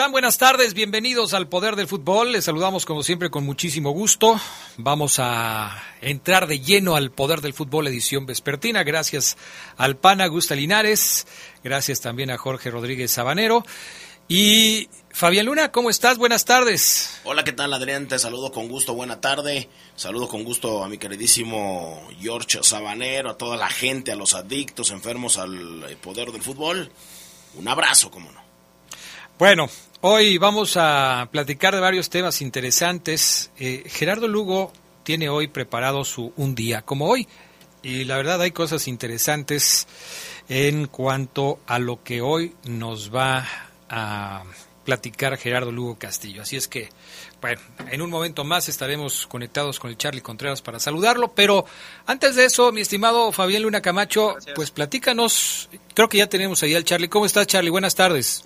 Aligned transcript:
Están? 0.00 0.12
Buenas 0.12 0.38
tardes, 0.38 0.72
bienvenidos 0.72 1.34
al 1.34 1.46
Poder 1.48 1.76
del 1.76 1.86
Fútbol. 1.86 2.32
Les 2.32 2.46
saludamos 2.46 2.86
como 2.86 3.02
siempre 3.02 3.28
con 3.28 3.44
muchísimo 3.44 3.90
gusto. 3.90 4.40
Vamos 4.78 5.18
a 5.18 5.76
entrar 6.00 6.46
de 6.46 6.58
lleno 6.58 6.96
al 6.96 7.10
Poder 7.10 7.42
del 7.42 7.52
Fútbol 7.52 7.86
edición 7.86 8.24
vespertina. 8.24 8.82
Gracias 8.82 9.36
al 9.76 9.98
PAN 9.98 10.22
Augusta 10.22 10.54
Linares, 10.54 11.26
gracias 11.62 12.00
también 12.00 12.30
a 12.30 12.38
Jorge 12.38 12.70
Rodríguez 12.70 13.10
Sabanero. 13.10 13.62
Y 14.26 14.88
Fabián 15.10 15.44
Luna, 15.44 15.70
¿cómo 15.70 15.90
estás? 15.90 16.16
Buenas 16.16 16.46
tardes. 16.46 17.20
Hola, 17.24 17.44
¿qué 17.44 17.52
tal 17.52 17.70
Adrián? 17.74 18.08
Te 18.08 18.18
saludo 18.18 18.52
con 18.52 18.68
gusto, 18.68 18.94
buena 18.94 19.20
tarde. 19.20 19.68
Saludo 19.96 20.28
con 20.28 20.44
gusto 20.44 20.82
a 20.82 20.88
mi 20.88 20.96
queridísimo 20.96 22.08
George 22.18 22.60
Sabanero, 22.62 23.28
a 23.28 23.36
toda 23.36 23.58
la 23.58 23.68
gente, 23.68 24.12
a 24.12 24.16
los 24.16 24.32
adictos, 24.32 24.92
enfermos 24.92 25.36
al 25.36 25.98
poder 26.00 26.32
del 26.32 26.40
fútbol. 26.40 26.90
Un 27.56 27.68
abrazo, 27.68 28.10
como 28.10 28.32
no. 28.32 28.40
Bueno, 29.38 29.70
hoy 30.02 30.38
vamos 30.38 30.76
a 30.76 31.28
platicar 31.30 31.74
de 31.74 31.80
varios 31.80 32.10
temas 32.10 32.40
interesantes. 32.40 33.50
Eh, 33.58 33.84
Gerardo 33.86 34.28
Lugo 34.28 34.72
tiene 35.02 35.28
hoy 35.28 35.48
preparado 35.48 36.04
su 36.04 36.32
un 36.36 36.54
día 36.54 36.82
como 36.82 37.06
hoy 37.06 37.26
y 37.82 38.04
la 38.04 38.16
verdad 38.16 38.40
hay 38.40 38.50
cosas 38.50 38.88
interesantes 38.88 39.86
en 40.48 40.86
cuanto 40.86 41.60
a 41.66 41.78
lo 41.78 42.02
que 42.02 42.20
hoy 42.20 42.54
nos 42.64 43.14
va 43.14 43.46
a 43.88 44.44
platicar 44.84 45.36
Gerardo 45.36 45.70
Lugo 45.70 45.98
Castillo. 45.98 46.42
Así 46.42 46.56
es 46.56 46.66
que, 46.66 46.88
bueno, 47.40 47.60
en 47.90 48.02
un 48.02 48.10
momento 48.10 48.44
más 48.44 48.68
estaremos 48.68 49.26
conectados 49.26 49.78
con 49.78 49.90
el 49.90 49.96
Charlie 49.96 50.22
Contreras 50.22 50.62
para 50.62 50.80
saludarlo, 50.80 51.32
pero 51.32 51.64
antes 52.06 52.34
de 52.34 52.46
eso, 52.46 52.72
mi 52.72 52.80
estimado 52.80 53.30
Fabián 53.30 53.62
Luna 53.62 53.82
Camacho, 53.82 54.36
pues 54.54 54.70
platícanos, 54.70 55.68
creo 55.94 56.08
que 56.08 56.18
ya 56.18 56.28
tenemos 56.28 56.62
ahí 56.62 56.74
al 56.74 56.84
Charlie. 56.84 57.08
¿Cómo 57.08 57.26
estás, 57.26 57.46
Charlie? 57.46 57.70
Buenas 57.70 57.94
tardes. 57.94 58.44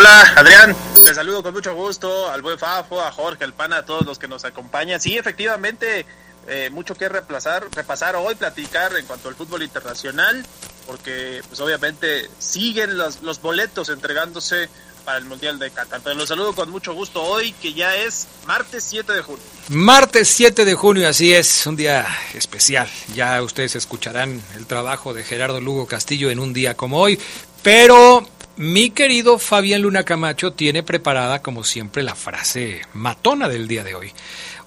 Hola, 0.00 0.32
Adrián. 0.36 0.74
Te 1.04 1.14
saludo 1.14 1.42
con 1.42 1.52
mucho 1.52 1.74
gusto 1.74 2.30
al 2.30 2.40
buen 2.40 2.58
Fafo, 2.58 3.02
a 3.02 3.12
Jorge, 3.12 3.44
al 3.44 3.52
PAN, 3.52 3.74
a 3.74 3.84
todos 3.84 4.06
los 4.06 4.18
que 4.18 4.28
nos 4.28 4.46
acompañan. 4.46 4.98
Sí, 4.98 5.18
efectivamente, 5.18 6.06
eh, 6.46 6.70
mucho 6.70 6.94
que 6.94 7.06
reemplazar, 7.06 7.66
repasar 7.74 8.16
hoy, 8.16 8.34
platicar 8.34 8.96
en 8.96 9.04
cuanto 9.04 9.28
al 9.28 9.34
fútbol 9.34 9.62
internacional, 9.62 10.46
porque 10.86 11.42
pues 11.48 11.60
obviamente 11.60 12.30
siguen 12.38 12.96
los, 12.96 13.20
los 13.20 13.42
boletos 13.42 13.90
entregándose 13.90 14.70
para 15.04 15.18
el 15.18 15.26
Mundial 15.26 15.58
de 15.58 15.70
Qatar. 15.70 16.00
Pero 16.02 16.16
los 16.16 16.30
saludo 16.30 16.54
con 16.54 16.70
mucho 16.70 16.94
gusto 16.94 17.22
hoy, 17.22 17.52
que 17.52 17.74
ya 17.74 17.94
es 17.96 18.26
martes 18.46 18.84
7 18.84 19.12
de 19.12 19.20
junio. 19.20 19.42
Martes 19.68 20.28
7 20.28 20.64
de 20.64 20.74
junio, 20.74 21.08
así 21.08 21.34
es, 21.34 21.66
un 21.66 21.76
día 21.76 22.06
especial. 22.32 22.88
Ya 23.14 23.42
ustedes 23.42 23.76
escucharán 23.76 24.40
el 24.56 24.66
trabajo 24.66 25.12
de 25.12 25.24
Gerardo 25.24 25.60
Lugo 25.60 25.86
Castillo 25.86 26.30
en 26.30 26.38
un 26.38 26.54
día 26.54 26.74
como 26.74 27.00
hoy, 27.00 27.20
pero 27.62 28.26
mi 28.60 28.90
querido 28.90 29.38
Fabián 29.38 29.80
Luna 29.80 30.04
Camacho 30.04 30.52
tiene 30.52 30.82
preparada, 30.82 31.40
como 31.40 31.64
siempre, 31.64 32.02
la 32.02 32.14
frase 32.14 32.82
matona 32.92 33.48
del 33.48 33.66
día 33.66 33.84
de 33.84 33.94
hoy. 33.94 34.12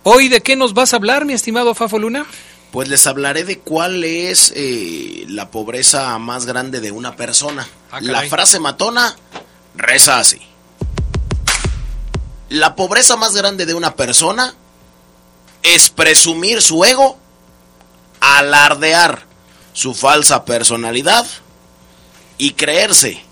Hoy, 0.01 0.29
¿de 0.29 0.41
qué 0.41 0.55
nos 0.55 0.73
vas 0.73 0.93
a 0.93 0.95
hablar, 0.95 1.25
mi 1.25 1.33
estimado 1.33 1.75
Fafo 1.75 1.99
Luna? 1.99 2.25
Pues 2.71 2.87
les 2.87 3.05
hablaré 3.05 3.43
de 3.43 3.59
cuál 3.59 4.03
es 4.03 4.51
eh, 4.55 5.25
la 5.27 5.51
pobreza 5.51 6.17
más 6.17 6.47
grande 6.47 6.81
de 6.81 6.89
una 6.89 7.15
persona. 7.15 7.67
Ah, 7.91 7.99
la 8.01 8.23
frase 8.23 8.59
matona 8.59 9.15
reza 9.75 10.17
así. 10.17 10.41
La 12.49 12.75
pobreza 12.75 13.15
más 13.15 13.35
grande 13.35 13.67
de 13.67 13.75
una 13.75 13.95
persona 13.95 14.55
es 15.61 15.89
presumir 15.89 16.63
su 16.63 16.83
ego, 16.83 17.19
alardear 18.21 19.27
su 19.73 19.93
falsa 19.93 20.45
personalidad 20.45 21.27
y 22.39 22.53
creerse 22.53 23.23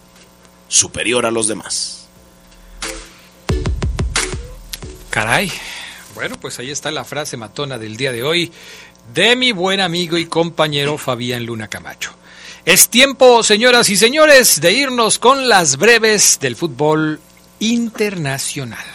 superior 0.72 1.26
a 1.26 1.32
los 1.32 1.48
demás. 1.48 2.08
Caray. 5.10 5.52
Bueno, 6.16 6.38
pues 6.40 6.58
ahí 6.60 6.72
está 6.72 6.92
la 6.92 7.04
frase 7.04 7.36
matona 7.36 7.78
del 7.78 7.98
día 7.98 8.12
de 8.12 8.24
hoy 8.24 8.52
de 9.14 9.36
mi 9.36 9.52
buen 9.52 9.82
amigo 9.82 10.18
y 10.18 10.26
compañero 10.26 10.98
Fabián 10.98 11.46
Luna 11.46 11.68
Camacho. 11.68 12.12
Es 12.64 12.90
tiempo, 12.90 13.44
señoras 13.44 13.90
y 13.90 13.98
señores, 13.98 14.62
de 14.62 14.72
irnos 14.72 15.20
con 15.20 15.50
las 15.50 15.78
breves 15.78 16.38
del 16.40 16.56
fútbol 16.56 17.20
internacional. 17.60 18.86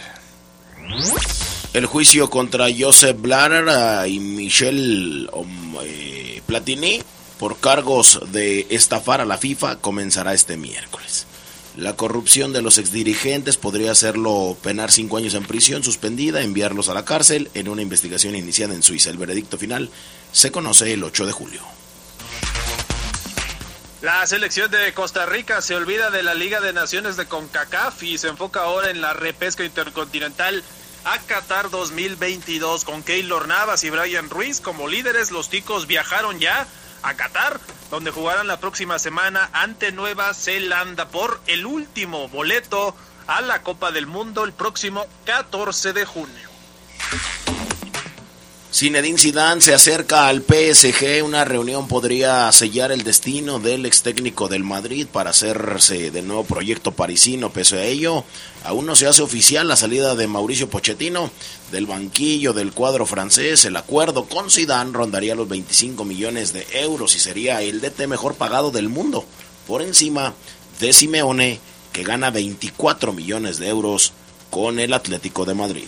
El 1.73 1.85
juicio 1.85 2.29
contra 2.29 2.67
Joseph 2.75 3.17
Blatter 3.19 4.09
y 4.09 4.19
Michel 4.19 5.29
eh, 5.83 6.41
Platini 6.45 7.03
por 7.37 7.59
cargos 7.59 8.21
de 8.31 8.65
estafar 8.71 9.21
a 9.21 9.25
la 9.25 9.37
FIFA 9.37 9.75
comenzará 9.77 10.33
este 10.33 10.57
miércoles. 10.57 11.26
La 11.77 11.95
corrupción 11.95 12.53
de 12.53 12.63
los 12.63 12.79
exdirigentes 12.79 13.55
podría 13.55 13.91
hacerlo 13.91 14.57
penar 14.63 14.91
cinco 14.91 15.17
años 15.17 15.35
en 15.35 15.45
prisión 15.45 15.83
suspendida, 15.83 16.41
enviarlos 16.41 16.89
a 16.89 16.95
la 16.95 17.05
cárcel 17.05 17.51
en 17.53 17.69
una 17.69 17.83
investigación 17.83 18.35
iniciada 18.35 18.73
en 18.73 18.81
Suiza. 18.81 19.11
El 19.11 19.19
veredicto 19.19 19.59
final 19.59 19.91
se 20.31 20.51
conoce 20.51 20.91
el 20.91 21.03
8 21.03 21.27
de 21.27 21.31
julio. 21.31 21.61
La 24.01 24.25
selección 24.25 24.71
de 24.71 24.91
Costa 24.95 25.27
Rica 25.27 25.61
se 25.61 25.75
olvida 25.75 26.09
de 26.09 26.23
la 26.23 26.33
Liga 26.33 26.61
de 26.61 26.73
Naciones 26.73 27.15
de 27.15 27.27
CONCACAF 27.27 28.01
y 28.01 28.17
se 28.17 28.29
enfoca 28.29 28.61
ahora 28.61 28.89
en 28.89 28.99
la 28.99 29.13
repesca 29.13 29.63
intercontinental 29.63 30.63
a 31.05 31.19
Qatar 31.19 31.69
2022 31.69 32.85
con 32.85 33.03
Keylor 33.03 33.47
Navas 33.47 33.83
y 33.83 33.91
Brian 33.91 34.31
Ruiz 34.31 34.61
como 34.61 34.87
líderes. 34.87 35.29
Los 35.29 35.51
ticos 35.51 35.85
viajaron 35.85 36.39
ya 36.39 36.65
a 37.03 37.13
Qatar, 37.15 37.59
donde 37.89 38.11
jugarán 38.11 38.47
la 38.47 38.59
próxima 38.59 38.99
semana 38.99 39.49
ante 39.53 39.91
Nueva 39.91 40.33
Zelanda 40.33 41.07
por 41.09 41.41
el 41.47 41.65
último 41.65 42.27
boleto 42.29 42.95
a 43.27 43.41
la 43.41 43.61
Copa 43.61 43.91
del 43.91 44.07
Mundo 44.07 44.43
el 44.43 44.53
próximo 44.53 45.05
14 45.25 45.93
de 45.93 46.05
junio. 46.05 46.49
Zinedine 48.77 49.17
Zidane 49.17 49.59
se 49.59 49.73
acerca 49.73 50.27
al 50.27 50.43
PSG. 50.43 51.23
Una 51.25 51.43
reunión 51.43 51.87
podría 51.87 52.51
sellar 52.51 52.91
el 52.91 53.01
destino 53.01 53.57
del 53.57 53.87
ex 53.87 54.03
técnico 54.03 54.49
del 54.49 54.63
Madrid 54.63 55.07
para 55.11 55.31
hacerse 55.31 56.11
de 56.11 56.21
nuevo 56.21 56.43
proyecto 56.43 56.91
parisino. 56.91 57.51
Pese 57.51 57.79
a 57.79 57.85
ello, 57.85 58.23
aún 58.63 58.85
no 58.85 58.95
se 58.95 59.07
hace 59.07 59.23
oficial 59.23 59.67
la 59.67 59.77
salida 59.77 60.13
de 60.13 60.27
Mauricio 60.27 60.69
Pochettino 60.69 61.31
del 61.71 61.87
banquillo 61.87 62.53
del 62.53 62.71
cuadro 62.71 63.07
francés. 63.07 63.65
El 63.65 63.77
acuerdo 63.77 64.25
con 64.25 64.51
Zidane 64.51 64.93
rondaría 64.93 65.33
los 65.33 65.49
25 65.49 66.05
millones 66.05 66.53
de 66.53 66.67
euros 66.73 67.15
y 67.15 67.19
sería 67.19 67.63
el 67.63 67.81
DT 67.81 68.05
mejor 68.05 68.35
pagado 68.35 68.69
del 68.69 68.89
mundo, 68.89 69.25
por 69.65 69.81
encima 69.81 70.35
de 70.79 70.93
Simeone, 70.93 71.59
que 71.91 72.03
gana 72.03 72.29
24 72.29 73.11
millones 73.11 73.57
de 73.57 73.69
euros 73.69 74.13
con 74.51 74.77
el 74.79 74.93
Atlético 74.93 75.45
de 75.45 75.55
Madrid. 75.55 75.87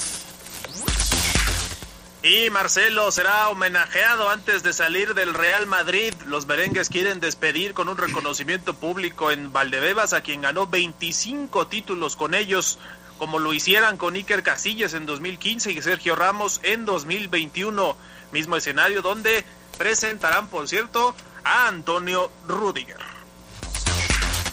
Y 2.21 2.49
Marcelo 2.49 3.09
será 3.11 3.47
homenajeado 3.47 4.29
antes 4.29 4.61
de 4.61 4.73
salir 4.73 5.13
del 5.13 5.33
Real 5.33 5.67
Madrid. 5.67 6.13
Los 6.25 6.47
merengues 6.47 6.89
quieren 6.89 7.21
despedir 7.21 7.73
con 7.73 7.87
un 7.87 7.95
reconocimiento 7.95 8.73
público 8.73 9.31
en 9.31 9.53
Valdebebas 9.53 10.11
a 10.11 10.19
quien 10.19 10.41
ganó 10.41 10.67
25 10.67 11.67
títulos 11.67 12.17
con 12.17 12.33
ellos, 12.33 12.77
como 13.17 13.39
lo 13.39 13.53
hicieran 13.53 13.95
con 13.95 14.15
Iker 14.15 14.43
Casillas 14.43 14.93
en 14.95 15.05
2015 15.05 15.71
y 15.71 15.81
Sergio 15.81 16.17
Ramos 16.17 16.59
en 16.63 16.83
2021. 16.83 17.95
Mismo 18.33 18.57
escenario 18.57 19.01
donde 19.01 19.45
presentarán, 19.77 20.49
por 20.49 20.67
cierto, 20.67 21.15
a 21.45 21.69
Antonio 21.69 22.29
Rudiger. 22.49 22.97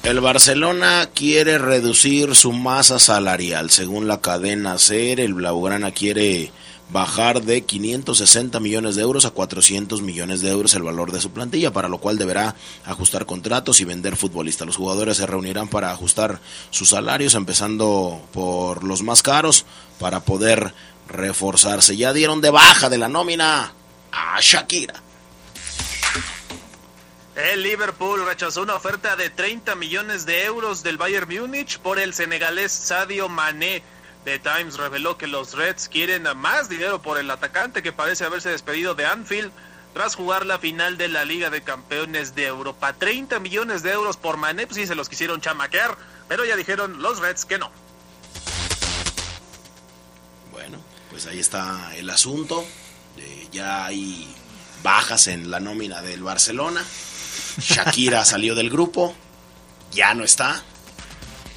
El 0.05 0.21
Barcelona 0.21 1.09
quiere 1.13 1.59
reducir 1.59 2.37
su 2.37 2.53
masa 2.53 3.01
salarial. 3.01 3.71
Según 3.71 4.07
la 4.07 4.21
cadena 4.21 4.79
SER, 4.79 5.19
el 5.19 5.35
Blaugrana 5.35 5.91
quiere 5.91 6.53
bajar 6.89 7.43
de 7.43 7.63
560 7.63 8.61
millones 8.61 8.95
de 8.95 9.03
euros 9.03 9.25
a 9.25 9.31
400 9.31 10.03
millones 10.03 10.41
de 10.41 10.51
euros 10.51 10.75
el 10.75 10.83
valor 10.83 11.13
de 11.13 11.21
su 11.21 11.31
plantilla, 11.31 11.73
para 11.73 11.89
lo 11.89 11.99
cual 11.99 12.19
deberá 12.19 12.55
ajustar 12.85 13.27
contratos 13.27 13.81
y 13.81 13.85
vender 13.85 14.17
futbolistas. 14.17 14.67
Los 14.67 14.77
jugadores 14.77 15.17
se 15.17 15.27
reunirán 15.27 15.69
para 15.69 15.91
ajustar 15.91 16.41
sus 16.71 16.91
salarios, 16.91 17.35
empezando 17.35 18.21
por 18.33 18.85
los 18.85 19.03
más 19.03 19.23
caros, 19.23 19.67
para 19.99 20.21
poder 20.21 20.75
reforzarse. 21.09 21.97
Ya 21.97 22.13
dieron 22.13 22.41
de 22.41 22.51
baja 22.51 22.89
de 22.89 22.99
la 22.99 23.09
nómina 23.09 23.73
a 24.13 24.41
Shakira. 24.41 25.03
El 27.37 27.63
Liverpool 27.63 28.25
rechazó 28.25 28.63
una 28.63 28.77
oferta 28.77 29.15
de 29.15 29.29
30 29.29 29.75
millones 29.75 30.25
de 30.25 30.45
euros 30.45 30.83
del 30.83 30.97
Bayern 30.97 31.29
Múnich 31.29 31.79
por 31.81 31.99
el 31.99 32.15
senegalés 32.15 32.73
Sadio 32.73 33.29
Mané. 33.29 33.83
The 34.27 34.41
Times 34.41 34.77
reveló 34.77 35.17
que 35.17 35.29
los 35.29 35.55
Reds 35.55 35.89
quieren 35.89 36.27
más 36.37 36.69
dinero 36.69 37.01
por 37.01 37.17
el 37.17 37.31
atacante 37.31 37.81
que 37.81 37.93
parece 37.93 38.25
haberse 38.25 38.49
despedido 38.49 38.97
de 38.97 39.07
Anfield 39.07 39.53
tras 39.95 40.17
jugar 40.17 40.45
la 40.45 40.59
final 40.59 40.99
de 40.99 41.07
la 41.07 41.25
Liga 41.25 41.49
de 41.49 41.63
Campeones 41.63 42.35
de 42.35 42.47
Europa. 42.47 42.93
30 42.93 43.39
millones 43.39 43.85
de 43.85 43.93
euros 43.93 44.17
por 44.17 44.37
Mané, 44.37 44.67
pues 44.67 44.79
sí 44.79 44.87
se 44.89 44.97
los 44.97 45.09
quisieron 45.09 45.41
chamaquear, 45.41 45.97
pero 46.27 46.45
ya 46.45 46.57
dijeron 46.57 47.03
los 47.03 47.21
Reds 47.21 47.45
que 47.45 47.57
no. 47.57 47.71
Bueno, 50.51 50.79
pues 51.09 51.27
ahí 51.27 51.39
está 51.39 51.95
el 51.95 52.11
asunto. 52.11 52.67
Eh, 53.19 53.47
ya 53.53 53.87
hay 53.87 54.27
bajas 54.83 55.29
en 55.29 55.53
la 55.53 55.61
nómina 55.61 56.03
del 56.03 56.25
Barcelona. 56.25 56.85
Shakira 57.61 58.25
salió 58.25 58.57
del 58.57 58.71
grupo, 58.71 59.15
ya 59.93 60.15
no 60.15 60.25
está. 60.25 60.65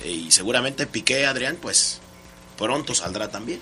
Y 0.05 0.29
seguramente 0.29 0.85
Piqué, 0.85 1.25
Adrián, 1.25 1.57
pues 1.59 1.98
pronto 2.59 2.93
saldrá 2.93 3.29
también. 3.31 3.59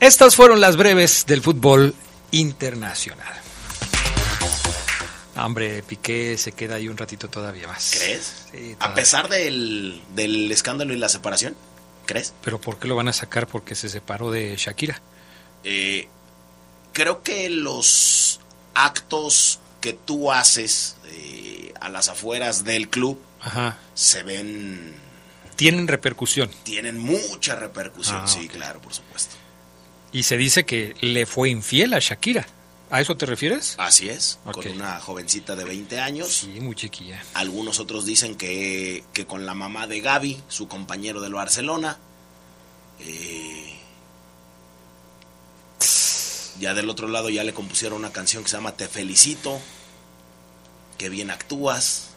Estas 0.00 0.36
fueron 0.36 0.60
las 0.60 0.76
breves 0.76 1.24
del 1.26 1.42
fútbol 1.42 1.94
internacional. 2.30 3.34
Hombre, 5.36 5.82
Piqué 5.82 6.38
se 6.38 6.52
queda 6.52 6.76
ahí 6.76 6.88
un 6.88 6.96
ratito 6.96 7.28
todavía 7.28 7.66
más. 7.68 7.90
¿Crees? 7.98 8.32
Sí, 8.52 8.74
A 8.80 8.94
pesar 8.94 9.28
del, 9.28 10.00
del 10.14 10.50
escándalo 10.50 10.94
y 10.94 10.96
la 10.98 11.10
separación, 11.10 11.54
¿crees? 12.06 12.32
¿Pero 12.42 12.58
por 12.60 12.78
qué 12.78 12.88
lo 12.88 12.96
van 12.96 13.08
a 13.08 13.12
sacar? 13.12 13.46
Porque 13.46 13.74
se 13.74 13.90
separó 13.90 14.30
de 14.30 14.56
Shakira. 14.56 15.02
Eh, 15.64 16.08
creo 16.94 17.22
que 17.22 17.50
los 17.50 18.40
actos 18.74 19.58
que 19.82 19.92
tú 19.92 20.32
haces 20.32 20.96
eh, 21.10 21.74
a 21.80 21.90
las 21.90 22.08
afueras 22.08 22.64
del 22.64 22.88
club 22.88 23.20
Ajá. 23.42 23.76
se 23.94 24.22
ven, 24.22 24.94
Tienen 25.56 25.88
repercusión. 25.88 26.50
tienen 26.62 26.98
mucha 26.98 27.56
repercusión, 27.56 28.20
Ah, 28.22 28.28
sí, 28.28 28.46
claro, 28.48 28.80
por 28.80 28.92
supuesto. 28.94 29.34
Y 30.12 30.22
se 30.22 30.36
dice 30.36 30.64
que 30.64 30.94
le 31.00 31.26
fue 31.26 31.48
infiel 31.50 31.94
a 31.94 31.98
Shakira. 31.98 32.46
¿A 32.88 33.00
eso 33.00 33.16
te 33.16 33.26
refieres? 33.26 33.74
Así 33.78 34.08
es, 34.08 34.38
con 34.44 34.66
una 34.68 35.00
jovencita 35.00 35.56
de 35.56 35.64
20 35.64 35.98
años. 35.98 36.28
Sí, 36.32 36.60
muy 36.60 36.76
chiquilla. 36.76 37.20
Algunos 37.34 37.80
otros 37.80 38.06
dicen 38.06 38.36
que, 38.36 39.02
que 39.12 39.26
con 39.26 39.44
la 39.44 39.54
mamá 39.54 39.88
de 39.88 40.00
Gaby, 40.00 40.40
su 40.48 40.68
compañero 40.68 41.20
del 41.20 41.34
Barcelona. 41.34 41.98
Eh, 43.00 43.76
ya 46.58 46.74
del 46.74 46.88
otro 46.88 47.08
lado 47.08 47.28
ya 47.28 47.44
le 47.44 47.52
compusieron 47.52 47.98
una 47.98 48.12
canción 48.12 48.42
que 48.44 48.50
se 48.50 48.56
llama 48.56 48.72
Te 48.72 48.88
felicito. 48.88 49.60
Que 50.96 51.08
bien 51.08 51.30
actúas. 51.30 52.10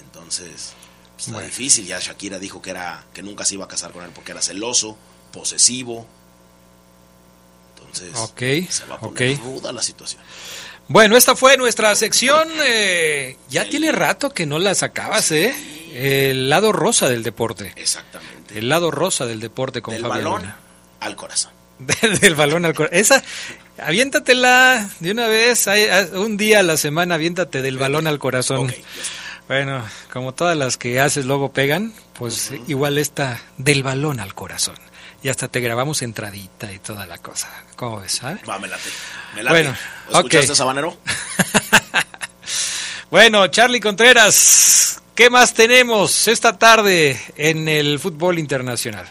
Entonces, 0.00 0.72
está 1.22 1.32
Bueno. 1.34 1.46
difícil. 1.48 1.86
Ya 1.86 1.98
Shakira 1.98 2.38
dijo 2.38 2.60
que 2.62 2.70
era 2.70 3.04
que 3.14 3.22
nunca 3.22 3.44
se 3.44 3.54
iba 3.54 3.64
a 3.64 3.68
casar 3.68 3.92
con 3.92 4.04
él 4.04 4.10
porque 4.14 4.32
era 4.32 4.42
celoso, 4.42 4.96
posesivo. 5.32 6.06
Entonces, 7.76 8.12
Ok, 8.16 8.42
se 8.70 8.84
va 8.86 8.96
a 8.96 9.00
poner 9.00 9.34
ok. 9.38 9.44
ruda 9.44 9.72
la 9.72 9.82
situación. 9.82 10.22
Bueno, 10.88 11.16
esta 11.16 11.36
fue 11.36 11.56
nuestra 11.56 11.94
sección. 11.94 12.48
eh, 12.64 13.36
ya 13.48 13.68
tiene 13.68 13.92
rato 13.92 14.30
que 14.30 14.46
no 14.46 14.58
la 14.58 14.74
sacabas, 14.74 15.30
¿eh? 15.32 15.54
El 15.94 16.48
lado 16.48 16.72
rosa 16.72 17.08
del 17.08 17.22
deporte. 17.22 17.72
Exactamente. 17.76 18.58
El 18.58 18.68
lado 18.68 18.90
rosa 18.90 19.26
del 19.26 19.40
deporte 19.40 19.82
con 19.82 19.94
Del 19.94 20.02
Fabián 20.02 20.24
balón 20.24 20.40
Luna. 20.42 20.56
al 21.00 21.16
corazón. 21.16 21.52
Del, 22.20 22.34
balón 22.34 22.64
al 22.64 22.74
corazón. 22.74 22.98
Esa, 22.98 23.22
aviéntatela 23.78 24.88
de 25.00 25.10
una 25.10 25.26
vez. 25.28 25.66
un 26.14 26.36
día 26.36 26.60
a 26.60 26.62
la 26.62 26.76
semana, 26.76 27.16
aviéntate 27.16 27.60
del 27.62 27.76
balón 27.78 28.06
al 28.06 28.18
corazón. 28.18 28.66
Ok, 28.68 28.70
ya 28.70 28.76
está. 28.76 29.21
Bueno, 29.48 29.84
como 30.12 30.32
todas 30.32 30.56
las 30.56 30.76
que 30.76 31.00
haces 31.00 31.26
luego 31.26 31.52
pegan, 31.52 31.92
pues 32.14 32.52
igual 32.68 32.98
esta 32.98 33.40
del 33.58 33.82
balón 33.82 34.20
al 34.20 34.34
corazón. 34.34 34.76
Y 35.22 35.28
hasta 35.28 35.48
te 35.48 35.60
grabamos 35.60 36.02
entradita 36.02 36.72
y 36.72 36.78
toda 36.78 37.06
la 37.06 37.18
cosa. 37.18 37.48
¿Cómo 37.76 38.00
ves? 38.00 38.20
Va, 38.24 38.58
me 38.58 38.66
late. 38.68 38.90
Me 39.34 39.42
late. 39.42 39.54
Bueno, 39.54 39.76
¿Escuchaste. 40.10 40.54
Sabanero? 40.54 40.96
Bueno, 43.12 43.46
Charlie 43.48 43.78
Contreras, 43.78 45.02
¿qué 45.14 45.28
más 45.28 45.52
tenemos 45.52 46.28
esta 46.28 46.58
tarde 46.58 47.20
en 47.36 47.68
el 47.68 47.98
fútbol 47.98 48.38
internacional? 48.38 49.06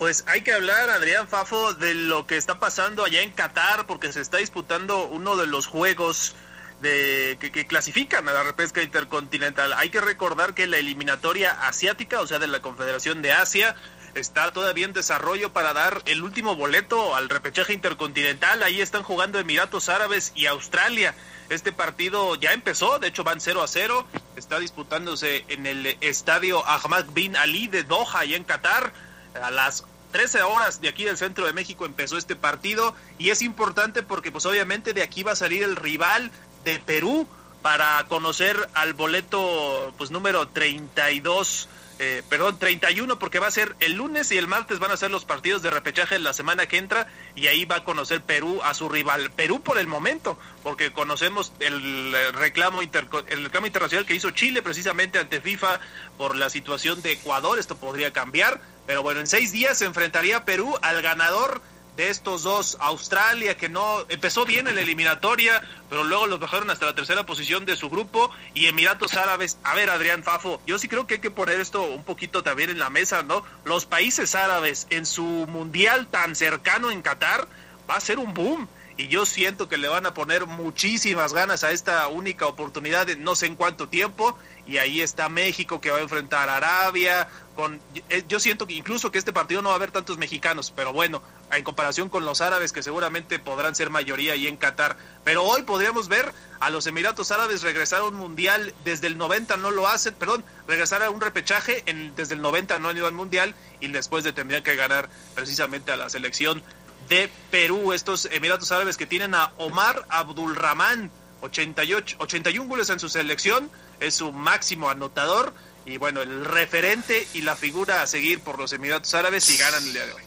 Pues 0.00 0.24
hay 0.26 0.40
que 0.40 0.52
hablar, 0.52 0.90
Adrián 0.90 1.28
Fafo, 1.28 1.72
de 1.74 1.94
lo 1.94 2.26
que 2.26 2.36
está 2.36 2.58
pasando 2.58 3.04
allá 3.04 3.22
en 3.22 3.30
Qatar, 3.30 3.86
porque 3.86 4.12
se 4.12 4.20
está 4.20 4.38
disputando 4.38 5.06
uno 5.06 5.36
de 5.36 5.46
los 5.46 5.68
juegos 5.68 6.34
de, 6.80 7.36
que, 7.40 7.50
que 7.50 7.66
clasifican 7.66 8.28
a 8.28 8.32
la 8.32 8.42
repesca 8.42 8.82
intercontinental. 8.82 9.72
Hay 9.74 9.90
que 9.90 10.00
recordar 10.00 10.54
que 10.54 10.66
la 10.66 10.78
eliminatoria 10.78 11.52
asiática, 11.66 12.20
o 12.20 12.26
sea, 12.26 12.38
de 12.38 12.46
la 12.46 12.62
Confederación 12.62 13.22
de 13.22 13.32
Asia, 13.32 13.76
está 14.14 14.52
todavía 14.52 14.86
en 14.86 14.92
desarrollo 14.92 15.52
para 15.52 15.72
dar 15.72 16.02
el 16.06 16.22
último 16.22 16.56
boleto 16.56 17.14
al 17.14 17.28
repechaje 17.28 17.72
intercontinental. 17.72 18.62
Ahí 18.62 18.80
están 18.80 19.02
jugando 19.02 19.38
Emiratos 19.38 19.88
Árabes 19.88 20.32
y 20.34 20.46
Australia. 20.46 21.14
Este 21.48 21.72
partido 21.72 22.36
ya 22.36 22.52
empezó, 22.52 22.98
de 22.98 23.08
hecho 23.08 23.24
van 23.24 23.40
0 23.40 23.62
a 23.62 23.68
0. 23.68 24.06
Está 24.36 24.58
disputándose 24.58 25.44
en 25.48 25.66
el 25.66 25.86
estadio 26.00 26.66
Ahmad 26.66 27.06
bin 27.12 27.36
Ali 27.36 27.68
de 27.68 27.84
Doha, 27.84 28.20
allá 28.20 28.36
en 28.36 28.44
Qatar. 28.44 28.92
A 29.40 29.50
las 29.50 29.84
13 30.12 30.42
horas 30.42 30.80
de 30.80 30.88
aquí 30.88 31.04
del 31.04 31.16
centro 31.16 31.46
de 31.46 31.52
México 31.52 31.86
empezó 31.86 32.16
este 32.16 32.36
partido 32.36 32.94
y 33.18 33.30
es 33.30 33.42
importante 33.42 34.02
porque 34.02 34.32
pues 34.32 34.44
obviamente 34.46 34.92
de 34.92 35.02
aquí 35.02 35.22
va 35.22 35.32
a 35.32 35.36
salir 35.36 35.62
el 35.62 35.76
rival 35.76 36.30
de 36.64 36.78
Perú 36.78 37.26
para 37.62 38.04
conocer 38.08 38.68
al 38.74 38.94
boleto 38.94 39.92
pues 39.98 40.10
número 40.10 40.48
32 40.48 41.68
eh, 42.02 42.22
perdón, 42.30 42.58
31 42.58 43.18
porque 43.18 43.38
va 43.40 43.48
a 43.48 43.50
ser 43.50 43.76
el 43.80 43.92
lunes 43.92 44.32
y 44.32 44.38
el 44.38 44.46
martes 44.48 44.78
van 44.78 44.90
a 44.90 44.96
ser 44.96 45.10
los 45.10 45.26
partidos 45.26 45.60
de 45.60 45.68
repechaje 45.68 46.18
la 46.18 46.32
semana 46.32 46.64
que 46.66 46.78
entra 46.78 47.06
y 47.34 47.48
ahí 47.48 47.66
va 47.66 47.76
a 47.76 47.84
conocer 47.84 48.22
Perú 48.22 48.58
a 48.64 48.72
su 48.72 48.88
rival. 48.88 49.30
Perú 49.32 49.60
por 49.60 49.76
el 49.76 49.86
momento, 49.86 50.38
porque 50.62 50.92
conocemos 50.94 51.52
el 51.60 52.14
reclamo, 52.32 52.80
interco- 52.82 53.22
el 53.28 53.44
reclamo 53.44 53.66
internacional 53.66 54.06
que 54.06 54.14
hizo 54.14 54.30
Chile 54.30 54.62
precisamente 54.62 55.18
ante 55.18 55.42
FIFA 55.42 55.78
por 56.16 56.36
la 56.36 56.48
situación 56.48 57.02
de 57.02 57.12
Ecuador, 57.12 57.58
esto 57.58 57.76
podría 57.76 58.14
cambiar, 58.14 58.62
pero 58.86 59.02
bueno, 59.02 59.20
en 59.20 59.26
seis 59.26 59.52
días 59.52 59.76
se 59.76 59.84
enfrentaría 59.84 60.46
Perú 60.46 60.74
al 60.80 61.02
ganador 61.02 61.60
de 62.00 62.08
estos 62.08 62.44
dos, 62.44 62.78
Australia 62.80 63.58
que 63.58 63.68
no 63.68 64.06
empezó 64.08 64.46
bien 64.46 64.66
en 64.66 64.74
la 64.74 64.80
eliminatoria, 64.80 65.60
pero 65.90 66.02
luego 66.02 66.26
los 66.26 66.40
bajaron 66.40 66.70
hasta 66.70 66.86
la 66.86 66.94
tercera 66.94 67.26
posición 67.26 67.66
de 67.66 67.76
su 67.76 67.90
grupo 67.90 68.30
y 68.54 68.68
Emiratos 68.68 69.18
Árabes. 69.18 69.58
A 69.64 69.74
ver, 69.74 69.90
Adrián 69.90 70.22
Fafo, 70.22 70.62
yo 70.66 70.78
sí 70.78 70.88
creo 70.88 71.06
que 71.06 71.14
hay 71.14 71.20
que 71.20 71.30
poner 71.30 71.60
esto 71.60 71.82
un 71.82 72.02
poquito 72.02 72.42
también 72.42 72.70
en 72.70 72.78
la 72.78 72.88
mesa, 72.88 73.22
¿no? 73.22 73.44
Los 73.66 73.84
países 73.84 74.34
árabes 74.34 74.86
en 74.88 75.04
su 75.04 75.24
mundial 75.24 76.06
tan 76.06 76.34
cercano 76.34 76.90
en 76.90 77.02
Qatar 77.02 77.46
va 77.88 77.96
a 77.96 78.00
ser 78.00 78.18
un 78.18 78.32
boom. 78.32 78.66
Y 79.00 79.08
yo 79.08 79.24
siento 79.24 79.66
que 79.66 79.78
le 79.78 79.88
van 79.88 80.04
a 80.04 80.12
poner 80.12 80.44
muchísimas 80.44 81.32
ganas 81.32 81.64
a 81.64 81.70
esta 81.70 82.06
única 82.08 82.44
oportunidad 82.46 83.06
de 83.06 83.16
no 83.16 83.34
sé 83.34 83.46
en 83.46 83.56
cuánto 83.56 83.88
tiempo. 83.88 84.36
Y 84.66 84.76
ahí 84.76 85.00
está 85.00 85.30
México 85.30 85.80
que 85.80 85.90
va 85.90 85.96
a 85.96 86.02
enfrentar 86.02 86.50
a 86.50 86.56
Arabia. 86.56 87.26
Con, 87.56 87.80
eh, 88.10 88.24
yo 88.28 88.38
siento 88.40 88.66
que 88.66 88.74
incluso 88.74 89.10
que 89.10 89.18
este 89.18 89.32
partido 89.32 89.62
no 89.62 89.70
va 89.70 89.76
a 89.76 89.76
haber 89.76 89.90
tantos 89.90 90.18
mexicanos, 90.18 90.70
pero 90.76 90.92
bueno, 90.92 91.22
en 91.50 91.64
comparación 91.64 92.10
con 92.10 92.26
los 92.26 92.42
árabes 92.42 92.72
que 92.72 92.82
seguramente 92.82 93.38
podrán 93.38 93.74
ser 93.74 93.88
mayoría 93.88 94.34
ahí 94.34 94.46
en 94.46 94.58
Qatar. 94.58 94.98
Pero 95.24 95.44
hoy 95.44 95.62
podríamos 95.62 96.08
ver 96.08 96.34
a 96.60 96.68
los 96.68 96.86
Emiratos 96.86 97.30
Árabes 97.30 97.62
regresar 97.62 98.00
a 98.00 98.04
un 98.04 98.14
mundial 98.14 98.74
desde 98.84 99.06
el 99.06 99.16
90 99.16 99.56
no 99.56 99.70
lo 99.70 99.88
hacen, 99.88 100.14
perdón, 100.14 100.44
regresar 100.68 101.02
a 101.02 101.08
un 101.08 101.22
repechaje 101.22 101.82
en, 101.86 102.14
desde 102.16 102.34
el 102.34 102.42
90 102.42 102.78
no 102.78 102.90
han 102.90 102.96
ido 102.98 103.06
al 103.06 103.14
mundial 103.14 103.54
y 103.80 103.88
después 103.88 104.24
de 104.24 104.34
tendrían 104.34 104.62
que 104.62 104.76
ganar 104.76 105.08
precisamente 105.34 105.90
a 105.90 105.96
la 105.96 106.10
selección 106.10 106.62
de 107.10 107.28
Perú, 107.50 107.92
estos 107.92 108.26
Emiratos 108.30 108.70
Árabes 108.72 108.96
que 108.96 109.04
tienen 109.04 109.34
a 109.34 109.52
Omar 109.58 110.06
Abdulrahman, 110.08 111.10
88, 111.42 112.16
81 112.20 112.68
goles 112.68 112.88
en 112.88 113.00
su 113.00 113.08
selección, 113.08 113.68
es 113.98 114.14
su 114.14 114.32
máximo 114.32 114.88
anotador 114.88 115.52
y 115.84 115.96
bueno, 115.98 116.22
el 116.22 116.44
referente 116.44 117.26
y 117.34 117.42
la 117.42 117.56
figura 117.56 118.00
a 118.00 118.06
seguir 118.06 118.40
por 118.40 118.58
los 118.58 118.72
Emiratos 118.72 119.12
Árabes 119.14 119.50
y 119.50 119.58
ganan 119.58 119.84
el 119.84 119.92
día 119.92 120.06
de 120.06 120.12
hoy. 120.12 120.22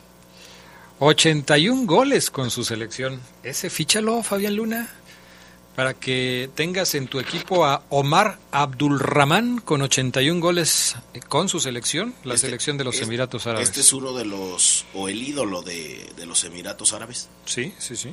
81 1.00 1.86
goles 1.86 2.30
con 2.30 2.52
su 2.52 2.66
selección. 2.66 3.22
Ese 3.44 3.70
fíchalo, 3.70 4.22
Fabián 4.22 4.58
Luna, 4.58 4.90
para 5.76 5.94
que 5.94 6.50
tengas 6.56 6.94
en 6.96 7.08
tu 7.08 7.20
equipo 7.20 7.66
a 7.66 7.84
Omar 7.90 8.38
Abdulrahman 8.52 9.60
con 9.60 9.82
81 9.82 10.40
goles 10.40 10.96
con 11.30 11.50
su 11.50 11.60
selección, 11.60 12.14
la 12.24 12.36
Este- 12.36 12.48
selección 12.48 12.78
de 12.78 12.84
los 12.84 12.96
este- 12.96 13.06
Emiratos 13.06 13.48
Árabes. 13.48 13.70
Este 13.70 13.82
es 13.82 13.92
uno 13.94 14.14
de 14.14 14.26
los, 14.26 14.86
o 14.94 15.10
el 15.10 15.22
ídolo 15.22 15.62
de, 15.64 16.10
de 16.16 16.26
los 16.26 16.44
Emiratos 16.44 16.94
Árabes. 16.94 17.30
Sí, 17.46 17.74
sí, 17.80 17.96
sí. 17.96 18.12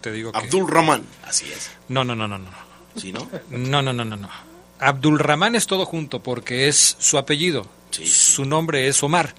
Te 0.00 0.10
digo 0.12 0.32
que... 0.32 0.38
Abdul 0.38 0.68
Rahman. 0.68 1.04
Así 1.24 1.46
es. 1.52 1.70
No, 1.88 2.04
no, 2.04 2.16
no, 2.16 2.26
no, 2.26 2.38
no. 2.38 2.50
¿Sí, 2.96 3.12
no? 3.12 3.28
No, 3.50 3.80
no, 3.80 3.92
no, 3.92 4.04
no, 4.04 4.16
no. 4.16 4.28
Abdulrahman 4.80 5.54
es 5.54 5.66
todo 5.66 5.84
junto 5.86 6.20
porque 6.22 6.68
es 6.68 6.96
su 6.98 7.16
apellido. 7.18 7.66
Sí. 7.90 8.06
Su 8.06 8.44
nombre 8.44 8.88
es 8.88 9.02
Omar. 9.02 9.34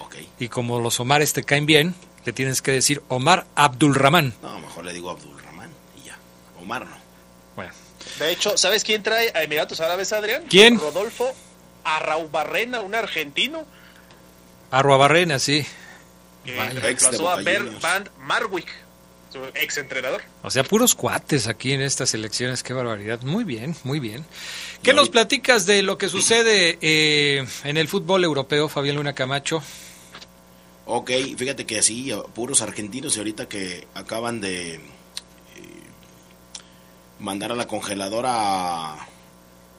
Ok. 0.00 0.16
Y 0.40 0.48
como 0.48 0.80
los 0.80 0.98
Omares 1.00 1.32
te 1.32 1.44
caen 1.44 1.66
bien, 1.66 1.94
le 2.24 2.32
tienes 2.32 2.62
que 2.62 2.72
decir 2.72 3.02
Omar 3.08 3.46
Abdulrahman. 3.54 4.34
No, 4.42 4.58
mejor 4.60 4.84
le 4.84 4.92
digo 4.92 5.10
Abdul 5.10 5.35
Omar 6.66 6.84
no. 6.84 6.96
Bueno. 7.54 7.72
De 8.18 8.32
hecho, 8.32 8.56
¿sabes 8.56 8.82
quién 8.82 9.02
trae 9.02 9.30
a 9.34 9.42
Emiratos 9.44 9.80
Árabes, 9.80 10.12
Adrián? 10.12 10.44
¿Quién? 10.48 10.78
Rodolfo 10.78 11.32
Arraubarrena, 11.84 12.80
un 12.80 12.96
argentino. 12.96 13.64
Arruabarrena, 14.72 15.38
sí. 15.38 15.64
Que 16.44 16.56
Vaya. 16.56 16.80
reemplazó 16.80 16.88
a 16.88 16.90
Ex 16.90 17.10
de 17.10 17.18
Boca 17.18 17.36
Bert. 17.42 17.80
Van 17.80 18.10
Marwick, 18.18 18.68
su 19.32 19.38
ex 19.54 19.76
entrenador. 19.76 20.22
O 20.42 20.50
sea, 20.50 20.64
puros 20.64 20.96
cuates 20.96 21.46
aquí 21.46 21.72
en 21.72 21.82
estas 21.82 22.12
elecciones, 22.14 22.64
qué 22.64 22.72
barbaridad. 22.72 23.22
Muy 23.22 23.44
bien, 23.44 23.76
muy 23.84 24.00
bien. 24.00 24.24
¿Qué 24.82 24.92
nos 24.92 25.08
platicas 25.08 25.64
de 25.66 25.82
lo 25.82 25.96
que 25.96 26.08
sucede 26.08 26.78
eh, 26.80 27.46
en 27.62 27.76
el 27.76 27.86
fútbol 27.86 28.24
europeo, 28.24 28.68
Fabián 28.68 28.96
Luna 28.96 29.12
Camacho? 29.12 29.62
Ok, 30.86 31.12
fíjate 31.36 31.66
que 31.66 31.78
así, 31.78 32.12
puros 32.34 32.62
argentinos 32.62 33.14
y 33.16 33.18
ahorita 33.18 33.48
que 33.48 33.86
acaban 33.94 34.40
de 34.40 34.80
mandar 37.18 37.52
a 37.52 37.54
la 37.54 37.66
congeladora 37.66 38.30
a, 38.34 39.06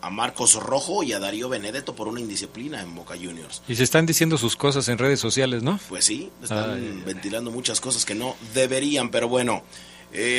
a 0.01 0.10
Marcos 0.10 0.56
Rojo 0.56 1.03
y 1.03 1.13
a 1.13 1.20
Darío 1.20 1.50
Benedetto 1.50 1.96
por 1.96 2.08
una 2.08 2.20
indisciplina 2.20 2.82
en 2.82 2.96
Boca 2.96 3.15
Juniors. 3.15 3.62
Y 3.67 3.75
se 3.75 3.84
están 3.84 4.06
diciendo 4.06 4.38
sus 4.38 4.56
cosas 4.56 4.88
en 4.89 4.98
redes 4.98 5.20
sociales, 5.20 5.63
¿no? 5.63 5.79
Pues 5.89 6.06
sí, 6.06 6.29
están 6.41 6.74
Ay, 6.75 7.03
ventilando 7.06 7.51
muchas 7.51 7.79
cosas 7.82 8.06
que 8.06 8.15
no 8.15 8.36
deberían, 8.53 9.10
pero 9.10 9.27
bueno. 9.27 9.63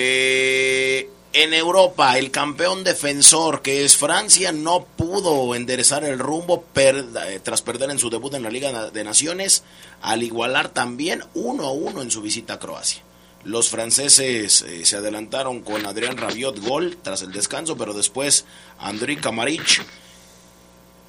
eh, 0.03 1.11
en 1.35 1.53
Europa, 1.53 2.19
el 2.19 2.31
campeón 2.31 2.85
defensor, 2.85 3.61
que 3.61 3.85
es 3.85 3.99
Francia, 3.99 4.51
no 4.51 4.87
pudo 4.97 5.55
enderezar 5.55 6.03
el 6.03 6.19
rumbo 6.19 6.63
per- 6.63 7.05
eh, 7.29 7.39
tras 7.43 7.61
perder 7.61 7.91
en 7.91 7.99
su 7.99 8.09
debut 8.09 8.33
en 8.33 8.43
la 8.43 8.49
Liga 8.51 8.91
de 8.91 9.05
Naciones, 9.05 9.63
al 10.01 10.23
igualar 10.23 10.71
también 10.71 11.23
1 11.35 11.63
a 11.67 11.71
1 11.71 12.01
en 12.03 12.11
su 12.11 12.23
visita 12.23 12.55
a 12.55 12.59
Croacia. 12.59 13.03
Los 13.45 13.71
franceses 13.71 14.63
eh, 14.63 14.85
se 14.85 14.97
adelantaron 14.97 15.61
con 15.61 15.87
Adrián 15.87 16.17
Rabiot 16.17 16.59
gol 16.61 16.99
tras 17.03 17.23
el 17.23 17.33
descanso, 17.33 17.77
pero 17.77 17.95
después 17.95 18.45
Andriy 18.79 19.17
Kamaric 19.17 19.85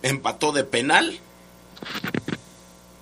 empató 0.02 0.52
de 0.52 0.64
penal 0.64 1.20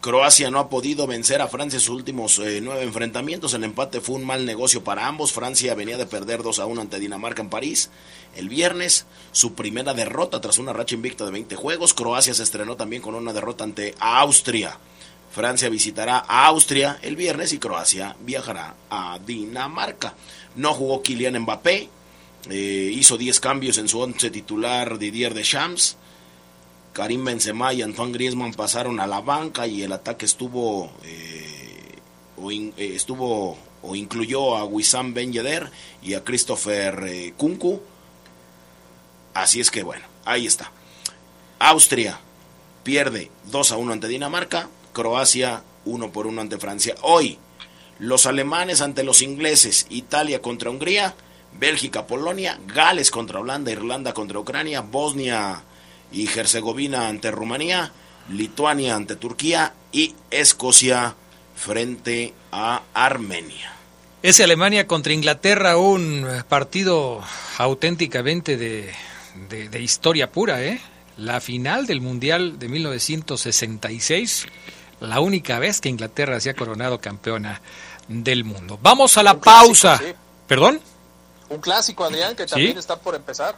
Croacia 0.08 0.50
no 0.50 0.60
ha 0.60 0.70
podido 0.70 1.06
vencer 1.06 1.42
a 1.42 1.50
Francia 1.50 1.76
en 1.76 1.82
sus 1.82 1.94
últimos 1.94 2.40
eh, 2.40 2.62
nueve 2.62 2.84
enfrentamientos. 2.84 3.54
El 3.54 3.66
empate 3.66 4.00
fue 4.00 4.16
un 4.16 4.26
mal 4.26 4.46
negocio 4.46 4.82
para 4.82 5.06
ambos. 5.06 5.34
Francia 5.34 5.76
venía 5.76 5.98
de 5.98 6.06
perder 6.06 6.44
2 6.44 6.60
a 6.60 6.66
1 6.66 6.80
ante 6.80 6.98
Dinamarca 6.98 7.42
en 7.42 7.50
París. 7.50 7.90
El 8.34 8.48
viernes, 8.48 9.06
su 9.34 9.54
primera 9.54 9.94
derrota 9.94 10.40
tras 10.40 10.60
una 10.60 10.72
racha 10.72 10.96
invicta 10.96 11.26
de 11.26 11.32
20 11.32 11.58
juegos. 11.58 11.94
Croacia 11.94 12.34
se 12.34 12.44
estrenó 12.44 12.78
también 12.78 13.02
con 13.02 13.16
una 13.16 13.34
derrota 13.34 13.66
ante 13.66 13.96
Austria. 14.00 14.78
Francia 15.38 15.70
visitará 15.70 16.26
a 16.28 16.48
Austria 16.48 16.98
el 17.04 17.16
viernes 17.16 17.54
y 17.54 17.60
Croacia 17.60 18.16
viajará 18.22 18.74
a 18.90 19.20
Dinamarca. 19.24 20.16
No 20.56 20.74
jugó 20.74 21.04
Kylian 21.04 21.40
Mbappé. 21.42 21.90
eh, 22.50 22.92
hizo 22.92 23.18
10 23.18 23.40
cambios 23.40 23.78
en 23.78 23.88
su 23.88 24.00
once 24.00 24.32
titular 24.32 24.98
Didier 24.98 25.36
Deschamps. 25.36 25.96
Karim 26.92 27.24
Benzema 27.24 27.72
y 27.72 27.84
Antoine 27.84 28.14
Griezmann 28.14 28.56
pasaron 28.56 29.00
a 29.00 29.06
la 29.06 29.22
banca 29.22 29.68
y 29.68 29.84
el 29.84 29.92
ataque 29.92 30.26
estuvo 30.26 30.92
eh, 31.04 32.00
o 32.42 32.52
eh, 32.52 32.74
estuvo 32.78 33.60
o 33.84 33.96
incluyó 33.96 34.58
a 34.58 34.66
Wissam 34.66 35.14
Ben 35.14 35.32
y 36.02 36.14
a 36.16 36.24
Christopher 36.24 37.32
Kunku. 37.38 37.80
Así 39.36 39.60
es 39.60 39.70
que 39.70 39.84
bueno, 39.84 40.06
ahí 40.26 40.48
está. 40.48 40.72
Austria 41.60 42.20
pierde 42.84 43.30
2 43.52 43.72
a 43.72 43.78
1 43.78 43.94
ante 43.94 44.08
Dinamarca, 44.08 44.68
Croacia 45.02 45.62
1 45.86 46.12
por 46.12 46.26
1 46.26 46.42
ante 46.42 46.58
Francia. 46.58 46.96
Hoy 47.04 47.38
los 48.00 48.26
alemanes 48.26 48.82
ante 48.82 49.04
los 49.04 49.22
ingleses, 49.22 49.86
Italia 49.92 50.42
contra 50.42 50.72
Hungría, 50.72 51.14
Bélgica, 51.60 52.08
Polonia, 52.08 52.60
Gales 52.66 53.12
contra 53.12 53.40
Holanda, 53.40 53.72
Irlanda 53.72 54.14
contra 54.16 54.40
Ucrania, 54.40 54.82
Bosnia 54.82 55.62
y 56.12 56.28
Herzegovina 56.28 57.08
ante 57.10 57.30
Rumanía, 57.30 57.92
Lituania 58.30 58.96
ante 58.96 59.16
Turquía 59.16 59.74
y 59.92 60.16
Escocia 60.32 61.14
frente 61.56 62.34
a 62.52 62.82
Armenia. 62.96 63.72
Ese 64.24 64.44
Alemania 64.44 64.88
contra 64.88 65.14
Inglaterra, 65.14 65.78
un 65.78 66.26
partido 66.50 67.22
auténticamente 67.60 68.58
de, 68.58 68.92
de- 69.48 69.70
de 69.70 69.80
historia 69.80 70.32
pura, 70.32 70.64
¿eh? 70.64 70.82
La 71.18 71.40
final 71.40 71.86
del 71.88 72.02
Mundial 72.02 72.60
de 72.60 72.68
1966, 72.68 74.46
la 75.00 75.20
única 75.20 75.60
vez 75.60 75.82
que 75.82 75.90
Inglaterra 75.90 76.40
se 76.40 76.50
ha 76.50 76.54
coronado 76.56 77.00
campeona 77.00 77.62
del 78.08 78.44
mundo. 78.44 78.80
Vamos 78.82 79.18
a 79.18 79.24
la 79.24 79.34
Un 79.34 79.40
clásico, 79.40 79.66
pausa. 79.66 79.98
sí. 79.98 80.14
¿Perdón? 80.48 80.80
Un 81.50 81.60
clásico, 81.60 82.04
Adrián, 82.04 82.36
que 82.36 82.46
también 82.46 82.74
Sí. 82.74 82.80
está 82.80 82.98
por 82.98 83.16
empezar. 83.16 83.56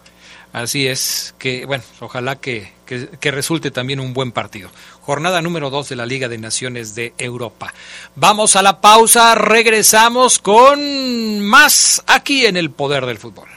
Así 0.53 0.87
es, 0.87 1.33
que 1.37 1.65
bueno, 1.65 1.83
ojalá 1.99 2.35
que, 2.35 2.73
que- 2.85 3.07
que 3.19 3.31
resulte 3.31 3.69
también 3.71 3.99
un 3.99 4.13
buen 4.13 4.31
partido. 4.31 4.69
Jornada 5.01 5.41
número 5.41 5.69
2 5.69 5.89
de 5.89 5.95
la 5.95 6.05
Liga 6.07 6.27
de 6.27 6.37
Naciones 6.39 6.93
de 6.95 7.13
Europa. 7.19 7.73
Vamos 8.15 8.55
a 8.55 8.61
la 8.63 8.81
pausa, 8.81 9.35
regresamos 9.35 10.39
con 10.39 11.41
más 11.41 12.03
aquí 12.07 12.45
en 12.47 12.57
el 12.57 12.71
Poder 12.71 13.05
del 13.05 13.17
Fútbol. 13.19 13.47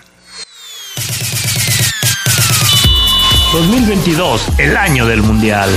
2022, 3.53 4.43
el 4.59 4.77
año 4.77 5.07
del 5.07 5.23
Mundial. 5.23 5.69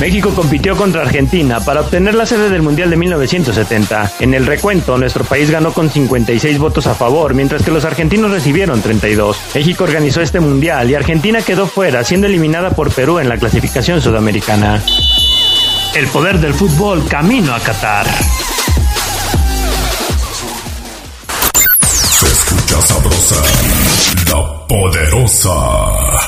México 0.00 0.30
compitió 0.30 0.76
contra 0.76 1.02
Argentina 1.02 1.58
para 1.60 1.80
obtener 1.80 2.14
la 2.14 2.24
sede 2.24 2.50
del 2.50 2.62
Mundial 2.62 2.88
de 2.90 2.96
1970. 2.96 4.12
En 4.20 4.32
el 4.32 4.46
recuento, 4.46 4.96
nuestro 4.96 5.24
país 5.24 5.50
ganó 5.50 5.72
con 5.72 5.90
56 5.90 6.58
votos 6.58 6.86
a 6.86 6.94
favor, 6.94 7.34
mientras 7.34 7.62
que 7.62 7.72
los 7.72 7.84
argentinos 7.84 8.30
recibieron 8.30 8.80
32. 8.80 9.36
México 9.54 9.84
organizó 9.84 10.20
este 10.20 10.38
Mundial 10.38 10.88
y 10.88 10.94
Argentina 10.94 11.42
quedó 11.42 11.66
fuera, 11.66 12.04
siendo 12.04 12.28
eliminada 12.28 12.70
por 12.70 12.92
Perú 12.92 13.18
en 13.18 13.28
la 13.28 13.38
clasificación 13.38 14.00
sudamericana. 14.00 14.80
El 15.96 16.06
poder 16.08 16.38
del 16.38 16.54
fútbol 16.54 17.04
camino 17.08 17.52
a 17.52 17.58
Qatar. 17.58 18.06
Se 22.20 22.26
escucha 22.26 22.82
sabrosa, 22.82 23.42
la 24.30 24.66
poderosa. 24.68 26.27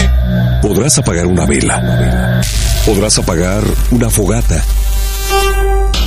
Podrás 0.61 0.97
apagar 0.97 1.25
una 1.25 1.45
vela. 1.45 2.41
Podrás 2.85 3.17
apagar 3.19 3.63
una 3.91 4.09
fogata. 4.09 4.63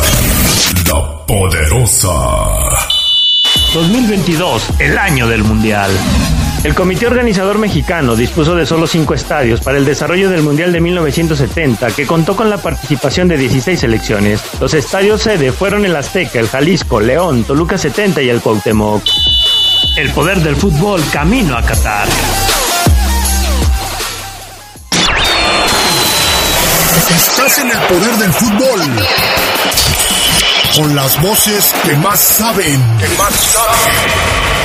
la 0.87 1.25
poderosa. 1.25 2.13
2022, 3.73 4.63
el 4.79 4.97
año 4.97 5.27
del 5.27 5.43
Mundial. 5.43 5.91
El 6.65 6.73
comité 6.73 7.05
organizador 7.05 7.59
mexicano 7.59 8.15
dispuso 8.15 8.55
de 8.55 8.65
solo 8.65 8.87
cinco 8.87 9.13
estadios 9.13 9.61
para 9.61 9.77
el 9.77 9.85
desarrollo 9.85 10.31
del 10.31 10.41
Mundial 10.41 10.71
de 10.71 10.81
1970, 10.81 11.91
que 11.91 12.07
contó 12.07 12.35
con 12.35 12.49
la 12.49 12.57
participación 12.57 13.27
de 13.27 13.37
16 13.37 13.79
selecciones. 13.79 14.41
Los 14.59 14.73
estadios 14.73 15.21
sede 15.21 15.51
fueron 15.51 15.85
el 15.85 15.95
Azteca, 15.95 16.39
el 16.39 16.49
Jalisco, 16.49 16.99
León, 16.99 17.43
Toluca 17.43 17.77
70 17.77 18.23
y 18.23 18.29
el 18.29 18.41
Cuauhtémoc. 18.41 19.03
El 19.95 20.09
poder 20.09 20.39
del 20.39 20.55
fútbol 20.55 21.03
camino 21.13 21.55
a 21.55 21.61
Qatar. 21.61 22.07
Estás 27.15 27.59
en 27.59 27.69
el 27.69 27.77
poder 27.77 28.15
del 28.17 28.33
fútbol. 28.33 28.81
Con 30.77 30.95
las 30.95 31.21
voces 31.21 31.75
que 31.83 31.95
más 31.97 32.19
saben. 32.19 32.81
Que 32.97 33.07
más 33.19 33.35
saben. 33.35 34.64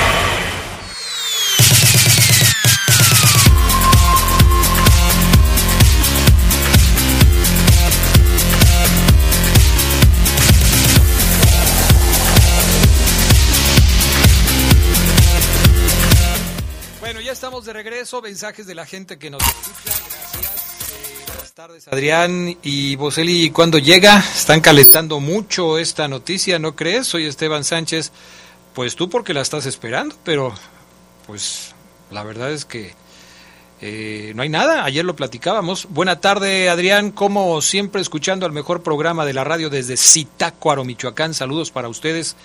Estamos 17.41 17.65
de 17.65 17.73
regreso. 17.73 18.21
Mensajes 18.21 18.67
de 18.67 18.75
la 18.75 18.85
gente 18.85 19.19
que 19.19 19.31
nos 19.31 19.41
escucha. 19.41 19.99
Gracias. 20.43 20.91
Eh, 20.93 21.25
buenas 21.27 21.55
tardes, 21.55 21.89
Adrián 21.89 22.59
y 22.63 22.97
Boseli. 22.97 23.49
¿Cuándo 23.49 23.79
llega? 23.79 24.19
Están 24.19 24.61
calentando 24.61 25.21
mucho 25.21 25.79
esta 25.79 26.07
noticia, 26.07 26.59
¿no 26.59 26.77
crees? 26.77 27.07
Soy 27.07 27.25
Esteban 27.25 27.65
Sánchez. 27.65 28.13
Pues 28.75 28.95
tú 28.95 29.09
porque 29.09 29.33
la 29.33 29.41
estás 29.41 29.65
esperando, 29.65 30.17
pero 30.23 30.53
pues 31.27 31.75
la 32.11 32.25
verdad 32.25 32.53
es 32.53 32.67
que 32.67 32.93
eh, 33.81 34.33
no 34.37 34.43
hay 34.43 34.51
nada. 34.51 34.85
Ayer 34.85 35.07
lo 35.07 35.17
platicábamos. 35.17 35.87
Buena 35.89 36.21
tarde, 36.21 36.69
Adrián. 36.69 37.11
Como 37.11 37.63
siempre, 37.63 38.03
escuchando 38.03 38.45
al 38.45 38.53
mejor 38.53 38.83
programa 38.83 39.25
de 39.25 39.33
la 39.33 39.45
radio 39.45 39.71
desde 39.71 39.97
Zitácuaro, 39.97 40.85
Michoacán. 40.85 41.33
Saludos 41.33 41.71
para 41.71 41.89
ustedes 41.89 42.37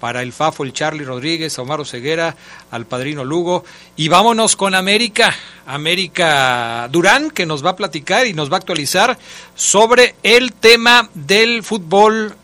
para 0.00 0.22
el 0.22 0.32
Fafo, 0.32 0.64
el 0.64 0.72
Charlie 0.72 1.04
Rodríguez, 1.04 1.58
a 1.58 1.62
Omar 1.62 1.84
Ceguera, 1.86 2.36
al 2.70 2.86
Padrino 2.86 3.24
Lugo. 3.24 3.64
Y 3.96 4.08
vámonos 4.08 4.56
con 4.56 4.74
América, 4.74 5.34
América 5.66 6.88
Durán, 6.90 7.30
que 7.30 7.46
nos 7.46 7.64
va 7.64 7.70
a 7.70 7.76
platicar 7.76 8.26
y 8.26 8.34
nos 8.34 8.50
va 8.50 8.56
a 8.56 8.58
actualizar 8.58 9.18
sobre 9.54 10.14
el 10.22 10.52
tema 10.52 11.08
del 11.14 11.62
fútbol 11.62 12.36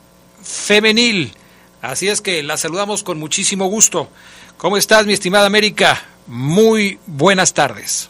femenil. 0.42 1.34
Así 1.82 2.08
es 2.08 2.20
que 2.20 2.42
la 2.42 2.56
saludamos 2.56 3.02
con 3.02 3.18
muchísimo 3.18 3.66
gusto. 3.66 4.08
¿Cómo 4.56 4.76
estás, 4.76 5.06
mi 5.06 5.12
estimada 5.12 5.46
América? 5.46 6.02
Muy 6.26 6.98
buenas 7.06 7.52
tardes. 7.52 8.08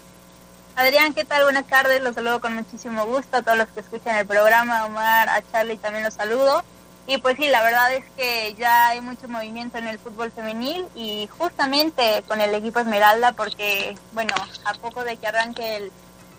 Adrián, 0.77 1.15
¿qué 1.15 1.25
tal? 1.25 1.45
Buenas 1.45 1.67
tardes, 1.67 2.03
los 2.03 2.15
saludo 2.15 2.41
con 2.41 2.55
muchísimo 2.55 3.07
gusto 3.07 3.37
a 3.37 3.43
todos 3.43 3.57
los 3.57 3.69
que 3.69 3.81
escuchan 3.81 4.17
el 4.17 4.27
programa, 4.27 4.87
Omar, 4.87 5.29
a 5.29 5.43
Charlie 5.53 5.77
también 5.77 6.05
los 6.05 6.15
saludo. 6.15 6.65
Y 7.07 7.19
pues 7.19 7.37
sí, 7.37 7.49
la 7.49 7.63
verdad 7.63 7.93
es 7.93 8.05
que 8.17 8.55
ya 8.55 8.89
hay 8.89 9.01
mucho 9.03 9.29
movimiento 9.29 9.77
en 9.77 9.89
el 9.89 9.99
fútbol 9.99 10.33
femenil 10.33 10.87
y 10.95 11.29
justamente 11.39 12.25
con 12.27 12.41
el 12.41 12.55
equipo 12.55 12.81
Esmeralda 12.81 13.33
porque, 13.33 13.95
bueno, 14.13 14.35
a 14.65 14.75
poco 14.75 15.05
de 15.05 15.19
que 15.19 15.27
arranque 15.27 15.77
el, 15.77 15.93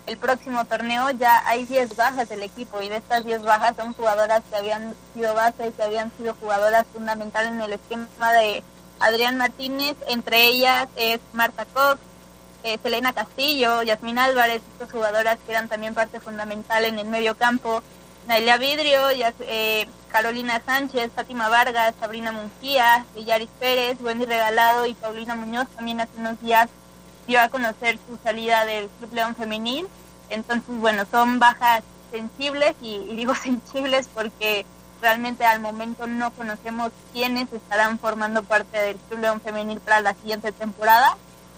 el 0.06 0.16
próximo 0.16 0.64
torneo 0.64 1.10
ya 1.10 1.46
hay 1.46 1.66
10 1.66 1.94
bajas 1.94 2.28
del 2.28 2.42
equipo 2.42 2.82
y 2.82 2.88
de 2.88 2.96
estas 2.96 3.24
10 3.24 3.42
bajas 3.42 3.76
son 3.76 3.92
jugadoras 3.92 4.42
que 4.50 4.56
habían 4.56 4.94
sido 5.14 5.34
bases, 5.34 5.72
que 5.74 5.82
habían 5.84 6.10
sido 6.16 6.34
jugadoras 6.34 6.84
fundamentales 6.92 7.52
en 7.52 7.60
el 7.60 7.72
esquema 7.72 8.32
de 8.32 8.64
Adrián 8.98 9.36
Martínez, 9.36 9.96
entre 10.08 10.46
ellas 10.46 10.88
es 10.96 11.20
Marta 11.32 11.64
Cox, 11.66 12.00
eh, 12.64 12.78
Selena 12.82 13.12
Castillo, 13.12 13.82
Yasmín 13.82 14.18
Álvarez, 14.18 14.62
estas 14.72 14.90
jugadoras 14.90 15.38
que 15.44 15.52
eran 15.52 15.68
también 15.68 15.94
parte 15.94 16.18
fundamental 16.18 16.84
en 16.84 16.98
el 16.98 17.06
medio 17.06 17.36
campo, 17.36 17.82
Nailia 18.26 18.56
Vidrio, 18.58 19.00
eh, 19.40 19.86
Carolina 20.10 20.60
Sánchez, 20.64 21.12
Fátima 21.14 21.48
Vargas, 21.48 21.94
Sabrina 22.00 22.32
Munquía, 22.32 23.04
Villaris 23.14 23.50
Pérez, 23.60 23.98
Wendy 24.00 24.24
Regalado 24.24 24.86
y 24.86 24.94
Paulina 24.94 25.36
Muñoz 25.36 25.68
también 25.76 26.00
hace 26.00 26.18
unos 26.18 26.40
días 26.40 26.68
dio 27.26 27.40
a 27.40 27.48
conocer 27.48 27.98
su 28.08 28.18
salida 28.22 28.64
del 28.64 28.88
Club 28.88 29.12
León 29.12 29.36
Femenil. 29.36 29.86
Entonces, 30.28 30.76
bueno, 30.78 31.04
son 31.10 31.38
bajas 31.38 31.82
sensibles 32.10 32.74
y, 32.80 32.98
digo 33.14 33.34
sensibles 33.42 34.08
porque 34.12 34.66
realmente 35.00 35.44
al 35.44 35.60
momento 35.60 36.06
no 36.06 36.30
conocemos 36.32 36.90
quiénes 37.12 37.52
estarán 37.52 37.98
formando 37.98 38.42
parte 38.42 38.78
del 38.78 38.96
Club 38.96 39.20
León 39.20 39.40
Femenil 39.40 39.80
para 39.80 40.00
la 40.00 40.14
siguiente 40.14 40.50
temporada. 40.50 41.16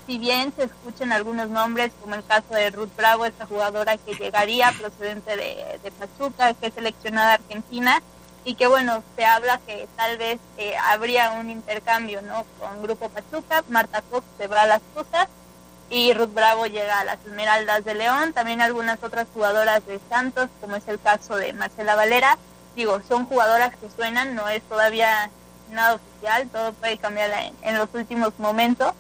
Si 0.09 0.17
bien 0.17 0.55
se 0.57 0.65
escuchan 0.65 1.13
algunos 1.13 1.51
nombres, 1.51 1.93
como 2.01 2.15
el 2.15 2.25
caso 2.25 2.55
de 2.55 2.71
Ruth 2.71 2.97
Bravo, 2.97 3.27
esta 3.27 3.45
jugadora 3.45 3.99
que 3.99 4.15
llegaría 4.15 4.73
procedente 4.73 5.37
de, 5.37 5.93
Pachuca, 5.99 6.55
que 6.55 6.69
es 6.69 6.75
seleccionada 6.75 7.35
argentina, 7.35 8.03
y 8.43 8.55
que 8.55 8.67
bueno, 8.69 9.03
se 9.15 9.27
habla 9.27 9.61
que 9.67 9.87
tal 9.97 10.17
vez 10.17 10.41
eh, 10.57 10.75
habría 10.83 11.33
un 11.33 11.51
intercambio, 11.51 12.23
¿no? 12.23 12.47
Con 12.59 12.83
Grupo 12.83 13.11
Pachuca, 13.11 13.63
Marta 13.69 14.01
Cox 14.11 14.25
se 14.39 14.47
va 14.47 14.63
a 14.63 14.67
las 14.67 14.81
cosas 14.95 15.29
y 15.91 16.15
Ruth 16.15 16.33
Bravo 16.33 16.65
llega 16.65 17.01
a 17.01 17.05
las 17.05 17.19
Esmeraldas 17.27 17.85
de 17.85 17.95
León, 17.95 18.33
también 18.33 18.63
algunas 18.63 19.03
otras 19.03 19.27
jugadoras 19.35 19.85
de 19.87 20.01
Santos, 20.09 20.49
como 20.63 20.77
es 20.77 20.89
el 20.89 20.99
caso 20.99 21.37
de 21.37 21.53
Marcela 21.53 21.97
Valera, 21.97 22.39
digo, 22.75 23.03
son 23.07 23.27
jugadoras 23.27 23.77
que 23.77 23.91
suenan, 23.95 24.35
no 24.35 24.49
es 24.49 24.63
todavía 24.63 25.31
nada 25.71 25.97
oficial, 25.97 26.49
todo 26.49 26.73
puede 26.73 26.97
cambiar 26.97 27.31
en, 27.61 27.77
los 27.77 27.91
últimos 27.93 28.33
momentos, 28.39 28.95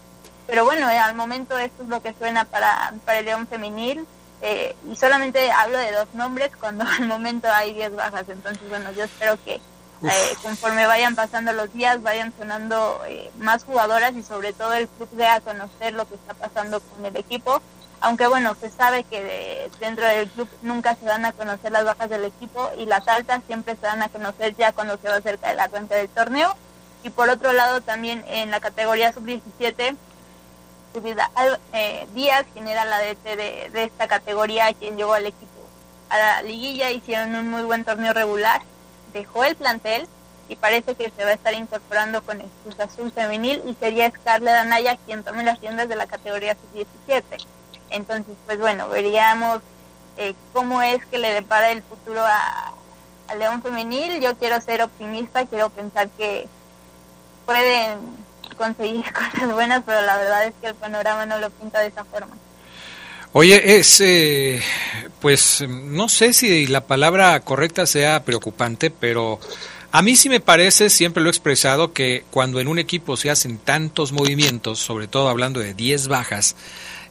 pero 0.48 0.64
bueno, 0.64 0.90
eh, 0.90 0.98
al 0.98 1.14
momento 1.14 1.56
esto 1.56 1.84
es 1.84 1.88
lo 1.88 2.02
que 2.02 2.14
suena 2.14 2.44
para, 2.44 2.92
para 3.04 3.20
el 3.20 3.26
León 3.26 3.46
femenil, 3.46 4.04
eh, 4.40 4.76
y 4.88 4.94
solamente 4.94 5.50
hablo 5.50 5.78
de 5.78 5.92
dos 5.92 6.08
nombres 6.14 6.50
cuando 6.58 6.84
al 6.98 7.06
momento 7.06 7.48
hay 7.52 7.74
10 7.74 7.96
bajas. 7.96 8.28
Entonces, 8.28 8.68
bueno, 8.68 8.90
yo 8.92 9.04
espero 9.04 9.38
que 9.44 9.54
eh, 9.54 10.37
conforme 10.42 10.87
vayan 10.87 11.16
pasando 11.16 11.52
los 11.52 11.72
días, 11.72 12.02
vayan 12.02 12.32
sonando 12.38 13.00
eh, 13.08 13.30
más 13.38 13.64
jugadoras 13.64 14.14
y 14.14 14.22
sobre 14.22 14.52
todo 14.52 14.72
el 14.74 14.88
club 14.88 15.08
dé 15.12 15.26
a 15.26 15.40
conocer 15.40 15.92
lo 15.94 16.06
que 16.08 16.14
está 16.14 16.34
pasando 16.34 16.80
con 16.80 17.04
el 17.04 17.16
equipo. 17.16 17.61
Aunque 18.00 18.28
bueno, 18.28 18.54
se 18.54 18.70
sabe 18.70 19.02
que 19.02 19.68
dentro 19.80 20.06
del 20.06 20.28
club 20.28 20.48
nunca 20.62 20.94
se 20.94 21.04
van 21.04 21.24
a 21.24 21.32
conocer 21.32 21.72
las 21.72 21.84
bajas 21.84 22.08
del 22.08 22.24
equipo 22.24 22.70
y 22.78 22.87
las 22.87 23.08
altas 23.08 23.42
siempre 23.48 23.74
se 23.74 23.87
van 23.87 24.02
a 24.02 24.08
conocer 24.08 24.54
ya 24.56 24.72
cuando 24.72 24.96
se 24.98 25.08
va 25.08 25.20
cerca 25.20 25.48
de 25.48 25.56
la 25.56 25.68
cuenta 25.68 25.96
del 25.96 26.08
torneo. 26.08 26.54
Y 27.02 27.11
por 27.11 27.28
otro 27.28 27.52
lado, 27.52 27.80
también 27.80 28.24
en 28.28 28.52
la 28.52 28.61
categoría 28.61 29.12
sub-17 29.12 29.96
eh, 31.72 32.06
Díaz, 32.14 32.46
quien 32.52 32.68
era 32.68 32.84
la 32.84 32.98
DT 33.00 33.24
de, 33.24 33.70
de, 33.72 33.84
esta 33.84 34.08
categoría, 34.08 34.72
quien 34.74 34.96
llevó 34.96 35.14
al 35.14 35.26
equipo 35.26 35.46
a 36.11 36.18
la 36.18 36.42
liguilla, 36.42 36.90
hicieron 36.90 37.34
un 37.34 37.50
muy 37.50 37.62
buen 37.62 37.84
torneo 37.84 38.12
regular, 38.12 38.62
dejó 39.12 39.44
el 39.44 39.56
plantel 39.56 40.06
y 40.48 40.56
parece 40.56 40.94
que 40.94 41.11
se 41.11 41.24
va 41.24 41.30
a 41.30 41.34
estar 41.34 41.54
incorporando 41.54 42.22
con 42.22 42.40
el 42.40 42.48
Cruz 42.62 42.80
Azul 42.80 43.12
femenil 43.12 43.62
y 43.66 43.74
sería 43.74 44.11
Scarlett 44.11 44.54
Anaya 44.54 44.96
quien 45.04 45.22
tome 45.22 45.44
las 45.44 45.61
riendas 45.61 45.88
de 45.88 45.96
la 45.96 46.06
categoría 46.06 46.54
sub-17. 46.54 47.22
Entonces, 47.90 48.34
pues 48.46 48.58
bueno, 48.58 48.88
veríamos 48.88 49.61
eh, 50.16 50.34
cómo 50.52 50.82
es 50.82 51.04
que 51.06 51.18
le 51.18 51.32
depara 51.32 51.70
el 51.70 51.82
futuro 51.82 52.24
a, 52.24 52.72
a 53.28 53.34
León 53.34 53.62
femenil. 53.62 54.20
Yo 54.20 54.37
quiero 54.37 54.61
ser 54.61 54.82
optimista, 54.82 55.46
quiero 55.46 55.68
pensar 55.70 56.08
que 56.11 56.48
pueden 57.44 57.98
conseguir 58.59 59.05
cosas 59.12 59.53
buenas, 59.53 59.83
pero 59.87 60.03
la 60.03 60.18
verdad 60.18 60.44
es 60.47 60.55
que 60.61 60.68
el 60.68 60.75
panorama 60.75 61.25
no 61.25 61.38
lo 61.38 61.49
pinta 61.51 61.81
de 61.81 61.87
esa 61.87 62.05
forma. 62.05 62.37
Oye, 63.33 63.79
es, 63.79 64.01
eh, 64.01 64.61
pues 65.21 65.64
no 65.68 66.09
sé 66.09 66.33
si 66.33 66.66
la 66.66 66.87
palabra 66.87 67.38
correcta 67.40 67.87
sea 67.87 68.25
preocupante, 68.25 68.90
pero 68.90 69.38
a 69.92 70.03
mí 70.03 70.16
sí 70.16 70.29
me 70.29 70.40
parece, 70.40 70.90
siempre 70.90 71.23
lo 71.23 71.29
he 71.29 71.31
expresado, 71.31 71.92
que 71.92 72.25
cuando 72.31 72.61
en 72.61 72.68
un 72.68 72.79
equipo 72.79 73.16
se 73.16 73.31
hacen 73.31 73.59
tantos 73.59 74.12
movimientos, 74.12 74.79
sobre 74.79 75.09
todo 75.09 75.29
hablando 75.29 75.61
de 75.61 75.75
10 75.75 76.09
bajas, 76.09 76.57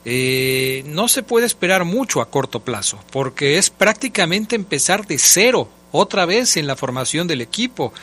eh, 0.05 0.83
no 0.85 1.07
se 1.07 1.21
puede 1.21 1.45
esperar 1.45 1.85
mucho 1.85 2.21
a 2.21 2.29
corto 2.29 2.61
plazo, 2.61 2.99
porque 3.11 3.57
es 3.57 3.69
prácticamente 3.69 4.55
empezar 4.55 5.05
de 5.05 5.19
cero 5.19 5.69
otra 5.91 6.25
vez 6.25 6.55
en 6.55 6.65
la 6.65 6.75
formación 6.75 7.27
del 7.27 7.41
equipo. 7.41 7.93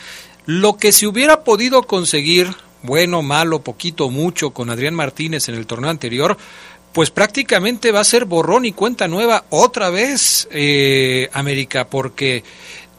Lo 0.45 0.77
que 0.77 0.93
se 0.93 1.07
hubiera 1.07 1.45
podido 1.45 1.85
conseguir 1.85 2.55
bueno, 2.85 3.23
malo, 3.23 3.63
poquito, 3.63 4.11
mucho 4.11 4.51
con 4.51 4.69
Adrián 4.71 4.95
Martínez 4.95 5.49
en 5.49 5.55
el 5.55 5.67
torneo 5.67 5.91
anterior, 5.91 6.37
pues 6.93 7.11
prácticamente 7.11 7.91
va 7.91 8.01
a 8.01 8.05
ser 8.05 8.27
borrón 8.27 8.67
y 8.67 8.73
cuenta 8.73 9.09
nueva 9.09 9.45
otra 9.49 9.91
vez 9.91 10.47
eh, 10.53 11.29
América, 11.33 11.89
porque 11.89 12.45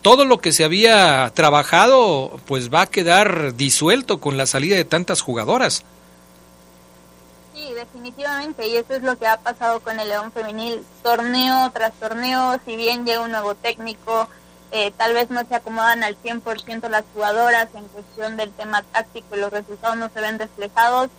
todo 0.01 0.25
lo 0.25 0.39
que 0.39 0.51
se 0.51 0.63
había 0.63 1.31
trabajado 1.33 2.39
pues 2.45 2.73
va 2.73 2.81
a 2.81 2.87
quedar 2.87 3.55
disuelto 3.55 4.19
con 4.19 4.37
la 4.37 4.47
salida 4.47 4.75
de 4.75 4.85
tantas 4.85 5.21
jugadoras. 5.21 5.83
Sí, 7.53 7.71
definitivamente, 7.73 8.67
y 8.67 8.77
eso 8.77 8.95
es 8.95 9.03
lo 9.03 9.17
que 9.17 9.27
ha 9.27 9.37
pasado 9.37 9.79
con 9.81 9.99
el 9.99 10.09
León 10.09 10.31
Femenil, 10.31 10.81
torneo 11.03 11.71
tras 11.73 11.93
torneo, 11.93 12.59
si 12.65 12.75
bien 12.75 13.05
llega 13.05 13.21
un 13.21 13.31
nuevo 13.31 13.53
técnico, 13.53 14.27
eh, 14.77 14.91
tal 14.97 15.13
vez 15.13 15.29
no 15.29 15.41
se 15.47 15.55
acomodan 15.55 16.03
al 16.03 16.21
100% 16.21 16.89
las 16.89 17.05
jugadoras 17.13 17.69
en 17.75 17.85
cuestión 17.85 18.35
del 18.35 18.51
tema 18.51 18.83
táctico 18.83 19.33
y 19.33 19.39
los 19.39 19.49
resultados 19.49 19.95
no 19.95 20.09
se 20.09 20.19
ven 20.19 20.37
reflejados. 20.37 21.09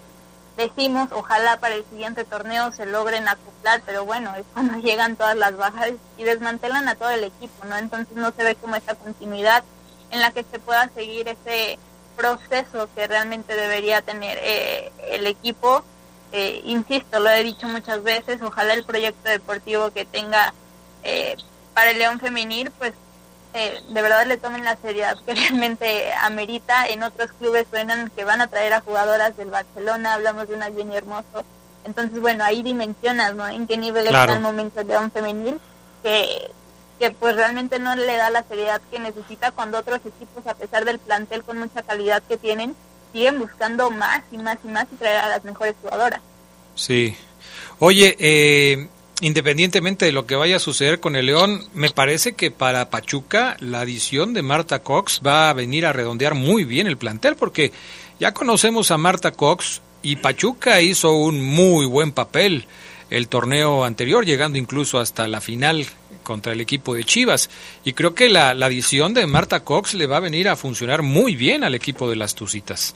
Decimos, 0.59 1.09
ojalá 1.13 1.59
para 1.59 1.75
el 1.75 1.87
siguiente 1.87 2.25
torneo 2.25 2.71
se 2.73 2.85
logren 2.85 3.27
acoplar, 3.27 3.81
pero 3.87 4.05
bueno, 4.05 4.35
es 4.35 4.45
cuando 4.53 4.79
llegan 4.87 5.17
todas 5.17 5.37
las 5.37 5.57
bajas 5.57 5.93
y 6.19 6.25
desmantelan 6.25 6.87
a 6.87 6.97
todo 6.97 7.09
el 7.09 7.25
equipo, 7.25 7.65
¿no? 7.65 7.79
Entonces 7.79 8.15
no 8.15 8.31
se 8.33 8.45
ve 8.45 8.57
como 8.57 8.77
esa 8.77 8.95
continuidad 8.95 9.65
en 10.11 10.21
la 10.21 10.33
que 10.33 10.45
se 10.45 10.59
pueda 10.59 10.91
seguir 10.95 11.27
ese 11.27 11.79
proceso 12.15 12.91
que 12.95 13.07
realmente 13.07 13.57
debería 13.57 14.03
tener 14.03 14.39
eh, 14.43 14.93
el 15.13 15.27
equipo. 15.27 15.83
Eh, 16.33 16.61
insisto, 16.67 17.21
lo 17.21 17.31
he 17.31 17.43
dicho 17.43 17.67
muchas 17.69 18.03
veces, 18.03 18.43
ojalá 18.43 18.75
el 18.75 18.85
proyecto 18.85 19.31
deportivo 19.31 19.93
que 19.93 20.05
tenga 20.05 20.53
para 21.73 21.91
el 21.93 21.99
León 21.99 22.19
Femenil, 22.19 22.71
pues 22.73 22.93
de 23.57 24.03
verdad 24.03 24.27
le 24.27 24.37
tomen 24.37 24.65
la 24.65 24.77
seriedad 24.77 25.17
que 25.25 25.35
realmente 25.35 26.13
amerita. 26.15 26.87
En 26.87 27.03
otros 27.03 27.31
clubes 27.33 27.67
suenan 27.71 28.11
que 28.15 28.25
van 28.25 28.41
a 28.41 28.47
traer 28.47 28.73
a 28.73 28.81
jugadoras 28.81 29.37
del 29.37 29.51
Barcelona, 29.51 30.15
hablamos 30.15 30.49
de 30.49 30.55
una 30.55 30.71
Jenny 30.71 30.97
Hermoso. 30.97 31.45
Entonces, 31.85 32.21
bueno, 32.21 32.45
ahí 32.45 32.63
dimensionas, 32.63 33.35
¿no? 33.35 33.47
En 33.47 33.67
qué 33.67 33.77
nivel 33.77 34.07
está 34.07 34.33
el 34.33 34.41
momento 34.41 34.83
de 34.83 34.99
un 34.99 35.11
femenil, 35.13 35.61
que, 36.03 36.51
que 36.99 37.13
pues 37.13 37.37
realmente 37.37 37.79
no 37.79 37.95
le 37.95 38.17
da 38.17 38.29
la 38.31 38.43
seriedad 38.43 38.81
que 38.91 38.99
necesita 38.99 39.53
cuando 39.53 39.79
otros 39.79 40.01
equipos, 40.05 40.47
a 40.47 40.55
pesar 40.55 40.85
del 40.85 40.99
plantel 40.99 41.45
con 41.45 41.59
mucha 41.59 41.83
calidad 41.83 42.25
que 42.29 42.37
tienen, 42.37 42.75
siguen 43.13 43.39
buscando 43.39 43.91
más 43.93 44.23
y 44.33 44.39
más 44.39 44.59
y 44.65 44.69
más 44.69 44.87
y 44.93 44.97
traer 44.97 45.19
a 45.19 45.29
las 45.29 45.45
mejores 45.45 45.77
jugadoras. 45.81 46.21
Sí. 46.75 47.17
Oye, 47.79 48.17
eh, 48.19 48.89
independientemente 49.21 50.05
de 50.05 50.13
lo 50.13 50.27
que 50.27 50.37
vaya 50.37 50.57
a 50.57 50.61
suceder 50.61 51.01
con 51.01 51.17
el 51.17 51.27
León, 51.27 51.65
me 51.75 51.91
parece 51.91 52.35
que 52.35 52.51
para 52.51 52.91
Pachuca 52.91 53.57
la 53.61 53.81
adición 53.81 54.35
de 54.35 54.43
Marta 54.43 54.81
Cox 54.81 55.21
va 55.27 55.49
a 55.49 55.55
venir 55.55 55.87
a 55.87 55.93
redondear 55.93 56.35
muy 56.35 56.65
bien 56.65 56.87
el 56.87 56.99
plantel, 56.99 57.37
porque 57.37 57.73
ya 58.21 58.33
conocemos 58.33 58.91
a 58.91 58.99
Marta 58.99 59.33
Cox 59.33 59.81
y 60.03 60.17
Pachuca 60.17 60.81
hizo 60.81 61.13
un 61.13 61.43
muy 61.43 61.87
buen 61.87 62.13
papel 62.13 62.67
el 63.11 63.29
torneo 63.29 63.85
anterior, 63.85 64.25
llegando 64.25 64.59
incluso 64.59 64.99
hasta 64.99 65.29
la 65.29 65.41
final 65.41 65.87
contra 66.23 66.53
el 66.53 66.61
equipo 66.61 66.95
de 66.95 67.05
Chivas. 67.05 67.49
Y 67.85 67.93
creo 67.93 68.15
que 68.15 68.29
la, 68.29 68.51
adición 68.51 69.15
de 69.15 69.27
Marta 69.27 69.61
Cox 69.61 69.95
le 69.95 70.07
va 70.07 70.17
a 70.17 70.21
venir 70.21 70.49
a 70.49 70.57
funcionar 70.57 71.03
muy 71.03 71.37
bien 71.37 71.65
al 71.65 71.75
equipo 71.75 72.11
de 72.11 72.17
las 72.17 72.35
Tucitas. 72.35 72.95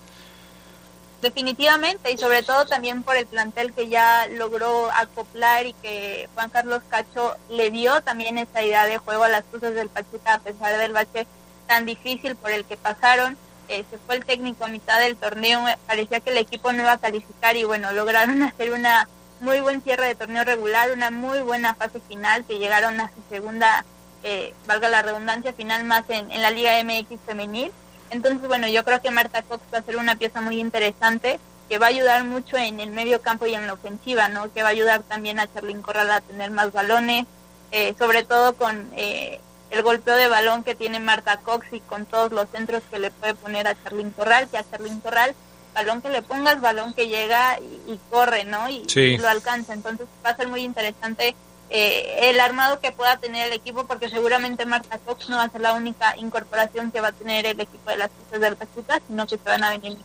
Definitivamente, 1.23 2.11
y 2.11 2.17
sobre 2.17 2.43
todo 2.43 2.65
también 2.65 3.03
por 3.03 3.15
el 3.15 3.27
plantel 3.27 3.75
que 3.75 3.89
ya 3.89 4.27
logró 4.27 4.91
acoplar 4.91 5.67
y 5.67 5.75
que 5.75 6.31
Juan 6.35 6.49
Carlos 6.49 6.81
Cacho 6.89 7.37
le 7.51 7.71
dio 7.71 8.01
también 8.01 8.39
esa 8.39 8.63
idea 8.63 8.87
de 8.87 8.97
juego 8.97 9.25
a 9.25 9.29
las 9.29 9.45
cosas 9.45 9.75
del 9.75 9.91
Pachuca 9.91 10.35
a 10.35 10.39
pesar 10.39 10.79
del 10.79 10.93
bache 10.93 11.27
tan 11.67 11.85
difícil 11.85 12.37
por 12.37 12.53
el 12.53 12.65
que 12.65 12.79
pasaron. 12.79 13.37
Eh, 13.69 13.85
se 13.91 13.99
fue 13.99 14.17
el 14.17 14.25
técnico 14.25 14.65
a 14.65 14.69
mitad 14.69 14.99
del 14.99 15.17
torneo, 15.17 15.63
parecía 15.87 16.21
que 16.21 16.31
el 16.31 16.39
equipo 16.39 16.73
no 16.73 16.83
iba 16.83 16.93
a 16.93 16.99
calificar 16.99 17.55
y 17.55 17.65
bueno, 17.65 17.93
lograron 17.93 18.43
hacer 18.43 18.73
una 18.73 19.07
muy 19.41 19.61
buen 19.61 19.83
cierre 19.83 20.07
de 20.07 20.15
torneo 20.15 20.45
regular, 20.45 20.91
una 20.91 21.11
muy 21.11 21.41
buena 21.41 21.75
fase 21.75 22.01
final 22.01 22.47
que 22.47 22.59
llegaron 22.59 22.99
a 22.99 23.09
su 23.09 23.23
segunda, 23.29 23.85
eh, 24.23 24.55
valga 24.67 24.89
la 24.89 25.03
redundancia, 25.03 25.53
final 25.53 25.85
más 25.85 26.05
en 26.09 26.41
la 26.41 26.51
Liga 26.51 26.83
MX 26.83 27.21
femenil 27.27 27.71
entonces, 28.11 28.47
bueno, 28.47 28.69
yo 28.69 28.85
creo 28.85 29.01
que 29.01 29.11
Marta 29.11 29.43
Cox 29.43 29.63
va 29.73 29.79
a 29.79 29.83
ser 29.83 29.97
una 29.97 30.17
pieza 30.17 30.41
muy 30.41 30.61
interesante 30.61 31.39
que 31.69 31.79
va 31.79 31.87
a 31.87 31.91
ayudar 31.91 32.25
mucho 32.25 32.57
en 32.57 32.81
el 32.81 32.91
medio 32.91 33.23
campo 33.23 33.47
y 33.47 33.55
en 33.55 33.67
la 33.67 33.75
ofensiva, 33.75 34.29
¿no? 34.29 34.53
Que 34.53 34.63
va 34.63 34.69
a 34.69 34.73
ayudar 34.73 35.03
también 35.05 35.39
a 35.39 35.53
Charlyn 35.53 35.83
Corral 35.83 36.11
a 36.11 36.21
tener 36.21 36.51
más 36.51 36.73
balones, 36.73 37.27
eh, 37.71 37.95
sobre 37.97 38.25
todo 38.25 38.55
con 38.55 38.91
eh, 38.97 39.41
el 39.71 39.83
golpeo 39.83 40.17
de 40.17 40.27
balón 40.27 40.65
que 40.65 40.75
tiene 40.75 40.99
Marta 40.99 41.37
Cox 41.37 41.69
y 41.73 41.81
con 41.81 42.07
todos 42.07 42.33
los 42.33 42.49
centros 42.51 42.83
que 42.91 42.99
le 42.99 43.13
puede 43.13 43.35
poner 43.35 43.69
a 43.69 43.81
Charlyn 43.83 44.11
Corral, 44.11 44.49
que 44.49 44.59
a 44.59 44.69
Charlyn 44.69 45.01
Corral, 45.01 45.35
balón 45.73 46.03
que 46.03 46.09
le 46.09 46.23
pongas, 46.23 46.61
balón 46.61 46.93
que 46.93 47.07
llega 47.07 47.61
y, 47.61 48.01
corre, 48.11 48.45
¿no? 48.45 48.69
Y, 48.69 48.85
y, 48.93 49.19
lo 49.19 49.29
alcanza. 49.29 49.73
Entonces 49.73 50.09
va 50.27 50.31
a 50.31 50.37
ser 50.37 50.49
muy 50.49 50.63
interesante 50.63 51.37
eh, 51.71 52.31
el 52.31 52.41
armado 52.41 52.81
que 52.81 52.93
pueda 52.93 53.19
tener 53.19 53.47
el 53.47 53.53
equipo, 53.53 53.87
porque 53.87 54.09
seguramente 54.09 54.67
Marta 54.67 54.99
Cox 54.99 55.29
no 55.29 55.37
va 55.37 55.45
a 55.45 55.51
ser 55.51 55.61
la 55.61 55.75
única 55.75 56.17
incorporación 56.17 56.91
que 56.91 57.01
va 57.01 57.09
a 57.09 57.13
tener 57.13 57.47
el 57.47 57.61
equipo 57.61 57.91
de 57.91 57.97
las 57.97 58.11
Cruces 58.11 58.41
del 58.41 58.57
Pachuca, 58.57 59.01
sino 59.07 59.27
que 59.27 59.39
se 59.39 59.45
van 59.45 59.63
a 59.63 59.71
venir 59.71 59.97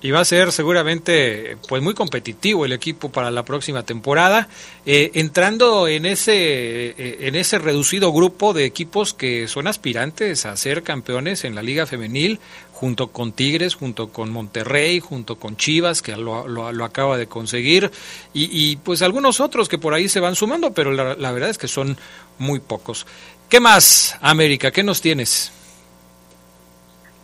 y 0.00 0.10
va 0.12 0.20
a 0.20 0.24
ser 0.24 0.52
seguramente 0.52 1.56
pues 1.68 1.82
muy 1.82 1.94
competitivo 1.94 2.64
el 2.64 2.72
equipo 2.72 3.10
para 3.10 3.30
la 3.30 3.44
próxima 3.44 3.82
temporada. 3.82 4.48
Eh, 4.86 5.10
entrando 5.14 5.88
en 5.88 6.06
ese 6.06 6.34
eh, 6.90 7.18
en 7.20 7.34
ese 7.34 7.58
reducido 7.58 8.12
grupo 8.12 8.52
de 8.52 8.64
equipos 8.64 9.12
que 9.12 9.48
son 9.48 9.66
aspirantes 9.66 10.46
a 10.46 10.56
ser 10.56 10.82
campeones 10.82 11.44
en 11.44 11.54
la 11.54 11.62
liga 11.62 11.86
femenil 11.86 12.38
junto 12.72 13.08
con 13.08 13.32
Tigres 13.32 13.74
junto 13.74 14.08
con 14.08 14.30
Monterrey 14.30 15.00
junto 15.00 15.36
con 15.36 15.56
Chivas 15.56 16.00
que 16.00 16.16
lo, 16.16 16.46
lo, 16.46 16.84
acaba 16.84 17.18
de 17.18 17.26
conseguir 17.26 17.90
y, 18.32 18.76
pues 18.76 19.02
algunos 19.02 19.40
otros 19.40 19.68
que 19.68 19.78
por 19.78 19.94
ahí 19.94 20.08
se 20.08 20.20
van 20.20 20.36
sumando 20.36 20.72
pero 20.72 20.92
la 20.92 21.32
verdad 21.32 21.50
es 21.50 21.58
que 21.58 21.66
son 21.66 21.98
muy 22.38 22.60
pocos. 22.60 23.04
Qué 23.48 23.58
más 23.58 24.16
América 24.20 24.70
qué 24.70 24.84
nos 24.84 25.00
tienes 25.00 25.50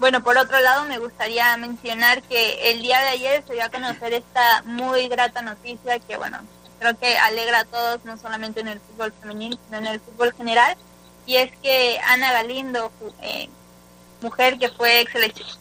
bueno, 0.05 0.23
por 0.23 0.37
otro 0.37 0.61
lado, 0.61 0.85
me 0.85 0.99
gustaría 0.99 1.57
mencionar 1.57 2.21
que 2.25 2.71
el 2.71 2.83
día 2.83 3.01
de 3.01 3.09
ayer 3.09 3.43
se 3.47 3.55
dio 3.55 3.65
a 3.65 3.71
conocer 3.71 4.13
esta 4.13 4.63
muy 4.67 5.09
grata 5.09 5.41
noticia 5.41 5.99
que, 5.99 6.19
bueno, 6.19 6.41
creo 6.79 6.99
que 6.99 7.17
alegra 7.17 7.61
a 7.61 7.65
todos, 7.65 8.05
no 8.05 8.19
solamente 8.19 8.61
en 8.61 8.69
el 8.69 8.81
fútbol 8.81 9.15
femenino, 9.19 9.57
sino 9.65 9.79
en 9.79 9.87
el 9.87 10.01
fútbol 10.01 10.35
general, 10.35 10.77
y 11.25 11.37
es 11.37 11.57
que 11.63 11.99
Ana 12.07 12.33
Galindo, 12.33 12.93
eh, 13.23 13.49
mujer 14.21 14.59
que 14.59 14.69
fue 14.69 15.07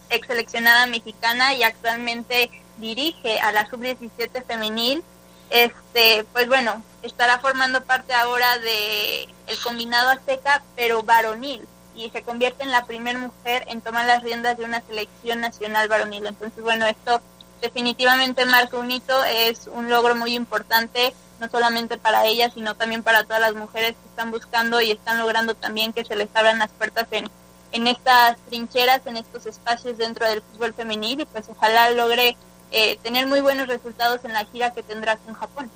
ex 0.09 0.27
seleccionada 0.27 0.87
mexicana 0.87 1.53
y 1.53 1.63
actualmente 1.63 2.51
dirige 2.79 3.39
a 3.39 3.53
la 3.53 3.69
sub-17 3.69 4.43
femenil, 4.45 5.05
este, 5.51 6.25
pues 6.33 6.49
bueno, 6.49 6.83
estará 7.01 7.39
formando 7.39 7.85
parte 7.85 8.13
ahora 8.13 8.57
de 8.57 9.23
el 9.47 9.59
combinado 9.63 10.09
azteca, 10.09 10.61
pero 10.75 11.01
varonil 11.01 11.65
y 11.95 12.09
se 12.09 12.23
convierte 12.23 12.63
en 12.63 12.71
la 12.71 12.85
primera 12.85 13.19
mujer 13.19 13.65
en 13.67 13.81
tomar 13.81 14.05
las 14.05 14.23
riendas 14.23 14.57
de 14.57 14.65
una 14.65 14.81
selección 14.81 15.41
nacional 15.41 15.87
varonil. 15.87 16.25
Entonces, 16.25 16.63
bueno, 16.63 16.85
esto 16.85 17.21
definitivamente 17.61 18.45
marca 18.45 18.77
un 18.77 18.91
hito, 18.91 19.23
es 19.23 19.67
un 19.67 19.89
logro 19.89 20.15
muy 20.15 20.35
importante, 20.35 21.13
no 21.39 21.49
solamente 21.49 21.97
para 21.97 22.25
ella, 22.25 22.49
sino 22.49 22.75
también 22.75 23.03
para 23.03 23.23
todas 23.23 23.41
las 23.41 23.55
mujeres 23.55 23.91
que 23.91 24.09
están 24.09 24.31
buscando 24.31 24.81
y 24.81 24.91
están 24.91 25.17
logrando 25.17 25.55
también 25.55 25.93
que 25.93 26.03
se 26.03 26.15
les 26.15 26.29
abran 26.33 26.59
las 26.59 26.71
puertas 26.71 27.07
en, 27.11 27.29
en 27.71 27.87
estas 27.87 28.37
trincheras, 28.49 29.01
en 29.05 29.17
estos 29.17 29.45
espacios 29.45 29.97
dentro 29.97 30.27
del 30.27 30.41
fútbol 30.41 30.73
femenil 30.73 31.21
y 31.21 31.25
pues 31.25 31.45
ojalá 31.49 31.89
logre 31.91 32.35
eh, 32.71 32.97
tener 33.03 33.27
muy 33.27 33.39
buenos 33.39 33.67
resultados 33.67 34.25
en 34.25 34.33
la 34.33 34.45
gira 34.45 34.73
que 34.73 34.83
tendrá 34.83 35.17
con 35.17 35.33
Japón. 35.33 35.71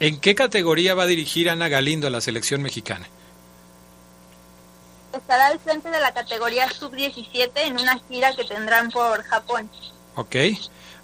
¿En 0.00 0.18
qué 0.18 0.34
categoría 0.34 0.94
va 0.94 1.02
a 1.02 1.06
dirigir 1.06 1.50
Ana 1.50 1.68
Galindo 1.68 2.06
a 2.06 2.10
la 2.10 2.20
selección 2.20 2.62
mexicana? 2.62 3.06
Estará 5.18 5.48
al 5.48 5.58
frente 5.58 5.90
de 5.90 6.00
la 6.00 6.12
categoría 6.12 6.70
sub-17 6.70 7.50
en 7.56 7.78
una 7.78 7.98
gira 8.08 8.34
que 8.34 8.44
tendrán 8.44 8.90
por 8.90 9.22
Japón. 9.24 9.70
Ok. 10.16 10.36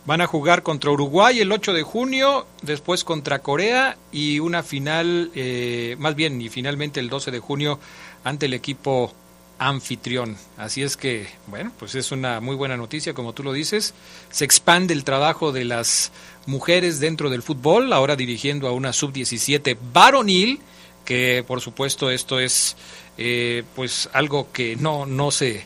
Van 0.04 0.20
a 0.20 0.26
jugar 0.26 0.62
contra 0.62 0.90
Uruguay 0.90 1.40
el 1.40 1.50
8 1.50 1.72
de 1.72 1.82
junio, 1.82 2.46
después 2.62 3.02
contra 3.02 3.40
Corea 3.40 3.96
y 4.12 4.38
una 4.38 4.62
final, 4.62 5.32
eh, 5.34 5.96
más 5.98 6.14
bien, 6.14 6.40
y 6.40 6.48
finalmente 6.48 7.00
el 7.00 7.08
12 7.08 7.32
de 7.32 7.40
junio 7.40 7.80
ante 8.22 8.46
el 8.46 8.54
equipo 8.54 9.12
anfitrión. 9.58 10.36
Así 10.56 10.82
es 10.82 10.96
que, 10.96 11.26
bueno, 11.46 11.72
pues 11.78 11.94
es 11.94 12.12
una 12.12 12.40
muy 12.40 12.56
buena 12.56 12.76
noticia, 12.76 13.14
como 13.14 13.32
tú 13.32 13.42
lo 13.42 13.52
dices. 13.52 13.94
Se 14.30 14.44
expande 14.44 14.94
el 14.94 15.04
trabajo 15.04 15.50
de 15.50 15.64
las 15.64 16.12
mujeres 16.46 17.00
dentro 17.00 17.30
del 17.30 17.42
fútbol, 17.42 17.92
ahora 17.92 18.16
dirigiendo 18.16 18.68
a 18.68 18.72
una 18.72 18.92
sub-17 18.92 19.76
varonil, 19.92 20.60
que 21.06 21.42
por 21.46 21.62
supuesto 21.62 22.10
esto 22.10 22.38
es 22.38 22.76
eh, 23.16 23.64
pues 23.74 24.10
algo 24.12 24.52
que 24.52 24.76
no, 24.76 25.06
no, 25.06 25.30
se, 25.30 25.64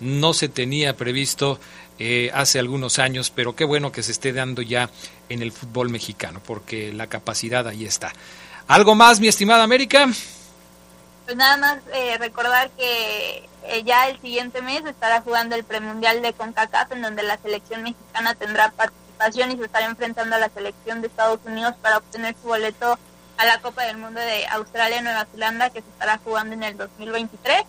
no 0.00 0.34
se 0.34 0.50
tenía 0.50 0.96
previsto 0.96 1.58
eh, 1.98 2.30
hace 2.34 2.58
algunos 2.58 2.98
años, 2.98 3.30
pero 3.34 3.56
qué 3.56 3.64
bueno 3.64 3.92
que 3.92 4.02
se 4.02 4.12
esté 4.12 4.34
dando 4.34 4.60
ya 4.60 4.90
en 5.30 5.40
el 5.40 5.52
fútbol 5.52 5.88
mexicano, 5.88 6.42
porque 6.44 6.92
la 6.92 7.06
capacidad 7.06 7.66
ahí 7.66 7.86
está. 7.86 8.12
¿Algo 8.68 8.94
más, 8.94 9.20
mi 9.20 9.28
estimada 9.28 9.62
América? 9.62 10.08
Pues 11.24 11.36
nada 11.36 11.56
más 11.56 11.78
eh, 11.94 12.18
recordar 12.18 12.70
que 12.70 13.48
ya 13.84 14.08
el 14.08 14.20
siguiente 14.20 14.62
mes 14.62 14.84
estará 14.84 15.20
jugando 15.20 15.54
el 15.54 15.64
premundial 15.64 16.22
de 16.22 16.32
CONCACAF, 16.32 16.92
en 16.92 17.02
donde 17.02 17.22
la 17.22 17.38
selección 17.38 17.82
mexicana 17.82 18.34
tendrá 18.34 18.72
participación 18.72 19.52
y 19.52 19.56
se 19.56 19.64
estará 19.64 19.86
enfrentando 19.86 20.36
a 20.36 20.38
la 20.38 20.48
selección 20.48 21.00
de 21.00 21.06
Estados 21.06 21.40
Unidos 21.44 21.74
para 21.80 21.98
obtener 21.98 22.34
su 22.42 22.48
boleto 22.48 22.98
a 23.40 23.46
la 23.46 23.58
Copa 23.58 23.84
del 23.84 23.96
Mundo 23.96 24.20
de 24.20 24.46
Australia 24.48 25.00
Nueva 25.00 25.26
Zelanda 25.32 25.70
que 25.70 25.80
se 25.80 25.88
estará 25.88 26.20
jugando 26.22 26.54
en 26.54 26.62
el 26.62 26.76
2023. 26.76 27.62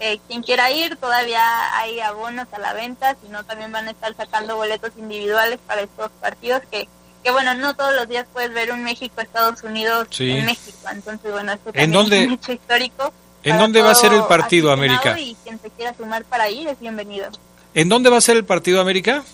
Eh, 0.00 0.20
quien 0.26 0.42
quiera 0.42 0.70
ir, 0.70 0.96
todavía 0.96 1.42
hay 1.76 2.00
abonos 2.00 2.46
a 2.50 2.58
la 2.58 2.72
venta, 2.72 3.14
sino 3.22 3.44
también 3.44 3.70
van 3.70 3.88
a 3.88 3.90
estar 3.90 4.14
sacando 4.16 4.56
boletos 4.56 4.92
individuales 4.96 5.58
para 5.66 5.82
estos 5.82 6.10
partidos 6.22 6.62
que, 6.70 6.88
que 7.22 7.30
bueno, 7.30 7.52
no 7.54 7.76
todos 7.76 7.94
los 7.94 8.08
días 8.08 8.26
puedes 8.32 8.54
ver 8.54 8.72
un 8.72 8.84
México-Estados 8.84 9.62
Unidos 9.64 10.08
en 10.18 10.46
México, 10.46 10.78
entonces 10.90 11.30
bueno, 11.30 11.52
esto 11.52 11.72
también 11.72 11.94
¿En 11.94 12.12
es 12.12 12.26
un 12.26 12.32
hecho 12.32 12.52
histórico. 12.52 13.12
¿En 13.42 13.58
dónde 13.58 13.82
va 13.82 13.90
a 13.90 13.94
ser 13.94 14.14
el 14.14 14.24
partido, 14.24 14.72
América? 14.72 15.20
Y 15.20 15.36
quien 15.44 15.60
se 15.60 15.68
quiera 15.68 15.94
sumar 15.94 16.24
para 16.24 16.48
ir 16.48 16.68
es 16.68 16.80
bienvenido. 16.80 17.28
¿En 17.74 17.90
dónde 17.90 18.08
va 18.08 18.16
a 18.16 18.22
ser 18.22 18.38
el 18.38 18.46
partido, 18.46 18.80
América? 18.80 19.24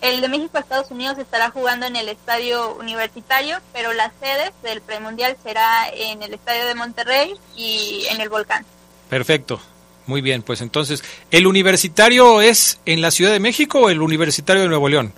El 0.00 0.20
de 0.20 0.28
México-Estados 0.28 0.90
Unidos 0.90 1.18
estará 1.18 1.50
jugando 1.50 1.86
en 1.86 1.96
el 1.96 2.08
estadio 2.08 2.74
universitario, 2.76 3.58
pero 3.72 3.92
la 3.92 4.12
sede 4.20 4.52
del 4.62 4.80
premundial 4.80 5.36
será 5.42 5.88
en 5.92 6.22
el 6.22 6.34
estadio 6.34 6.66
de 6.66 6.74
Monterrey 6.74 7.34
y 7.56 8.06
en 8.10 8.20
el 8.20 8.28
Volcán. 8.28 8.64
Perfecto. 9.10 9.60
Muy 10.06 10.22
bien, 10.22 10.42
pues 10.42 10.62
entonces, 10.62 11.02
¿el 11.30 11.46
universitario 11.46 12.40
es 12.40 12.78
en 12.86 13.02
la 13.02 13.10
Ciudad 13.10 13.32
de 13.32 13.40
México 13.40 13.80
o 13.80 13.90
el 13.90 14.00
universitario 14.00 14.62
de 14.62 14.68
Nuevo 14.68 14.88
León? 14.88 15.12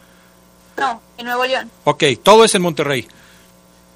No, 0.76 1.00
en 1.18 1.26
Nuevo 1.26 1.44
León. 1.44 1.70
Ok, 1.84 2.04
todo 2.22 2.44
es 2.44 2.54
en 2.54 2.62
Monterrey. 2.62 3.06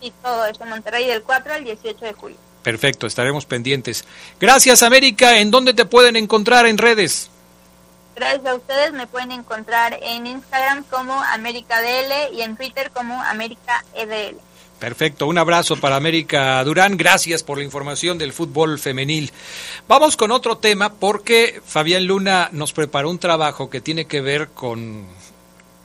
Sí, 0.00 0.12
todo 0.22 0.46
es 0.46 0.60
en 0.60 0.68
Monterrey 0.68 1.06
del 1.06 1.22
4 1.22 1.54
al 1.54 1.64
18 1.64 2.04
de 2.04 2.12
julio. 2.12 2.36
Perfecto, 2.62 3.06
estaremos 3.06 3.44
pendientes. 3.44 4.04
Gracias, 4.38 4.82
América. 4.82 5.38
¿En 5.38 5.50
dónde 5.50 5.74
te 5.74 5.84
pueden 5.84 6.16
encontrar 6.16 6.66
en 6.66 6.78
redes? 6.78 7.30
Gracias 8.16 8.46
a 8.46 8.54
ustedes 8.54 8.92
me 8.92 9.06
pueden 9.06 9.32
encontrar 9.32 9.98
en 10.02 10.26
Instagram 10.26 10.84
como 10.84 11.20
América 11.22 11.80
DL 11.80 12.34
y 12.34 12.42
en 12.42 12.56
Twitter 12.56 12.90
como 12.92 13.20
América 13.22 13.84
EDL. 13.94 14.36
Perfecto, 14.78 15.26
un 15.26 15.38
abrazo 15.38 15.76
para 15.76 15.96
América 15.96 16.62
Durán, 16.64 16.96
gracias 16.96 17.42
por 17.42 17.58
la 17.58 17.64
información 17.64 18.18
del 18.18 18.32
fútbol 18.32 18.78
femenil. 18.78 19.32
Vamos 19.88 20.16
con 20.16 20.30
otro 20.30 20.58
tema 20.58 20.92
porque 20.92 21.60
Fabián 21.64 22.06
Luna 22.06 22.50
nos 22.52 22.72
preparó 22.72 23.08
un 23.08 23.18
trabajo 23.18 23.70
que 23.70 23.80
tiene 23.80 24.06
que 24.06 24.20
ver 24.20 24.48
con 24.48 25.06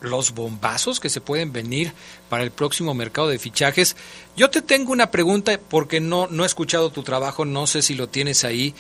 los 0.02 0.34
bombazos 0.34 1.00
que 1.00 1.10
se 1.10 1.22
pueden 1.22 1.52
venir 1.52 1.94
para 2.30 2.44
el 2.44 2.52
próximo 2.52 2.94
mercado 2.94 3.28
de 3.28 3.40
fichajes. 3.40 3.96
Yo 4.36 4.50
te 4.50 4.62
tengo 4.62 4.92
una 4.92 5.12
pregunta 5.12 5.60
porque 5.70 6.00
no, 6.00 6.28
no 6.28 6.44
he 6.44 6.48
escuchado 6.48 6.90
tu 6.90 7.04
trabajo, 7.04 7.46
no 7.46 7.68
sé 7.68 7.82
si 7.82 7.96
lo 7.96 8.08
tienes 8.10 8.44
ahí 8.44 8.74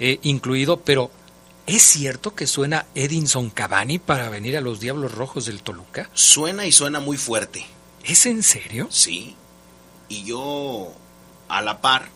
eh, 0.00 0.18
incluido, 0.22 0.78
pero 0.78 1.10
¿es 1.66 1.82
cierto 1.82 2.34
que 2.34 2.46
suena 2.46 2.86
Edinson 2.94 3.50
Cavani 3.50 3.98
para 3.98 4.28
venir 4.28 4.56
a 4.56 4.60
los 4.60 4.80
Diablos 4.80 5.12
Rojos 5.12 5.46
del 5.46 5.62
Toluca? 5.62 6.10
Suena 6.14 6.66
y 6.66 6.72
suena 6.72 7.00
muy 7.00 7.16
fuerte. 7.16 7.66
¿Es 8.04 8.26
en 8.26 8.42
serio? 8.42 8.88
Sí. 8.90 9.36
Y 10.08 10.24
yo, 10.24 10.92
a 11.48 11.62
la 11.62 11.80
par, 11.80 12.08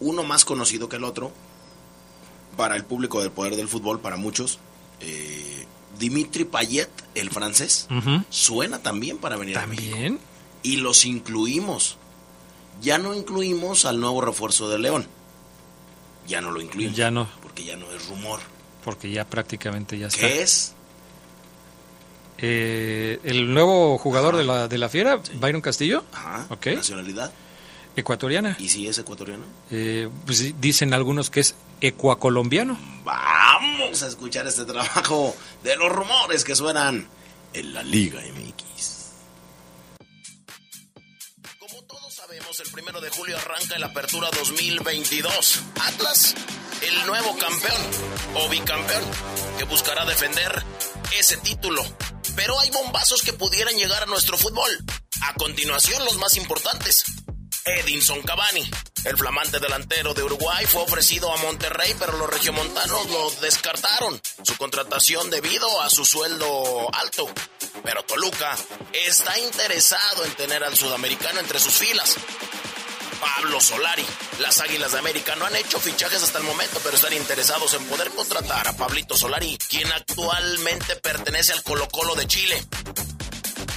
uno 0.00 0.22
más 0.22 0.44
conocido 0.44 0.88
que 0.88 0.96
el 0.96 1.04
otro, 1.04 1.32
para 2.56 2.76
el 2.76 2.84
público 2.84 3.20
del 3.20 3.30
poder 3.30 3.56
del 3.56 3.68
fútbol, 3.68 4.00
para 4.00 4.16
muchos, 4.16 4.58
eh, 5.00 5.66
Dimitri 5.98 6.44
Payet, 6.44 6.90
el 7.14 7.30
francés, 7.30 7.88
suena 8.30 8.80
también 8.80 9.18
para 9.18 9.36
venir 9.36 9.54
¿También? 9.54 10.18
Y 10.62 10.78
los 10.78 11.04
incluimos. 11.04 11.98
Ya 12.82 12.98
no 12.98 13.14
incluimos 13.14 13.84
al 13.84 14.00
nuevo 14.00 14.20
refuerzo 14.20 14.68
de 14.68 14.78
León. 14.78 15.06
Ya 16.26 16.40
no 16.40 16.50
lo 16.50 16.60
incluimos. 16.60 16.96
Ya 16.96 17.10
no. 17.10 17.28
Porque 17.54 17.70
ya 17.70 17.76
no 17.76 17.88
es 17.92 18.08
rumor. 18.08 18.40
Porque 18.84 19.10
ya 19.12 19.24
prácticamente 19.24 19.96
ya 19.96 20.08
está. 20.08 20.26
¿Qué 20.26 20.42
es? 20.42 20.74
Eh, 22.38 23.20
el 23.22 23.54
nuevo 23.54 23.96
jugador 23.96 24.36
de 24.36 24.42
la, 24.42 24.66
de 24.66 24.76
la 24.76 24.88
Fiera, 24.88 25.20
Byron 25.34 25.60
Castillo. 25.60 26.04
Ajá. 26.12 26.46
Ok. 26.50 26.66
Nacionalidad. 26.66 27.32
Ecuatoriana. 27.94 28.56
¿Y 28.58 28.68
si 28.68 28.88
es 28.88 28.98
ecuatoriano? 28.98 29.44
Eh, 29.70 30.08
pues 30.26 30.60
dicen 30.60 30.94
algunos 30.94 31.30
que 31.30 31.38
es 31.38 31.54
ecuacolombiano. 31.80 32.76
Vamos 33.04 34.02
a 34.02 34.08
escuchar 34.08 34.48
este 34.48 34.64
trabajo 34.64 35.36
de 35.62 35.76
los 35.76 35.92
rumores 35.92 36.42
que 36.42 36.56
suenan 36.56 37.06
en 37.52 37.72
la 37.72 37.84
Liga 37.84 38.20
MX. 38.20 38.94
Como 41.60 41.82
todos 41.84 42.12
sabemos, 42.12 42.58
el 42.58 42.72
primero 42.72 43.00
de 43.00 43.10
julio 43.10 43.38
arranca 43.38 43.78
la 43.78 43.86
apertura 43.86 44.28
2022. 44.36 45.62
Atlas, 45.80 46.34
el 46.86 47.06
nuevo 47.06 47.36
campeón 47.38 47.82
o 48.34 48.48
bicampeón 48.48 49.02
que 49.58 49.64
buscará 49.64 50.04
defender 50.04 50.62
ese 51.18 51.36
título. 51.38 51.82
Pero 52.36 52.58
hay 52.60 52.70
bombazos 52.70 53.22
que 53.22 53.32
pudieran 53.32 53.74
llegar 53.76 54.02
a 54.02 54.06
nuestro 54.06 54.36
fútbol. 54.36 54.70
A 55.22 55.34
continuación, 55.34 56.04
los 56.04 56.16
más 56.18 56.36
importantes. 56.36 57.04
Edinson 57.64 58.20
Cavani. 58.22 58.68
El 59.04 59.16
flamante 59.16 59.58
delantero 59.58 60.14
de 60.14 60.22
Uruguay 60.22 60.66
fue 60.66 60.82
ofrecido 60.82 61.32
a 61.32 61.36
Monterrey, 61.38 61.94
pero 61.98 62.16
los 62.16 62.28
regiomontanos 62.28 63.08
lo 63.10 63.30
descartaron. 63.42 64.20
Su 64.42 64.56
contratación 64.56 65.30
debido 65.30 65.80
a 65.82 65.90
su 65.90 66.04
sueldo 66.04 66.88
alto. 66.94 67.26
Pero 67.82 68.02
Toluca 68.04 68.56
está 68.92 69.38
interesado 69.38 70.24
en 70.24 70.32
tener 70.34 70.64
al 70.64 70.76
sudamericano 70.76 71.40
entre 71.40 71.58
sus 71.60 71.74
filas. 71.74 72.16
Pablo 73.24 73.58
Solari. 73.58 74.04
Las 74.38 74.60
Águilas 74.60 74.92
de 74.92 74.98
América 74.98 75.34
no 75.36 75.46
han 75.46 75.56
hecho 75.56 75.80
fichajes 75.80 76.22
hasta 76.22 76.38
el 76.38 76.44
momento, 76.44 76.78
pero 76.84 76.96
están 76.96 77.14
interesados 77.14 77.72
en 77.72 77.84
poder 77.86 78.10
contratar 78.10 78.68
a 78.68 78.76
Pablito 78.76 79.16
Solari, 79.16 79.56
quien 79.66 79.90
actualmente 79.92 80.96
pertenece 80.96 81.54
al 81.54 81.62
Colo 81.62 81.88
Colo 81.88 82.14
de 82.16 82.26
Chile. 82.26 82.62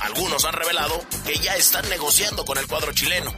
Algunos 0.02 0.44
han 0.44 0.54
revelado 0.54 1.02
que 1.26 1.40
ya 1.40 1.56
están 1.56 1.88
negociando 1.88 2.44
con 2.44 2.58
el 2.58 2.68
cuadro 2.68 2.92
chileno. 2.92 3.34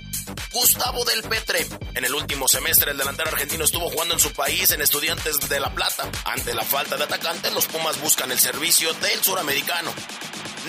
Gustavo 0.52 1.06
del 1.06 1.24
Petre. 1.24 1.68
En 1.96 2.06
el 2.06 2.14
último 2.14 2.48
semestre, 2.48 2.92
el 2.92 2.98
delantero 2.98 3.30
argentino 3.30 3.64
estuvo 3.64 3.90
jugando 3.90 4.14
en 4.14 4.20
su 4.20 4.32
país 4.34 4.72
en 4.72 4.82
Estudiantes 4.82 5.40
de 5.50 5.60
La 5.60 5.74
Plata. 5.74 6.10
Ante 6.26 6.54
la 6.54 6.64
falta 6.64 6.98
de 6.98 7.04
atacantes, 7.04 7.54
los 7.54 7.68
Pumas 7.68 8.00
buscan 8.02 8.32
el 8.32 8.40
servicio 8.40 8.94
del 8.96 9.24
suramericano. 9.24 9.94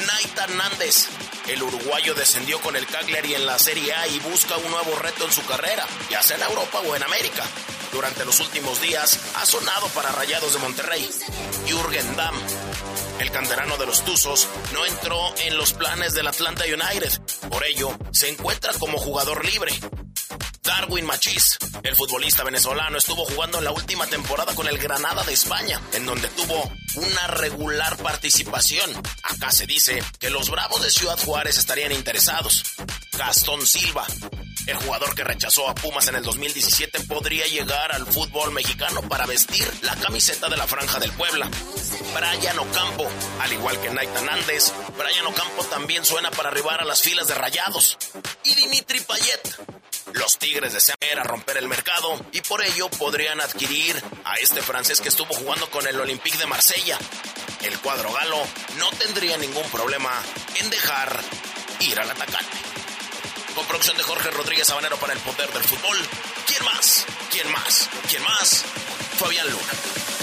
Naita 0.06 0.44
Hernández. 0.44 1.08
El 1.48 1.62
uruguayo 1.62 2.14
descendió 2.14 2.60
con 2.60 2.76
el 2.76 2.86
Cagliari 2.86 3.34
en 3.34 3.46
la 3.46 3.58
Serie 3.58 3.92
A 3.94 4.06
y 4.06 4.20
busca 4.20 4.56
un 4.56 4.70
nuevo 4.70 4.96
reto 4.96 5.24
en 5.24 5.32
su 5.32 5.44
carrera, 5.46 5.86
ya 6.10 6.22
sea 6.22 6.36
en 6.36 6.42
Europa 6.42 6.80
o 6.80 6.94
en 6.94 7.02
América. 7.02 7.44
Durante 7.92 8.24
los 8.24 8.38
últimos 8.38 8.80
días 8.80 9.18
ha 9.34 9.44
sonado 9.46 9.88
para 9.88 10.12
Rayados 10.12 10.52
de 10.52 10.58
Monterrey. 10.60 11.10
Jürgen 11.66 12.16
Damm. 12.16 12.36
El 13.18 13.30
canterano 13.32 13.76
de 13.76 13.86
los 13.86 14.04
Tuzos 14.04 14.48
no 14.72 14.86
entró 14.86 15.34
en 15.38 15.56
los 15.56 15.72
planes 15.72 16.14
del 16.14 16.28
Atlanta 16.28 16.64
United. 16.64 17.20
Por 17.48 17.64
ello, 17.64 17.96
se 18.12 18.28
encuentra 18.28 18.72
como 18.74 18.98
jugador 18.98 19.44
libre. 19.44 19.72
Darwin 20.62 21.06
Machís, 21.06 21.58
el 21.82 21.96
futbolista 21.96 22.44
venezolano, 22.44 22.98
estuvo 22.98 23.24
jugando 23.24 23.58
en 23.58 23.64
la 23.64 23.72
última 23.72 24.06
temporada 24.06 24.54
con 24.54 24.68
el 24.68 24.78
Granada 24.78 25.24
de 25.24 25.32
España, 25.32 25.80
en 25.94 26.06
donde 26.06 26.28
tuvo 26.28 26.70
una 26.96 27.26
regular 27.28 27.96
participación. 27.96 28.90
Acá 29.22 29.50
se 29.50 29.66
dice 29.66 30.02
que 30.18 30.30
los 30.30 30.50
Bravos 30.50 30.82
de 30.82 30.90
Ciudad 30.90 31.18
Juárez 31.18 31.58
estarían 31.58 31.92
interesados. 31.92 32.62
Gastón 33.16 33.66
Silva, 33.66 34.06
el 34.66 34.76
jugador 34.76 35.14
que 35.14 35.24
rechazó 35.24 35.68
a 35.68 35.74
Pumas 35.74 36.06
en 36.08 36.16
el 36.16 36.22
2017 36.22 37.00
podría 37.00 37.46
llegar 37.46 37.92
al 37.92 38.06
fútbol 38.06 38.52
mexicano 38.52 39.02
para 39.02 39.26
vestir 39.26 39.66
la 39.82 39.96
camiseta 39.96 40.48
de 40.48 40.56
la 40.56 40.66
Franja 40.66 40.98
del 40.98 41.12
Puebla. 41.12 41.50
Brian 42.14 42.58
Ocampo, 42.58 43.08
al 43.40 43.52
igual 43.52 43.80
que 43.80 43.90
Naita 43.90 44.20
Nández, 44.20 44.72
Brian 45.00 45.26
Ocampo 45.28 45.64
también 45.64 46.04
suena 46.04 46.30
para 46.30 46.50
arribar 46.50 46.82
a 46.82 46.84
las 46.84 47.00
filas 47.00 47.26
de 47.26 47.34
Rayados. 47.34 47.96
Y 48.44 48.54
Dimitri 48.54 49.00
Payet. 49.00 49.40
Los 50.12 50.36
Tigres 50.38 50.74
desean 50.74 51.18
a 51.18 51.22
romper 51.22 51.56
el 51.56 51.68
mercado 51.68 52.20
y 52.32 52.42
por 52.42 52.62
ello 52.62 52.90
podrían 52.90 53.40
adquirir 53.40 53.96
a 54.24 54.34
este 54.34 54.60
francés 54.60 55.00
que 55.00 55.08
estuvo 55.08 55.32
jugando 55.32 55.70
con 55.70 55.86
el 55.86 55.98
Olympique 55.98 56.36
de 56.36 56.44
Marsella. 56.44 56.98
El 57.62 57.78
cuadro 57.78 58.12
galo 58.12 58.36
no 58.78 58.90
tendría 58.90 59.38
ningún 59.38 59.64
problema 59.70 60.12
en 60.56 60.68
dejar 60.68 61.18
ir 61.78 61.98
al 61.98 62.10
atacante. 62.10 62.58
Con 63.54 63.64
producción 63.64 63.96
de 63.96 64.02
Jorge 64.02 64.30
Rodríguez 64.32 64.66
Sabanero 64.66 64.98
para 64.98 65.14
el 65.14 65.18
poder 65.20 65.50
del 65.50 65.64
fútbol. 65.64 65.96
¿Quién 66.46 66.62
más? 66.66 67.06
¿Quién 67.30 67.50
más? 67.50 67.88
¿Quién 68.06 68.22
más? 68.22 68.64
Fabián 69.18 69.46
Luna. 69.50 70.19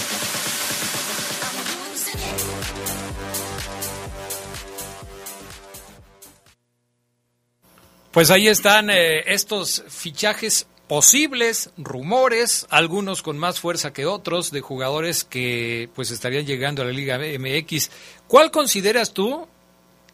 Pues 8.10 8.30
ahí 8.30 8.48
están 8.48 8.90
eh, 8.90 9.32
estos 9.32 9.84
fichajes 9.88 10.66
posibles, 10.88 11.70
rumores, 11.76 12.66
algunos 12.70 13.22
con 13.22 13.38
más 13.38 13.60
fuerza 13.60 13.92
que 13.92 14.06
otros, 14.06 14.50
de 14.50 14.62
jugadores 14.62 15.24
que 15.24 15.90
pues 15.94 16.10
estarían 16.10 16.46
llegando 16.46 16.82
a 16.82 16.86
la 16.86 16.92
Liga 16.92 17.18
MX. 17.18 17.90
¿Cuál 18.26 18.50
consideras 18.50 19.12
tú? 19.12 19.46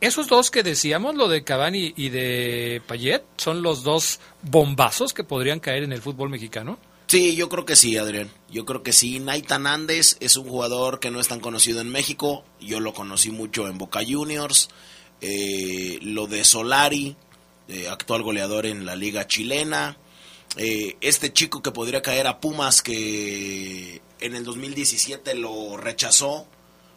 Esos 0.01 0.27
dos 0.27 0.51
que 0.51 0.63
decíamos, 0.63 1.15
lo 1.15 1.29
de 1.29 1.45
Cavani 1.45 1.95
y 1.97 2.09
de 2.09 2.83
Payet, 2.87 3.23
son 3.37 3.63
los 3.63 3.85
dos 3.85 4.21
bombazos 4.43 5.15
que 5.15 5.25
podrían 5.25 5.61
caer 5.61 5.85
en 5.85 5.93
el 5.93 6.03
fútbol 6.03 6.29
mexicano. 6.29 6.79
Sí, 7.07 7.37
yo 7.37 7.49
creo 7.49 7.65
que 7.65 7.77
sí, 7.77 7.97
Adrián. 7.97 8.31
Yo 8.51 8.65
creo 8.65 8.83
que 8.83 8.93
sí. 8.93 9.21
Naitan 9.21 9.67
Andes 9.67 10.17
es 10.21 10.37
un 10.37 10.49
jugador 10.49 11.01
que 11.01 11.11
no 11.11 11.21
es 11.21 11.29
tan 11.29 11.41
conocido 11.41 11.81
en 11.81 11.89
México. 11.89 12.45
Yo 12.61 12.81
lo 12.81 12.93
conocí 12.93 13.31
mucho 13.31 13.69
en 13.69 13.79
Boca 13.79 14.01
Juniors. 14.07 14.69
Eh, 15.21 15.99
lo 16.03 16.27
de 16.27 16.45
Solari, 16.45 17.17
eh, 17.69 17.89
actual 17.89 18.23
goleador 18.23 18.67
en 18.67 18.85
la 18.87 18.97
liga 18.97 19.27
chilena. 19.27 19.97
Eh, 20.57 20.97
este 21.01 21.33
chico 21.33 21.63
que 21.63 21.73
podría 21.73 22.03
caer 22.03 22.27
a 22.27 22.39
Pumas 22.41 22.81
que 22.83 24.01
en 24.21 24.35
el 24.37 24.45
2017 24.45 25.35
lo 25.35 25.77
rechazó, 25.77 26.47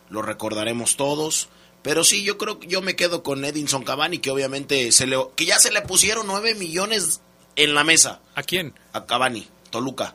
lo 0.10 0.22
recordaremos 0.22 0.96
todos. 0.98 1.50
Pero 1.82 2.04
sí, 2.04 2.24
yo 2.24 2.38
creo 2.38 2.60
que 2.60 2.68
yo 2.68 2.82
me 2.82 2.96
quedo 2.96 3.24
con 3.24 3.46
Edinson 3.46 3.84
Cavani, 3.84 4.20
que 4.20 4.30
obviamente 4.32 4.92
se 4.92 5.08
le, 5.08 5.18
que 5.36 5.46
ya 5.46 5.58
se 5.60 5.72
le 5.72 5.82
pusieron 5.82 6.28
9 6.28 6.56
millones 6.56 7.22
en 7.56 7.74
la 7.74 7.84
mesa. 7.84 8.20
¿A 8.36 8.44
quién? 8.44 8.74
A 8.94 9.06
Cavani, 9.06 9.48
Toluca, 9.70 10.14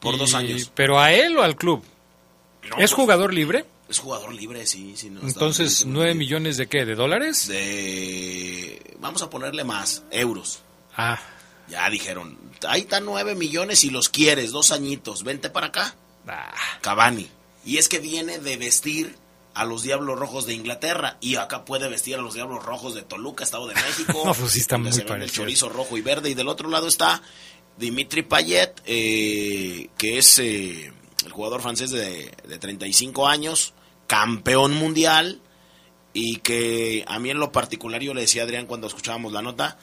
por 0.00 0.14
Y- 0.14 0.18
dos 0.18 0.34
años. 0.34 0.70
¿Pero 0.74 1.00
a 1.00 1.12
él 1.12 1.36
o 1.36 1.42
al 1.42 1.56
club? 1.56 1.82
No, 2.62 2.68
¿Es 2.76 2.90
pues, 2.90 2.92
jugador 2.94 3.34
libre? 3.34 3.64
Es 3.88 3.98
jugador 3.98 4.34
libre, 4.34 4.66
sí. 4.66 4.94
sí 4.96 5.08
no, 5.10 5.18
está- 5.20 5.28
Entonces, 5.40 5.86
¿nueve 5.86 6.14
millones 6.14 6.56
de 6.58 6.66
qué? 6.68 6.84
¿De 6.84 6.94
dólares? 6.94 7.48
De, 7.48 8.96
vamos 9.00 9.22
a 9.22 9.30
ponerle 9.30 9.64
más, 9.64 10.02
euros. 10.10 10.60
Ah, 10.96 11.18
Ya 11.68 11.88
dijeron, 11.90 12.38
ahí 12.66 12.80
están 12.82 13.04
9 13.04 13.34
millones 13.34 13.84
y 13.84 13.90
los 13.90 14.08
quieres, 14.08 14.50
dos 14.52 14.72
añitos, 14.72 15.22
vente 15.22 15.50
para 15.50 15.66
acá. 15.68 15.94
ah. 16.26 16.52
Cavani. 16.80 17.28
Y 17.64 17.76
es 17.78 17.88
que 17.88 17.98
viene 17.98 18.38
de 18.38 18.56
vestir 18.56 19.16
a 19.54 19.64
los 19.64 19.82
Diablos 19.82 20.18
Rojos 20.18 20.46
de 20.46 20.54
Inglaterra 20.54 21.18
y 21.20 21.34
acá 21.36 21.64
puede 21.64 21.88
vestir 21.88 22.14
a 22.14 22.18
los 22.22 22.32
Diablos 22.34 22.64
Rojos 22.64 22.94
de 22.94 23.02
Toluca, 23.02 23.44
Estado 23.44 23.66
de 23.66 23.74
México. 23.74 24.22
No, 24.24 24.34
pues 24.34 24.52
sí 24.52 24.60
está 24.60 24.76
donde 24.78 24.90
muy 25.04 25.22
El 25.22 25.30
chorizo 25.30 25.68
rojo 25.68 25.96
y 25.98 26.00
verde 26.00 26.30
y 26.30 26.34
del 26.34 26.48
otro 26.48 26.68
lado 26.70 26.88
está 26.88 27.20
Dimitri 27.76 28.22
Payet, 28.22 28.80
eh, 28.86 29.90
que 29.98 30.18
es 30.18 30.38
eh, 30.38 30.92
el 31.24 31.32
jugador 31.32 31.60
francés 31.62 31.90
de, 31.90 32.32
de 32.46 32.58
35 32.58 33.26
años, 33.28 33.74
campeón 34.08 34.74
mundial 34.74 35.40
y 36.12 36.38
que 36.38 37.04
a 37.06 37.20
mí 37.20 37.30
en 37.30 37.38
lo 37.38 37.52
particular 37.52 38.02
yo 38.02 38.14
le 38.14 38.22
decía 38.22 38.42
a 38.42 38.44
Adrián 38.46 38.66
cuando 38.66 38.88
escuchábamos 38.88 39.32
la 39.32 39.42
nota, 39.42 39.78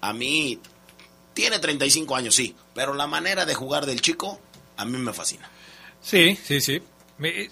a 0.00 0.12
mí 0.12 0.60
tiene 1.34 1.58
35 1.58 2.14
años, 2.14 2.36
sí, 2.36 2.54
pero 2.74 2.94
la 2.94 3.08
manera 3.08 3.44
de 3.46 3.54
jugar 3.54 3.86
del 3.86 4.00
chico 4.00 4.38
a 4.76 4.84
mí 4.84 4.96
me 4.98 5.12
fascina. 5.12 5.50
Sí, 6.00 6.38
sí, 6.44 6.60
sí. 6.60 6.80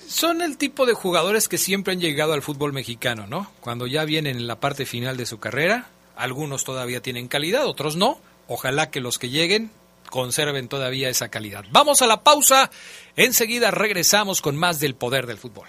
Son 0.06 0.40
el 0.40 0.56
tipo 0.56 0.86
de 0.86 0.94
jugadores 0.94 1.48
que 1.48 1.58
siempre 1.58 1.92
han 1.92 2.00
llegado 2.00 2.32
al 2.32 2.42
fútbol 2.42 2.72
mexicano, 2.72 3.26
¿no? 3.26 3.50
Cuando 3.60 3.86
ya 3.86 4.04
vienen 4.04 4.36
en 4.36 4.46
la 4.46 4.60
parte 4.60 4.86
final 4.86 5.16
de 5.16 5.26
su 5.26 5.38
carrera, 5.38 5.90
algunos 6.16 6.64
todavía 6.64 7.02
tienen 7.02 7.28
calidad, 7.28 7.66
otros 7.66 7.96
no. 7.96 8.18
Ojalá 8.46 8.90
que 8.90 9.00
los 9.00 9.18
que 9.18 9.28
lleguen 9.28 9.70
conserven 10.08 10.68
todavía 10.68 11.10
esa 11.10 11.28
calidad. 11.28 11.64
Vamos 11.70 12.00
a 12.00 12.06
la 12.06 12.22
pausa, 12.22 12.70
enseguida 13.16 13.70
regresamos 13.70 14.40
con 14.40 14.56
más 14.56 14.80
del 14.80 14.94
poder 14.94 15.26
del 15.26 15.36
fútbol. 15.36 15.68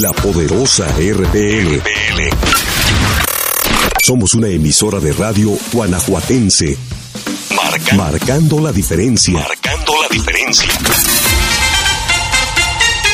La 0.00 0.12
poderosa 0.12 0.86
RPL. 0.98 1.80
Somos 4.02 4.34
una 4.34 4.48
emisora 4.48 4.98
de 4.98 5.12
radio 5.12 5.56
guanajuatense. 5.72 6.76
marcando 7.94 8.58
la 8.58 8.72
diferencia. 8.72 9.34
Marcando 9.34 9.92
la 10.02 10.08
diferencia. 10.08 10.68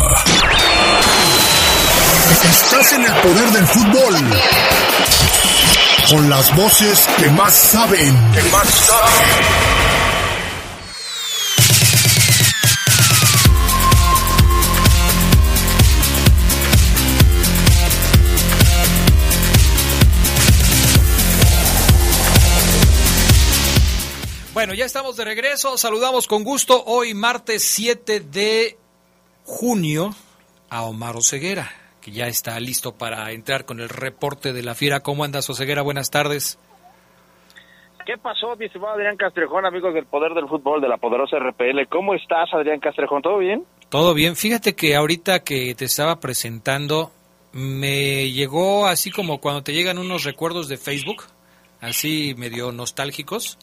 Estás 2.43 2.93
en 2.93 3.05
el 3.05 3.13
poder 3.21 3.51
del 3.51 3.67
fútbol. 3.67 4.15
Con 6.09 6.27
las 6.27 6.55
voces 6.55 7.07
que 7.19 7.29
más 7.29 7.53
saben. 7.53 8.31
Que 8.33 8.41
más 8.49 8.67
saben. 8.67 9.71
Bueno, 24.53 24.73
ya 24.73 24.85
estamos 24.85 25.15
de 25.15 25.25
regreso. 25.25 25.77
Saludamos 25.77 26.25
con 26.25 26.43
gusto 26.43 26.83
hoy 26.85 27.13
martes 27.13 27.63
7 27.63 28.19
de 28.19 28.79
junio 29.45 30.15
a 30.71 30.83
Omar 30.83 31.15
Oseguera 31.17 31.80
que 32.01 32.11
ya 32.11 32.25
está 32.25 32.59
listo 32.59 32.93
para 32.93 33.31
entrar 33.31 33.65
con 33.65 33.79
el 33.79 33.89
reporte 33.89 34.53
de 34.53 34.63
la 34.63 34.75
fiera. 34.75 35.01
¿Cómo 35.01 35.23
andas, 35.23 35.49
Oseguera? 35.49 35.81
Buenas 35.81 36.09
tardes. 36.09 36.59
¿Qué 38.05 38.17
pasó, 38.17 38.55
mi 38.55 38.65
estimado 38.65 38.95
Adrián 38.95 39.15
Castrejón, 39.15 39.65
amigos 39.65 39.93
del 39.93 40.05
Poder 40.05 40.33
del 40.33 40.47
Fútbol 40.47 40.81
de 40.81 40.89
la 40.89 40.97
poderosa 40.97 41.37
RPL? 41.37 41.87
¿Cómo 41.87 42.15
estás, 42.15 42.51
Adrián 42.53 42.79
Castrejón? 42.79 43.21
¿Todo 43.21 43.37
bien? 43.37 43.63
Todo 43.89 44.13
bien. 44.13 44.35
Fíjate 44.35 44.75
que 44.75 44.95
ahorita 44.95 45.43
que 45.43 45.75
te 45.75 45.85
estaba 45.85 46.19
presentando, 46.19 47.11
me 47.51 48.31
llegó 48.31 48.87
así 48.87 49.11
como 49.11 49.39
cuando 49.39 49.61
te 49.61 49.73
llegan 49.73 49.99
unos 49.99 50.23
recuerdos 50.23 50.67
de 50.67 50.77
Facebook, 50.77 51.23
así 51.79 52.33
medio 52.37 52.71
nostálgicos. 52.71 53.59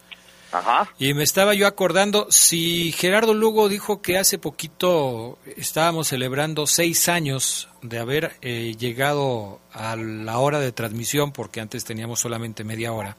Ajá. 0.50 0.88
Y 0.98 1.12
me 1.14 1.24
estaba 1.24 1.54
yo 1.54 1.66
acordando, 1.66 2.26
si 2.30 2.92
Gerardo 2.92 3.34
Lugo 3.34 3.68
dijo 3.68 4.00
que 4.00 4.18
hace 4.18 4.38
poquito 4.38 5.38
estábamos 5.56 6.08
celebrando 6.08 6.66
seis 6.66 7.08
años 7.08 7.68
de 7.82 7.98
haber 7.98 8.36
eh, 8.40 8.74
llegado 8.78 9.60
a 9.72 9.94
la 9.96 10.38
hora 10.38 10.58
de 10.58 10.72
transmisión, 10.72 11.32
porque 11.32 11.60
antes 11.60 11.84
teníamos 11.84 12.20
solamente 12.20 12.64
media 12.64 12.92
hora, 12.92 13.16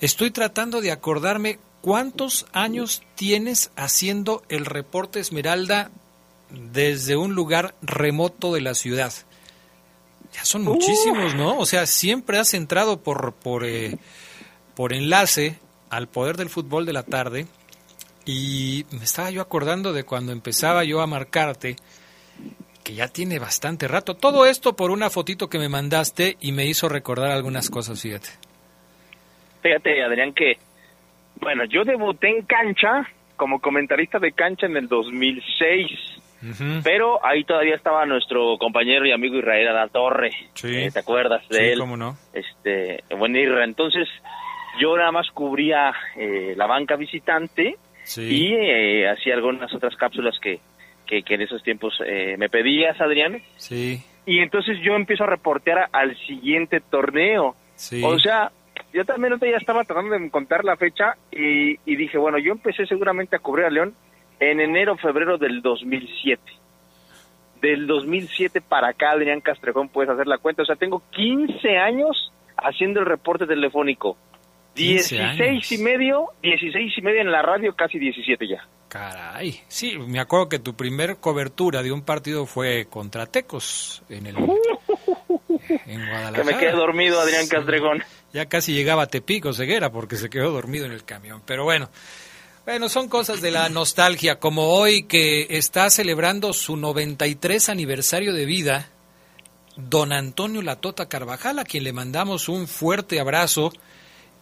estoy 0.00 0.30
tratando 0.30 0.80
de 0.80 0.92
acordarme 0.92 1.58
cuántos 1.80 2.46
años 2.52 3.02
tienes 3.16 3.70
haciendo 3.76 4.42
el 4.48 4.66
reporte 4.66 5.18
Esmeralda 5.18 5.90
desde 6.50 7.16
un 7.16 7.34
lugar 7.34 7.74
remoto 7.82 8.54
de 8.54 8.60
la 8.60 8.74
ciudad. 8.74 9.12
Ya 10.32 10.44
son 10.44 10.62
muchísimos, 10.62 11.34
¿no? 11.34 11.58
O 11.58 11.66
sea, 11.66 11.86
siempre 11.86 12.38
has 12.38 12.54
entrado 12.54 13.00
por, 13.00 13.32
por, 13.32 13.64
eh, 13.64 13.98
por 14.74 14.92
enlace 14.92 15.58
al 15.90 16.08
poder 16.08 16.36
del 16.36 16.48
fútbol 16.48 16.86
de 16.86 16.92
la 16.92 17.02
tarde 17.02 17.46
y 18.24 18.84
me 18.90 19.04
estaba 19.04 19.30
yo 19.30 19.40
acordando 19.40 19.92
de 19.92 20.04
cuando 20.04 20.32
empezaba 20.32 20.84
yo 20.84 21.00
a 21.00 21.06
marcarte, 21.06 21.76
que 22.84 22.94
ya 22.94 23.08
tiene 23.08 23.38
bastante 23.38 23.88
rato. 23.88 24.14
Todo 24.14 24.46
esto 24.46 24.74
por 24.74 24.90
una 24.90 25.10
fotito 25.10 25.48
que 25.48 25.58
me 25.58 25.68
mandaste 25.68 26.36
y 26.40 26.52
me 26.52 26.66
hizo 26.66 26.88
recordar 26.88 27.30
algunas 27.30 27.70
cosas, 27.70 28.00
fíjate. 28.02 28.28
Fíjate, 29.62 30.02
Adrián, 30.02 30.32
que, 30.32 30.58
bueno, 31.40 31.64
yo 31.66 31.84
debuté 31.84 32.28
en 32.28 32.42
cancha 32.46 33.08
como 33.36 33.60
comentarista 33.60 34.18
de 34.18 34.32
cancha 34.32 34.66
en 34.66 34.76
el 34.76 34.88
2006. 34.88 35.86
Pero 36.84 37.24
ahí 37.24 37.44
todavía 37.44 37.74
estaba 37.74 38.04
nuestro 38.06 38.56
compañero 38.58 39.04
y 39.06 39.12
amigo 39.12 39.36
Israel 39.36 39.74
La 39.74 39.88
Torre. 39.88 40.30
Eh, 40.62 40.90
¿Te 40.92 40.98
acuerdas 40.98 41.48
de 41.48 41.56
sí, 41.56 41.64
él? 41.64 41.78
cómo 41.78 41.96
no. 41.96 42.16
Este, 42.32 43.02
buen 43.16 43.34
Irra. 43.34 43.64
Entonces, 43.64 44.06
yo 44.80 44.96
nada 44.96 45.12
más 45.12 45.30
cubría 45.30 45.92
eh, 46.16 46.54
la 46.56 46.66
banca 46.66 46.96
visitante 46.96 47.76
y 48.16 48.52
eh, 48.54 49.08
hacía 49.08 49.34
algunas 49.34 49.72
otras 49.74 49.96
cápsulas 49.96 50.38
que, 50.40 50.60
que, 51.06 51.22
en 51.34 51.42
esos 51.42 51.62
tiempos 51.62 51.94
eh, 52.04 52.36
me 52.38 52.48
pedías, 52.48 53.00
Adrián. 53.00 53.42
Sí. 53.56 54.02
Y 54.24 54.38
entonces 54.40 54.78
yo 54.82 54.94
empiezo 54.94 55.24
a 55.24 55.28
reportear 55.28 55.88
al 55.92 56.16
siguiente 56.26 56.80
torneo. 56.80 57.56
Sí. 57.74 58.02
O 58.04 58.18
sea, 58.18 58.50
yo 58.92 59.04
también 59.04 59.38
ya 59.40 59.56
estaba 59.56 59.84
tratando 59.84 60.16
de 60.16 60.24
encontrar 60.24 60.64
la 60.64 60.76
fecha 60.76 61.16
y, 61.30 61.78
y 61.84 61.96
dije, 61.96 62.18
bueno, 62.18 62.38
yo 62.38 62.52
empecé 62.52 62.86
seguramente 62.86 63.36
a 63.36 63.40
cubrir 63.40 63.66
a 63.66 63.70
León 63.70 63.94
en 64.40 64.60
enero, 64.60 64.96
febrero 64.96 65.38
del 65.38 65.62
2007. 65.62 66.42
Del 67.60 67.86
2007 67.86 68.60
para 68.60 68.88
acá, 68.88 69.12
Adrián 69.12 69.40
Castrejón, 69.40 69.88
puedes 69.88 70.10
hacer 70.10 70.26
la 70.26 70.38
cuenta. 70.38 70.62
O 70.62 70.66
sea, 70.66 70.76
tengo 70.76 71.02
15 71.10 71.78
años 71.78 72.32
haciendo 72.56 73.00
el 73.00 73.06
reporte 73.06 73.46
telefónico. 73.46 74.16
16 74.76 75.72
y 75.72 75.78
medio, 75.78 76.28
16 76.42 76.92
y 76.96 77.02
medio 77.02 77.20
en 77.22 77.32
la 77.32 77.42
radio, 77.42 77.74
casi 77.74 77.98
17 77.98 78.46
ya. 78.46 78.66
Caray, 78.88 79.60
sí, 79.68 79.98
me 79.98 80.20
acuerdo 80.20 80.48
que 80.48 80.58
tu 80.58 80.74
primer 80.74 81.16
cobertura 81.16 81.82
de 81.82 81.90
un 81.90 82.02
partido 82.02 82.46
fue 82.46 82.86
contra 82.86 83.26
Tecos 83.26 84.02
en 84.08 84.26
el 84.26 84.36
en 85.86 86.08
Guadalajara. 86.08 86.32
Que 86.32 86.44
me 86.44 86.58
quedé 86.58 86.72
dormido, 86.72 87.20
Adrián 87.20 87.48
Castrejón. 87.48 88.02
Ya 88.32 88.46
casi 88.46 88.74
llegaba 88.74 89.04
a 89.04 89.06
Tepico, 89.06 89.52
ceguera, 89.52 89.90
porque 89.90 90.16
se 90.16 90.30
quedó 90.30 90.52
dormido 90.52 90.86
en 90.86 90.92
el 90.92 91.04
camión. 91.04 91.42
Pero 91.44 91.64
bueno, 91.64 91.90
bueno, 92.64 92.88
son 92.88 93.08
cosas 93.08 93.40
de 93.40 93.50
la 93.50 93.68
nostalgia, 93.68 94.38
como 94.38 94.74
hoy 94.74 95.04
que 95.04 95.46
está 95.50 95.88
celebrando 95.90 96.52
su 96.52 96.76
93 96.76 97.68
aniversario 97.68 98.32
de 98.32 98.44
vida, 98.44 98.90
don 99.76 100.12
Antonio 100.12 100.62
Latota 100.62 101.08
Carvajal, 101.08 101.58
a 101.58 101.64
quien 101.64 101.84
le 101.84 101.92
mandamos 101.92 102.48
un 102.48 102.68
fuerte 102.68 103.20
abrazo 103.20 103.72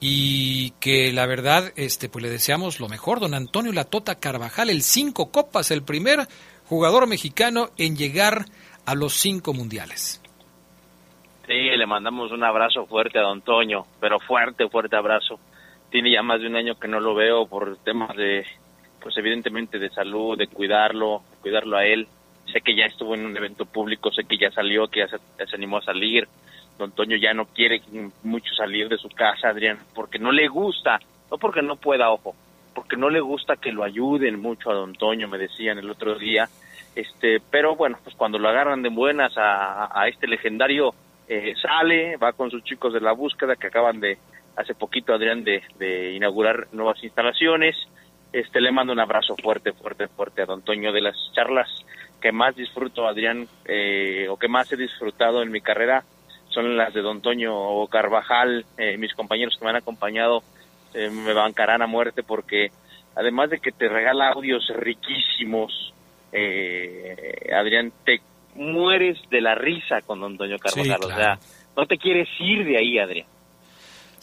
y 0.07 0.73
que 0.81 1.15
la 1.15 1.25
verdad 1.25 1.73
este 1.77 2.11
pues 2.11 2.23
le 2.23 2.29
deseamos 2.29 2.79
lo 2.79 2.91
mejor. 2.91 3.21
Don 3.21 3.33
Antonio 3.33 3.73
Latota 3.73 4.17
Carvajal 4.17 4.69
el 4.69 4.83
cinco 4.83 5.33
copas 5.33 5.71
el 5.71 5.83
primer 5.83 6.29
jugador 6.67 7.07
mexicano 7.07 7.71
en 7.79 7.97
llegar 7.97 8.45
a 8.85 8.95
los 8.95 9.15
cinco 9.15 9.55
mundiales. 9.55 10.21
Sí 11.47 11.55
le 11.55 11.87
mandamos 11.87 12.33
un 12.33 12.45
abrazo 12.45 12.85
fuerte 12.85 13.19
a 13.19 13.23
don 13.23 13.41
Toño 13.41 13.87
pero 13.99 14.21
fuerte 14.21 14.69
fuerte 14.69 14.95
abrazo. 14.95 15.41
Tiene 15.91 16.13
ya 16.13 16.23
más 16.23 16.39
de 16.39 16.49
un 16.49 16.57
año 16.57 16.79
que 16.79 16.87
no 16.87 17.01
lo 17.01 17.15
veo 17.15 17.47
por 17.47 17.79
temas 17.79 18.15
de 18.15 18.45
pues 19.01 19.17
evidentemente 19.17 19.79
de 19.79 19.89
salud 19.89 20.37
de 20.37 20.49
cuidarlo 20.49 21.23
cuidarlo 21.41 21.79
a 21.79 21.87
él. 21.87 22.07
Sé 22.53 22.61
que 22.61 22.77
ya 22.77 22.85
estuvo 22.85 23.15
en 23.15 23.25
un 23.25 23.35
evento 23.35 23.65
público, 23.65 24.13
sé 24.13 24.25
que 24.25 24.37
ya 24.37 24.51
salió, 24.51 24.87
que 24.89 25.01
ya 25.01 25.09
se, 25.09 25.57
animó 25.57 25.79
a 25.79 25.83
salir. 25.83 26.29
Don 26.79 26.93
Toño 26.93 27.17
ya 27.17 27.33
no 27.35 27.47
quiere 27.47 27.81
mucho 28.23 28.55
salir 28.55 28.89
de 28.89 28.99
su 28.99 29.09
casa, 29.09 29.49
Adrián, 29.49 29.79
porque 29.95 30.19
no 30.19 30.33
le 30.33 30.49
gusta, 30.49 30.99
no 31.31 31.39
porque 31.39 31.63
no 31.63 31.77
pueda, 31.77 32.11
ojo, 32.11 32.35
porque 32.75 32.97
no 32.97 33.11
le 33.11 33.21
gusta 33.21 33.57
que 33.57 33.73
lo 33.73 33.85
ayuden 33.85 34.41
mucho 34.41 34.71
a 34.71 34.75
Don 34.75 34.95
Toño, 34.95 35.29
me 35.29 35.39
decían 35.39 35.79
el 35.79 35.91
otro 35.91 36.19
día. 36.19 36.49
Este, 36.95 37.41
pero 37.51 37.77
bueno, 37.77 37.99
pues 38.03 38.15
cuando 38.17 38.39
lo 38.39 38.49
agarran 38.49 38.83
de 38.83 38.89
buenas 38.89 39.33
a, 39.37 40.07
este 40.09 40.27
legendario, 40.27 40.95
eh, 41.29 41.55
sale, 41.61 42.17
va 42.17 42.33
con 42.33 42.51
sus 42.51 42.63
chicos 42.65 42.93
de 42.93 43.01
la 43.01 43.13
búsqueda 43.13 43.57
que 43.57 43.69
acaban 43.69 44.01
de, 44.01 44.19
hace 44.57 44.75
poquito, 44.75 45.15
Adrián, 45.15 45.45
de, 45.45 45.63
de 45.79 46.13
inaugurar 46.13 46.69
nuevas 46.73 47.03
instalaciones. 47.03 47.77
Este, 48.33 48.61
le 48.61 48.73
mando 48.73 48.93
un 48.93 49.01
abrazo 49.01 49.37
fuerte, 49.41 49.73
fuerte, 49.73 50.09
fuerte 50.09 50.43
a 50.43 50.47
Don 50.47 50.63
Toño 50.63 50.93
de 50.93 51.01
las 51.01 51.17
charlas 51.35 51.69
que 52.21 52.33
más 52.33 52.57
disfruto, 52.57 53.07
Adrián, 53.07 53.47
eh, 53.65 54.27
o 54.31 54.37
que 54.37 54.49
más 54.49 54.73
he 54.73 54.77
disfrutado 54.77 55.43
en 55.43 55.53
mi 55.53 55.61
carrera 55.61 56.05
son 56.55 56.77
las 56.77 56.95
de 56.95 57.03
Don 57.03 57.21
Toño 57.21 57.55
o 57.55 57.87
Carvajal, 57.89 58.65
eh, 58.79 58.97
mis 58.97 59.13
compañeros 59.15 59.57
que 59.59 59.65
me 59.65 59.71
han 59.71 59.77
acompañado 59.77 60.43
eh, 60.95 61.11
me 61.11 61.33
bancarán 61.33 61.83
a 61.83 61.87
muerte 61.87 62.23
porque 62.23 62.71
además 63.17 63.51
de 63.51 63.59
que 63.59 63.73
te 63.73 63.89
regala 63.89 64.31
audios 64.31 64.65
riquísimos, 64.77 65.93
Adrián, 67.53 67.93
te 68.05 68.21
mueres 68.57 69.19
de 69.31 69.41
la 69.41 69.55
risa 69.55 70.01
con 70.03 70.21
Don 70.21 70.37
Toño 70.37 70.59
Carvajal, 70.59 71.01
o 71.05 71.09
sea, 71.09 71.39
no 71.77 71.87
te 71.87 71.97
quieres 71.97 72.29
ir 72.41 72.65
de 72.65 72.79
ahí, 72.79 72.99
Adrián. 72.99 73.27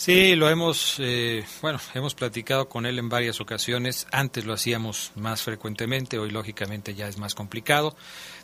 Sí, 0.01 0.36
lo 0.36 0.49
hemos, 0.49 0.95
eh, 0.97 1.45
bueno, 1.61 1.79
hemos 1.93 2.15
platicado 2.15 2.67
con 2.67 2.88
él 2.88 2.97
en 2.97 3.07
varias 3.07 3.39
ocasiones. 3.39 4.07
Antes 4.11 4.45
lo 4.45 4.53
hacíamos 4.53 5.11
más 5.15 5.43
frecuentemente, 5.43 6.17
hoy 6.17 6.32
lógicamente 6.32 6.95
ya 6.95 7.07
es 7.07 7.19
más 7.19 7.36
complicado. 7.36 7.95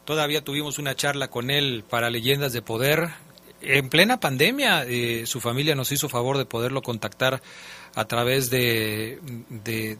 Todavía 0.05 0.43
tuvimos 0.43 0.77
una 0.77 0.93
charla 0.93 1.29
con 1.29 1.49
él 1.49 1.83
para 1.89 2.11
Leyendas 2.11 2.53
de 2.53 2.61
Poder. 2.61 3.09
En 3.61 3.89
plena 3.89 4.19
pandemia, 4.19 4.83
eh, 4.85 5.25
su 5.25 5.39
familia 5.39 5.75
nos 5.75 5.91
hizo 5.91 6.09
favor 6.09 6.37
de 6.37 6.45
poderlo 6.45 6.81
contactar 6.81 7.41
a 7.95 8.05
través 8.05 8.49
de, 8.49 9.19
de, 9.49 9.97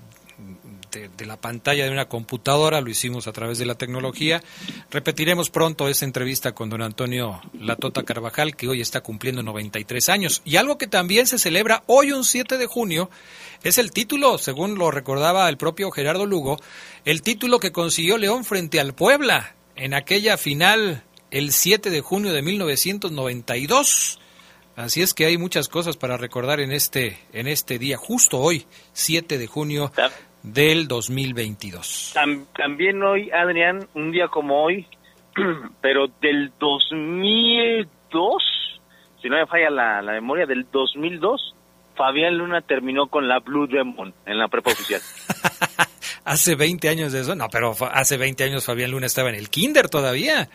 de, 0.92 1.26
la 1.26 1.38
pantalla 1.38 1.86
de 1.86 1.92
una 1.92 2.08
computadora, 2.08 2.82
lo 2.82 2.90
hicimos 2.90 3.28
a 3.28 3.34
través 3.34 3.58
de 3.58 3.66
la 3.66 3.76
tecnología. 3.76 4.44
Repetiremos 4.92 5.50
pronto 5.50 5.88
esa 5.88 6.06
entrevista 6.06 6.54
con 6.54 6.70
don 6.70 6.82
Antonio 6.82 7.42
Latota 7.60 8.04
Carvajal, 8.04 8.56
que 8.56 8.68
hoy 8.68 8.82
está 8.82 9.02
cumpliendo 9.02 9.44
93 9.44 10.10
años. 10.10 10.42
Y 10.46 10.58
algo 10.58 10.78
que 10.78 10.88
también 10.88 11.28
se 11.28 11.40
celebra 11.40 11.84
hoy, 11.88 12.12
un 12.12 12.24
7 12.24 12.58
de 12.58 12.68
junio, 12.68 13.10
es 13.64 13.78
el 13.78 13.92
título, 13.92 14.38
según 14.38 14.78
lo 14.78 14.92
recordaba 14.92 15.50
el 15.50 15.58
propio 15.58 15.92
Gerardo 15.92 16.26
Lugo, 16.26 16.60
el 17.06 17.22
título 17.22 17.60
que 17.60 17.72
consiguió 17.72 18.18
León 18.18 18.46
frente 18.46 18.80
al 18.80 18.94
Puebla 18.94 19.56
en 19.76 19.94
aquella 19.94 20.38
final 20.38 21.04
el 21.32 21.52
7 21.52 21.90
de 21.90 22.02
junio 22.02 22.34
de 22.34 22.42
1992. 22.42 24.20
Así 24.76 25.02
es 25.02 25.14
que 25.14 25.26
hay 25.26 25.38
muchas 25.38 25.70
cosas 25.70 25.98
para 25.98 26.18
recordar 26.18 26.60
en 26.60 26.72
este 26.72 27.18
en 27.34 27.48
este 27.48 27.80
día, 27.80 27.98
justo 27.98 28.40
hoy, 28.40 28.66
7 28.94 29.38
de 29.38 29.48
junio 29.48 29.92
del 30.44 30.88
2022. 30.88 32.14
también 32.56 33.02
hoy, 33.04 33.32
Adrián, 33.32 33.88
un 33.96 34.12
día 34.12 34.28
como 34.28 34.64
hoy, 34.64 34.88
pero 35.82 36.08
del 36.22 36.52
2002, 36.60 38.44
si 39.22 39.30
no 39.30 39.38
me 39.38 39.48
falla 39.48 39.70
la, 39.70 40.12
memoria, 40.12 40.46
del 40.46 40.68
2002, 40.72 41.56
Fabián 41.96 42.38
Luna 42.38 42.62
terminó 42.62 43.08
con 43.08 43.28
la 43.28 43.40
Blue 43.40 43.68
Demon 43.68 44.14
en 44.26 44.38
la 44.38 44.48
prepa 44.48 44.72
oficial. 44.72 45.02
hace 46.24 46.56
20 46.56 46.88
años 46.90 47.12
de 47.12 47.22
eso, 47.22 47.36
no, 47.36 47.50
pero 47.50 47.76
hace 47.92 48.18
20 48.18 48.44
años 48.44 48.66
Fabián 48.66 48.92
Luna 48.92 49.08
estaba 49.08 49.30
en 49.30 49.36
el 49.36 49.50
kinder 49.50 49.90
todavía. 49.90 50.50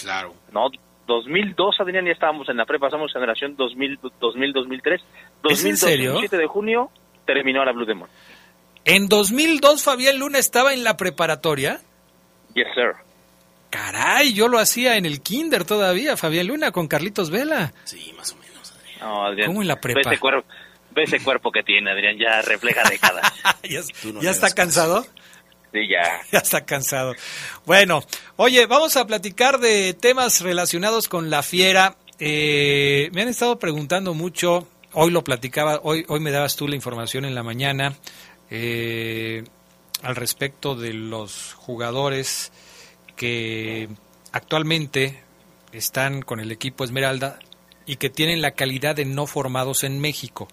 Claro. 0.00 0.34
No, 0.52 0.68
2002, 1.06 1.76
Adrián, 1.80 2.06
ya 2.06 2.12
estábamos 2.12 2.48
en 2.48 2.56
la 2.56 2.64
prepa, 2.64 2.90
somos 2.90 3.12
generación 3.12 3.56
2000, 3.56 3.98
2000 4.20 4.52
2003. 4.52 5.00
2002, 5.42 5.78
serio? 5.78 6.16
7 6.20 6.36
de 6.36 6.46
junio, 6.46 6.90
terminó 7.26 7.64
la 7.64 7.72
Blue 7.72 7.86
Demon. 7.86 8.08
¿En 8.84 9.08
2002 9.08 9.82
Fabián 9.82 10.18
Luna 10.18 10.38
estaba 10.38 10.72
en 10.72 10.84
la 10.84 10.96
preparatoria? 10.96 11.80
Yes, 12.54 12.66
sir. 12.74 12.92
Caray, 13.70 14.32
yo 14.32 14.48
lo 14.48 14.58
hacía 14.58 14.96
en 14.96 15.06
el 15.06 15.20
kinder 15.20 15.64
todavía, 15.64 16.16
Fabián 16.16 16.48
Luna, 16.48 16.72
con 16.72 16.88
Carlitos 16.88 17.30
Vela. 17.30 17.72
Sí, 17.84 18.12
más 18.16 18.32
o 18.32 18.36
menos, 18.36 18.72
Adrián. 18.72 19.00
No, 19.00 19.24
Adrián. 19.24 19.46
¿Cómo 19.48 19.62
en 19.62 19.68
la 19.68 19.80
prepa? 19.80 20.00
Ve 20.92 21.04
ese, 21.04 21.22
cuerpo, 21.22 21.52
que 21.52 21.62
tiene, 21.62 21.92
Adrián, 21.92 22.18
ya 22.18 22.42
refleja 22.42 22.82
décadas. 22.88 23.32
¿Ya, 24.20 24.30
está 24.30 24.50
cansado? 24.50 25.06
Sí, 25.72 25.88
ya. 25.88 26.20
Ya 26.32 26.38
está 26.38 26.64
cansado. 26.64 27.14
Bueno, 27.64 28.02
oye, 28.36 28.66
vamos 28.66 28.96
a 28.96 29.06
platicar 29.06 29.58
de 29.58 29.94
temas 29.94 30.40
relacionados 30.40 31.08
con 31.08 31.30
la 31.30 31.42
fiera. 31.42 31.96
Eh, 32.18 33.10
me 33.12 33.22
han 33.22 33.28
estado 33.28 33.58
preguntando 33.58 34.14
mucho, 34.14 34.66
hoy 34.92 35.10
lo 35.10 35.24
platicaba, 35.24 35.80
hoy, 35.82 36.04
hoy 36.08 36.20
me 36.20 36.30
dabas 36.30 36.56
tú 36.56 36.68
la 36.68 36.76
información 36.76 37.24
en 37.24 37.34
la 37.34 37.42
mañana 37.42 37.94
eh, 38.50 39.44
al 40.02 40.16
respecto 40.16 40.74
de 40.74 40.92
los 40.92 41.54
jugadores 41.54 42.52
que 43.16 43.88
actualmente 44.32 45.22
están 45.72 46.22
con 46.22 46.40
el 46.40 46.50
equipo 46.52 46.84
Esmeralda 46.84 47.38
y 47.86 47.96
que 47.96 48.10
tienen 48.10 48.42
la 48.42 48.52
calidad 48.52 48.96
de 48.96 49.04
no 49.04 49.26
formados 49.26 49.84
en 49.84 50.00
México. 50.00 50.48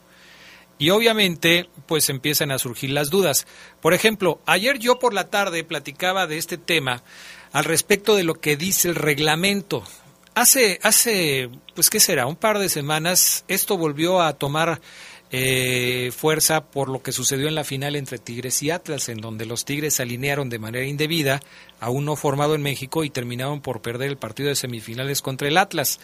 Y 0.79 0.91
obviamente, 0.91 1.69
pues 1.87 2.09
empiezan 2.09 2.51
a 2.51 2.59
surgir 2.59 2.91
las 2.91 3.09
dudas. 3.09 3.47
Por 3.81 3.93
ejemplo, 3.93 4.39
ayer 4.45 4.77
yo 4.77 4.99
por 4.99 5.13
la 5.13 5.29
tarde 5.29 5.63
platicaba 5.63 6.27
de 6.27 6.37
este 6.37 6.57
tema 6.57 7.03
al 7.51 7.65
respecto 7.65 8.15
de 8.15 8.23
lo 8.23 8.35
que 8.35 8.57
dice 8.57 8.89
el 8.89 8.95
reglamento. 8.95 9.83
Hace, 10.35 10.79
hace, 10.83 11.49
pues, 11.73 11.89
¿qué 11.89 11.99
será? 11.99 12.27
Un 12.27 12.35
par 12.35 12.59
de 12.59 12.69
semanas 12.69 13.43
esto 13.47 13.75
volvió 13.77 14.21
a 14.21 14.33
tomar 14.33 14.79
eh, 15.29 16.11
fuerza 16.15 16.63
por 16.63 16.87
lo 16.87 17.01
que 17.01 17.11
sucedió 17.11 17.49
en 17.49 17.55
la 17.55 17.65
final 17.65 17.95
entre 17.95 18.17
Tigres 18.17 18.63
y 18.63 18.69
Atlas, 18.69 19.09
en 19.09 19.17
donde 19.17 19.45
los 19.45 19.65
Tigres 19.65 19.95
se 19.95 20.03
alinearon 20.03 20.49
de 20.49 20.59
manera 20.59 20.85
indebida 20.85 21.41
a 21.79 21.89
uno 21.89 22.15
formado 22.15 22.55
en 22.55 22.61
México 22.61 23.03
y 23.03 23.09
terminaron 23.09 23.61
por 23.61 23.81
perder 23.81 24.09
el 24.09 24.17
partido 24.17 24.49
de 24.49 24.55
semifinales 24.55 25.21
contra 25.21 25.47
el 25.47 25.57
Atlas. 25.57 25.99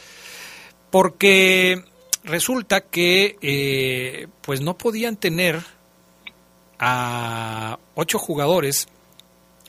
Porque 0.91 1.83
resulta 2.23 2.81
que 2.81 3.37
eh, 3.41 4.27
pues 4.41 4.61
no 4.61 4.77
podían 4.77 5.17
tener 5.17 5.61
a 6.79 7.79
ocho 7.95 8.19
jugadores 8.19 8.87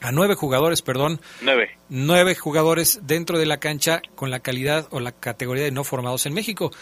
a 0.05 0.13
nueve 0.13 0.35
jugadores, 0.35 0.83
perdón. 0.83 1.19
Nueve. 1.41 1.79
Nueve 1.89 2.35
jugadores 2.35 3.01
dentro 3.05 3.39
de 3.39 3.47
la 3.47 3.59
cancha 3.59 4.03
con 4.15 4.31
la 4.31 4.41
calidad 4.41 4.87
o 4.91 5.01
la 5.01 5.13
categoría 5.13 5.65
de 5.65 5.71
no 5.71 5.83
formados 5.83 6.27
en 6.27 6.35
México. 6.35 6.73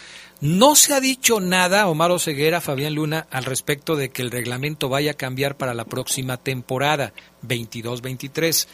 No 0.40 0.74
se 0.74 0.92
ha 0.92 1.00
dicho 1.00 1.38
nada, 1.38 1.86
Omar 1.86 2.10
Oseguera, 2.10 2.60
Fabián 2.60 2.96
Luna, 2.96 3.28
al 3.30 3.44
respecto 3.44 3.94
de 3.94 4.10
que 4.10 4.22
el 4.22 4.32
reglamento 4.32 4.88
vaya 4.88 5.12
a 5.12 5.16
cambiar 5.16 5.56
para 5.56 5.72
la 5.72 5.84
próxima 5.84 6.36
temporada, 6.36 7.12
22-23. 7.46 8.66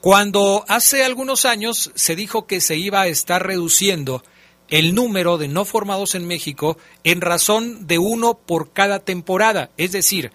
Cuando 0.00 0.64
hace 0.68 1.04
algunos 1.04 1.44
años 1.44 1.90
se 1.96 2.14
dijo 2.14 2.46
que 2.46 2.60
se 2.60 2.76
iba 2.76 3.00
a 3.00 3.08
estar 3.08 3.44
reduciendo 3.44 4.22
el 4.68 4.94
número 4.94 5.38
de 5.38 5.48
no 5.48 5.64
formados 5.64 6.14
en 6.14 6.26
México 6.26 6.76
en 7.04 7.20
razón 7.20 7.86
de 7.86 7.98
uno 7.98 8.38
por 8.38 8.72
cada 8.72 9.00
temporada. 9.00 9.70
Es 9.76 9.92
decir, 9.92 10.32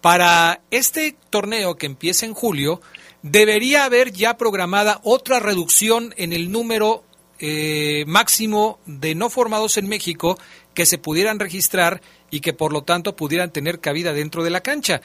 para 0.00 0.60
este 0.70 1.16
torneo 1.30 1.76
que 1.76 1.86
empieza 1.86 2.26
en 2.26 2.34
julio, 2.34 2.80
debería 3.22 3.84
haber 3.84 4.12
ya 4.12 4.36
programada 4.36 5.00
otra 5.02 5.40
reducción 5.40 6.14
en 6.16 6.32
el 6.32 6.50
número 6.50 7.04
eh, 7.38 8.04
máximo 8.06 8.78
de 8.86 9.14
no 9.14 9.30
formados 9.30 9.78
en 9.78 9.88
México 9.88 10.38
que 10.74 10.86
se 10.86 10.98
pudieran 10.98 11.38
registrar 11.38 12.02
y 12.30 12.40
que 12.40 12.52
por 12.52 12.72
lo 12.72 12.82
tanto 12.82 13.16
pudieran 13.16 13.50
tener 13.50 13.80
cabida 13.80 14.12
dentro 14.12 14.44
de 14.44 14.50
la 14.50 14.60
cancha. 14.60 15.00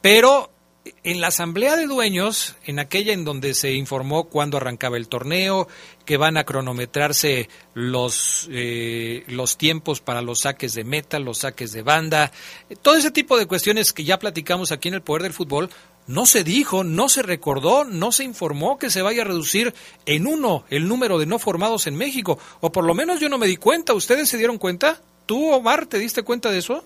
Pero 0.00 0.50
en 1.04 1.20
la 1.20 1.28
asamblea 1.28 1.76
de 1.76 1.86
dueños, 1.86 2.56
en 2.64 2.78
aquella 2.78 3.12
en 3.12 3.24
donde 3.24 3.54
se 3.54 3.72
informó 3.72 4.24
cuándo 4.24 4.56
arrancaba 4.56 4.96
el 4.96 5.08
torneo, 5.08 5.68
que 6.04 6.16
van 6.16 6.36
a 6.36 6.44
cronometrarse 6.44 7.48
los, 7.74 8.48
eh, 8.50 9.24
los 9.28 9.56
tiempos 9.56 10.00
para 10.00 10.22
los 10.22 10.40
saques 10.40 10.74
de 10.74 10.84
meta, 10.84 11.18
los 11.18 11.38
saques 11.38 11.72
de 11.72 11.82
banda, 11.82 12.32
todo 12.82 12.96
ese 12.96 13.10
tipo 13.10 13.38
de 13.38 13.46
cuestiones 13.46 13.92
que 13.92 14.04
ya 14.04 14.18
platicamos 14.18 14.72
aquí 14.72 14.88
en 14.88 14.94
el 14.94 15.02
Poder 15.02 15.22
del 15.22 15.32
Fútbol, 15.32 15.70
no 16.06 16.26
se 16.26 16.42
dijo, 16.42 16.82
no 16.82 17.08
se 17.08 17.22
recordó, 17.22 17.84
no 17.84 18.10
se 18.12 18.24
informó 18.24 18.78
que 18.78 18.90
se 18.90 19.02
vaya 19.02 19.22
a 19.22 19.26
reducir 19.26 19.74
en 20.06 20.26
uno 20.26 20.64
el 20.68 20.88
número 20.88 21.18
de 21.18 21.26
no 21.26 21.38
formados 21.38 21.86
en 21.86 21.96
México, 21.96 22.38
o 22.60 22.72
por 22.72 22.84
lo 22.84 22.94
menos 22.94 23.20
yo 23.20 23.28
no 23.28 23.38
me 23.38 23.46
di 23.46 23.56
cuenta, 23.56 23.94
¿ustedes 23.94 24.28
se 24.28 24.38
dieron 24.38 24.58
cuenta? 24.58 25.00
¿Tú, 25.26 25.52
Omar, 25.52 25.86
te 25.86 25.98
diste 25.98 26.22
cuenta 26.22 26.50
de 26.50 26.58
eso? 26.58 26.84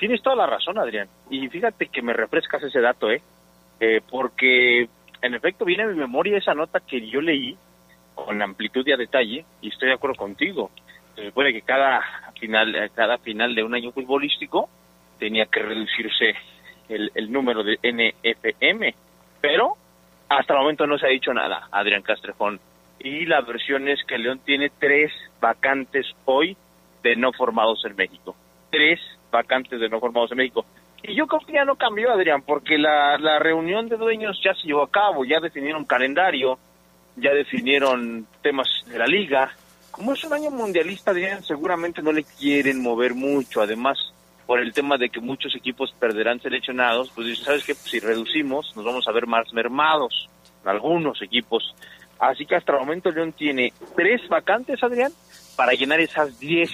Tienes 0.00 0.22
toda 0.22 0.34
la 0.34 0.46
razón, 0.46 0.78
Adrián. 0.78 1.08
Y 1.28 1.46
fíjate 1.48 1.88
que 1.88 2.00
me 2.00 2.14
refrescas 2.14 2.62
ese 2.62 2.80
dato, 2.80 3.10
¿eh? 3.10 3.20
¿eh? 3.80 4.00
porque 4.10 4.88
en 5.20 5.34
efecto 5.34 5.66
viene 5.66 5.82
a 5.82 5.88
mi 5.88 5.94
memoria 5.94 6.38
esa 6.38 6.54
nota 6.54 6.80
que 6.80 7.06
yo 7.06 7.20
leí 7.20 7.54
con 8.14 8.40
amplitud 8.40 8.82
y 8.86 8.92
a 8.92 8.96
detalle, 8.96 9.44
y 9.60 9.68
estoy 9.68 9.88
de 9.88 9.94
acuerdo 9.94 10.16
contigo. 10.16 10.70
Se 11.14 11.26
supone 11.26 11.52
que 11.52 11.60
cada 11.60 12.00
final, 12.40 12.90
cada 12.94 13.18
final 13.18 13.54
de 13.54 13.62
un 13.62 13.74
año 13.74 13.92
futbolístico 13.92 14.70
tenía 15.18 15.44
que 15.44 15.60
reducirse 15.60 16.34
el, 16.88 17.12
el 17.14 17.30
número 17.30 17.62
de 17.62 17.78
NFM, 17.82 18.94
pero 19.42 19.74
hasta 20.30 20.54
el 20.54 20.60
momento 20.60 20.86
no 20.86 20.96
se 20.96 21.08
ha 21.08 21.10
dicho 21.10 21.34
nada, 21.34 21.68
Adrián 21.70 22.00
Castrejón. 22.00 22.58
Y 23.00 23.26
la 23.26 23.42
versión 23.42 23.86
es 23.86 24.02
que 24.04 24.16
León 24.16 24.40
tiene 24.46 24.70
tres 24.78 25.12
vacantes 25.42 26.06
hoy 26.24 26.56
de 27.02 27.16
no 27.16 27.32
formados 27.34 27.84
en 27.84 27.96
México. 27.96 28.34
Tres 28.70 28.98
vacantes 29.30 29.80
de 29.80 29.88
no 29.88 30.00
formados 30.00 30.30
en 30.32 30.38
México. 30.38 30.64
Y 31.02 31.14
yo 31.14 31.26
creo 31.26 31.40
que 31.40 31.54
ya 31.54 31.64
no 31.64 31.76
cambió, 31.76 32.12
Adrián, 32.12 32.42
porque 32.42 32.76
la, 32.76 33.16
la 33.18 33.38
reunión 33.38 33.88
de 33.88 33.96
dueños 33.96 34.38
ya 34.44 34.54
se 34.54 34.66
llevó 34.66 34.82
a 34.82 34.90
cabo, 34.90 35.24
ya 35.24 35.40
definieron 35.40 35.84
calendario, 35.84 36.58
ya 37.16 37.32
definieron 37.32 38.26
temas 38.42 38.68
de 38.86 38.98
la 38.98 39.06
liga. 39.06 39.50
Como 39.90 40.12
es 40.12 40.22
un 40.24 40.32
año 40.32 40.50
mundialista, 40.50 41.10
Adrián, 41.10 41.42
seguramente 41.42 42.02
no 42.02 42.12
le 42.12 42.24
quieren 42.24 42.82
mover 42.82 43.14
mucho. 43.14 43.62
Además, 43.62 43.98
por 44.46 44.60
el 44.60 44.72
tema 44.72 44.98
de 44.98 45.08
que 45.10 45.20
muchos 45.20 45.54
equipos 45.54 45.92
perderán 45.98 46.40
seleccionados, 46.40 47.10
pues 47.14 47.38
sabes 47.38 47.64
que 47.64 47.74
si 47.74 47.98
reducimos, 47.98 48.74
nos 48.76 48.84
vamos 48.84 49.06
a 49.08 49.12
ver 49.12 49.26
más 49.26 49.52
mermados, 49.52 50.28
algunos 50.64 51.22
equipos. 51.22 51.74
Así 52.18 52.44
que 52.44 52.56
hasta 52.56 52.72
el 52.72 52.80
momento 52.80 53.10
León 53.10 53.32
tiene 53.32 53.72
tres 53.96 54.28
vacantes, 54.28 54.82
Adrián, 54.82 55.12
para 55.56 55.72
llenar 55.72 56.00
esas 56.00 56.38
diez 56.38 56.70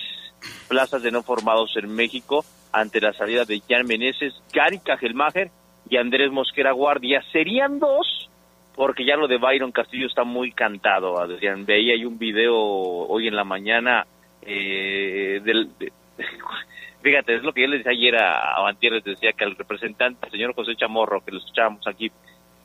plazas 0.68 1.02
de 1.02 1.10
no 1.10 1.22
formados 1.22 1.76
en 1.76 1.94
México 1.94 2.44
ante 2.72 3.00
la 3.00 3.12
salida 3.12 3.44
de 3.44 3.62
Jan 3.68 3.86
Meneses, 3.86 4.34
Gary 4.52 4.78
Cajelmacher 4.80 5.50
y 5.88 5.96
Andrés 5.96 6.30
Mosquera 6.30 6.72
Guardia. 6.72 7.22
Serían 7.32 7.78
dos, 7.78 8.28
porque 8.74 9.04
ya 9.04 9.16
lo 9.16 9.28
de 9.28 9.38
Byron 9.38 9.72
Castillo 9.72 10.06
está 10.06 10.24
muy 10.24 10.52
cantado, 10.52 11.18
Adrián. 11.18 11.64
Veía 11.64 11.94
hay 11.94 12.04
un 12.04 12.18
video 12.18 12.54
hoy 12.54 13.28
en 13.28 13.36
la 13.36 13.44
mañana 13.44 14.06
eh, 14.42 15.40
del... 15.42 15.70
fíjate, 17.02 17.36
es 17.36 17.42
lo 17.42 17.52
que 17.52 17.62
yo 17.62 17.68
les 17.68 17.84
decía 17.84 17.92
ayer 17.92 18.16
a, 18.16 18.56
a 18.56 18.72
les 18.80 19.04
decía 19.04 19.32
que 19.32 19.44
al 19.44 19.56
representante, 19.56 20.26
el 20.26 20.32
señor 20.32 20.54
José 20.54 20.74
Chamorro, 20.76 21.24
que 21.24 21.32
lo 21.32 21.38
escuchábamos 21.38 21.86
aquí, 21.86 22.10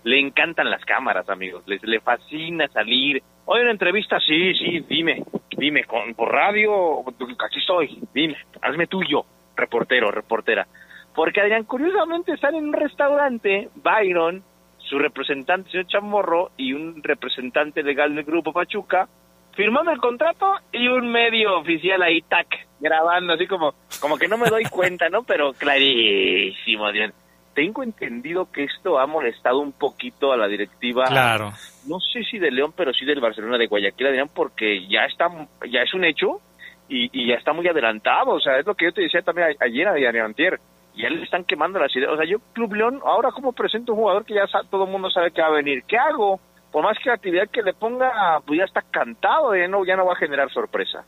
le 0.04 0.20
encantan 0.20 0.70
las 0.70 0.84
cámaras, 0.86 1.30
amigos, 1.30 1.64
les 1.68 1.84
le 1.84 2.00
fascina 2.00 2.68
salir. 2.70 3.22
Hoy 3.46 3.62
una 3.62 3.72
entrevista, 3.72 4.20
sí, 4.20 4.54
sí, 4.56 4.86
dime, 4.88 5.24
dime, 5.58 5.84
con, 5.84 6.14
por 6.16 6.32
radio, 6.32 7.02
aquí 7.02 7.60
estoy, 7.60 8.00
dime, 8.14 8.38
hazme 8.62 8.88
tuyo, 8.88 9.26
reportero, 9.56 10.12
reportera. 10.12 10.68
Porque 11.14 11.42
Adrián, 11.42 11.66
curiosamente, 11.66 12.34
están 12.34 12.56
en 12.56 12.70
un 12.70 12.74
restaurante, 12.74 13.70
Byron, 13.76 14.44
su 14.78 14.98
representante, 14.98 15.70
señor 15.70 15.88
Chamorro, 15.88 16.52
y 16.58 16.74
un 16.74 17.04
representante 17.04 17.84
legal 17.84 18.16
del 18.16 18.24
Grupo 18.24 18.54
Pachuca, 18.54 19.08
firmando 19.54 19.92
el 19.92 20.00
contrato 20.00 20.56
y 20.72 20.88
un 20.88 21.12
medio 21.12 21.60
oficial 21.60 22.02
ahí, 22.02 22.22
tac, 22.22 22.48
grabando, 22.80 23.34
así 23.34 23.48
como, 23.48 23.74
como 24.00 24.18
que 24.18 24.30
no 24.30 24.38
me 24.38 24.50
doy 24.50 24.64
cuenta, 24.66 25.10
¿no? 25.10 25.24
Pero 25.24 25.54
clarísimo, 25.54 26.86
Adrián 26.86 27.14
tengo 27.54 27.84
entendido 27.84 28.52
que 28.52 28.64
esto 28.64 29.00
ha 29.00 29.08
molestado 29.08 29.60
un 29.60 29.72
poquito 29.72 30.32
a 30.32 30.38
la 30.38 30.48
directiva. 30.48 31.06
Claro. 31.06 31.52
No 31.88 32.00
sé 32.00 32.24
si 32.24 32.40
de 32.40 32.52
León, 32.52 32.74
pero 32.76 32.94
sí 32.94 33.06
del 33.06 33.22
Barcelona 33.22 33.58
de 33.58 33.68
Guayaquil, 33.68 34.08
Adrián, 34.08 34.30
porque 34.34 34.88
ya 34.88 35.06
está, 35.06 35.28
ya 35.70 35.82
es 35.82 35.94
un 35.94 36.06
hecho 36.06 36.42
y, 36.88 37.28
ya 37.28 37.36
está 37.36 37.54
muy 37.54 37.68
adelantado. 37.68 38.32
O 38.32 38.40
sea, 38.40 38.60
es 38.60 38.66
lo 38.66 38.76
que 38.76 38.86
yo 38.86 38.94
te 38.94 39.02
decía 39.02 39.22
también 39.22 39.56
ayer, 39.60 39.88
Adrián 39.88 40.18
Antier. 40.18 40.60
Ya 40.96 41.10
le 41.10 41.24
están 41.24 41.46
quemando 41.46 41.80
las 41.80 41.96
ideas. 41.96 42.12
O 42.12 42.18
sea, 42.18 42.26
yo, 42.26 42.40
Club 42.54 42.74
León, 42.74 43.00
ahora 43.06 43.32
como 43.32 43.54
presento 43.54 43.94
un 43.94 44.00
jugador 44.00 44.26
que 44.26 44.34
ya 44.34 44.46
todo 44.70 44.84
el 44.86 44.92
mundo 44.92 45.10
sabe 45.10 45.32
que 45.32 45.42
va 45.42 45.48
a 45.48 45.52
venir, 45.52 45.84
¿qué 45.88 45.98
hago? 45.98 46.40
Por 46.72 46.84
más 46.84 46.98
creatividad 47.04 47.50
que 47.50 47.62
le 47.62 47.74
ponga, 47.74 48.40
pues 48.46 48.60
ya 48.60 48.66
está 48.66 48.82
cantado, 48.82 49.56
ya 49.56 49.68
no, 49.68 49.86
ya 49.86 49.96
no 49.96 50.06
va 50.06 50.14
a 50.14 50.18
generar 50.18 50.50
sorpresa. 50.52 51.04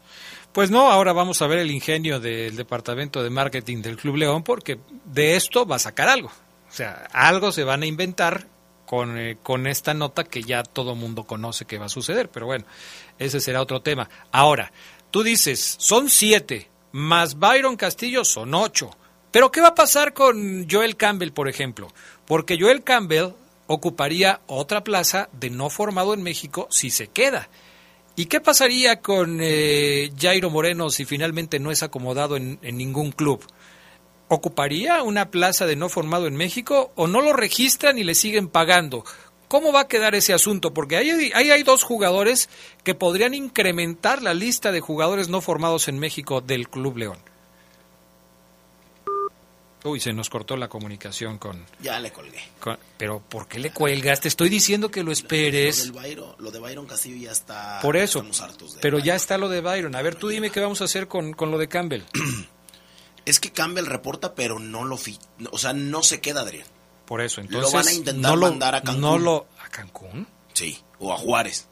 Pues 0.52 0.70
no, 0.70 0.92
ahora 0.92 1.14
vamos 1.14 1.42
a 1.42 1.48
ver 1.48 1.60
el 1.60 1.72
ingenio 1.72 2.20
del 2.20 2.56
departamento 2.56 3.24
de 3.24 3.30
marketing 3.30 3.82
del 3.82 3.98
Club 3.98 4.18
León 4.18 4.44
porque 4.44 4.78
de 5.06 5.36
esto 5.36 5.66
va 5.66 5.78
a 5.78 5.80
sacar 5.80 6.10
algo. 6.10 6.28
O 6.28 6.72
sea, 6.72 7.08
algo 7.14 7.52
se 7.52 7.64
van 7.64 7.84
a 7.84 7.86
inventar 7.86 8.46
con, 8.86 9.18
eh, 9.18 9.38
con 9.42 9.68
esta 9.68 9.94
nota 9.94 10.24
que 10.24 10.44
ya 10.44 10.64
todo 10.64 10.96
mundo 10.96 11.24
conoce 11.24 11.66
que 11.66 11.78
va 11.78 11.86
a 11.86 11.90
suceder. 11.90 12.30
Pero 12.30 12.46
bueno, 12.46 12.66
ese 13.18 13.40
será 13.40 13.62
otro 13.62 13.82
tema. 13.82 14.10
Ahora, 14.32 14.72
tú 15.12 15.24
dices, 15.24 15.78
son 15.80 16.10
siete, 16.10 16.70
más 16.92 17.40
Byron 17.40 17.76
Castillo 17.76 18.24
son 18.24 18.54
ocho. 18.54 18.92
Pero 19.32 19.52
¿qué 19.52 19.62
va 19.62 19.70
a 19.70 19.76
pasar 19.76 20.14
con 20.14 20.70
Joel 20.70 20.96
Campbell, 20.96 21.32
por 21.32 21.50
ejemplo? 21.50 21.88
Porque 22.28 22.58
Joel 22.60 22.84
Campbell 22.84 23.34
ocuparía 23.68 24.42
otra 24.48 24.84
plaza 24.84 25.30
de 25.32 25.50
no 25.50 25.70
formado 25.70 26.14
en 26.14 26.24
México 26.24 26.68
si 26.70 26.90
se 26.90 27.08
queda. 27.08 27.50
¿Y 28.16 28.28
qué 28.28 28.40
pasaría 28.40 29.02
con 29.02 29.40
eh, 29.42 30.12
Jairo 30.20 30.50
Moreno 30.50 30.90
si 30.92 31.06
finalmente 31.06 31.60
no 31.60 31.72
es 31.72 31.82
acomodado 31.82 32.38
en, 32.38 32.60
ningún 32.62 33.12
club? 33.12 33.44
¿Ocuparía 34.28 35.02
una 35.02 35.32
plaza 35.32 35.66
de 35.66 35.76
no 35.76 35.90
formado 35.90 36.28
en 36.28 36.36
México 36.36 36.92
o 36.96 37.08
no 37.08 37.22
lo 37.22 37.34
registran 37.34 37.98
y 37.98 38.04
le 38.04 38.14
siguen 38.14 38.50
pagando? 38.50 39.04
¿Cómo 39.48 39.72
va 39.72 39.82
a 39.82 39.88
quedar 39.88 40.16
ese 40.16 40.34
asunto? 40.34 40.74
Porque 40.74 40.98
ahí 40.98 41.32
hay 41.34 41.64
dos 41.64 41.84
jugadores 41.84 42.50
que 42.84 42.96
podrían 42.96 43.34
incrementar 43.34 44.22
la 44.22 44.34
lista 44.34 44.72
de 44.72 44.80
jugadores 44.80 45.30
no 45.30 45.42
formados 45.42 45.88
en 45.88 46.00
México 46.00 46.42
del 46.42 46.70
Club 46.70 46.98
León. 46.98 47.33
Uy, 49.84 50.00
se 50.00 50.14
nos 50.14 50.30
cortó 50.30 50.56
la 50.56 50.70
comunicación 50.70 51.38
con... 51.38 51.66
Ya 51.82 52.00
le 52.00 52.12
colgué. 52.12 52.40
pero 52.98 53.20
¿por 53.20 53.48
qué 53.48 53.60
le 53.60 53.72
cuelgas? 53.72 54.22
Te 54.22 54.30
estoy 54.30 54.48
diciendo 54.48 54.90
que 54.90 55.04
lo 55.04 55.12
esperes. 55.12 55.92
Lo, 56.38 56.52
de 56.52 56.60
Byron 56.60 56.86
Castillo 56.86 57.18
ya 57.18 57.32
está... 57.32 57.80
Por 57.82 57.98
eso, 57.98 58.26
pero 58.82 59.00
ya 59.00 59.16
está 59.16 59.38
lo 59.38 59.50
de 59.50 59.60
Byron. 59.60 59.96
A 59.96 60.02
ver, 60.02 60.16
tú 60.16 60.30
dime 60.30 60.52
qué 60.52 60.62
vamos 60.62 60.80
a 60.82 60.86
hacer 60.86 61.08
con, 61.08 61.36
lo 61.38 61.58
de 61.58 61.68
Campbell. 61.68 62.04
es 63.26 63.40
que 63.42 63.52
Campbell 63.52 63.86
reporta, 63.86 64.36
pero 64.36 64.58
no 64.58 64.86
lo... 64.86 64.96
Fi 64.96 65.20
o 65.52 65.58
sea, 65.58 65.74
no 65.74 66.02
se 66.02 66.22
queda, 66.22 66.42
Adrián. 66.42 66.68
Por 67.06 67.20
eso, 67.20 67.42
entonces... 67.42 67.74
Lo 67.74 67.78
van 67.78 67.88
a 67.88 67.92
intentar 67.92 68.38
mandar 68.38 68.76
a 68.76 68.82
Cancún. 68.82 69.02
No 69.02 69.18
lo, 69.18 69.48
¿A 69.60 69.70
Cancún? 69.70 70.28
Sí, 70.54 70.80
o 71.00 71.12
a 71.12 71.18
Juárez. 71.18 71.68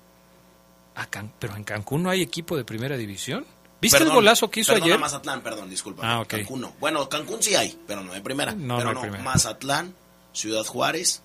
A 0.96 1.08
pero 1.40 1.56
en 1.56 1.64
Cancún 1.64 2.04
no 2.04 2.10
hay 2.10 2.22
equipo 2.22 2.58
de 2.58 2.66
primera 2.66 2.98
división. 2.98 3.46
¿Viste 3.82 4.04
el 4.04 4.12
golazo 4.12 4.50
que 4.52 4.60
hizo 4.60 4.74
ayer? 4.74 5.00
Mazatlán, 5.00 5.42
perdón, 5.42 5.70
disculpa. 5.70 6.04
Ah, 6.04 6.24
Cancún 6.26 6.62
no. 6.62 6.76
Bueno, 6.80 7.10
Cancún 7.10 7.42
sí 7.42 7.56
hay, 7.56 7.78
pero 7.88 8.04
no 8.04 8.14
de 8.14 8.22
primera. 8.22 8.54
No, 8.54 8.78
pero 8.78 8.94
no, 8.94 9.24
Mazatlán, 9.24 9.96
Ciudad 10.34 10.64
Juárez, 10.64 11.24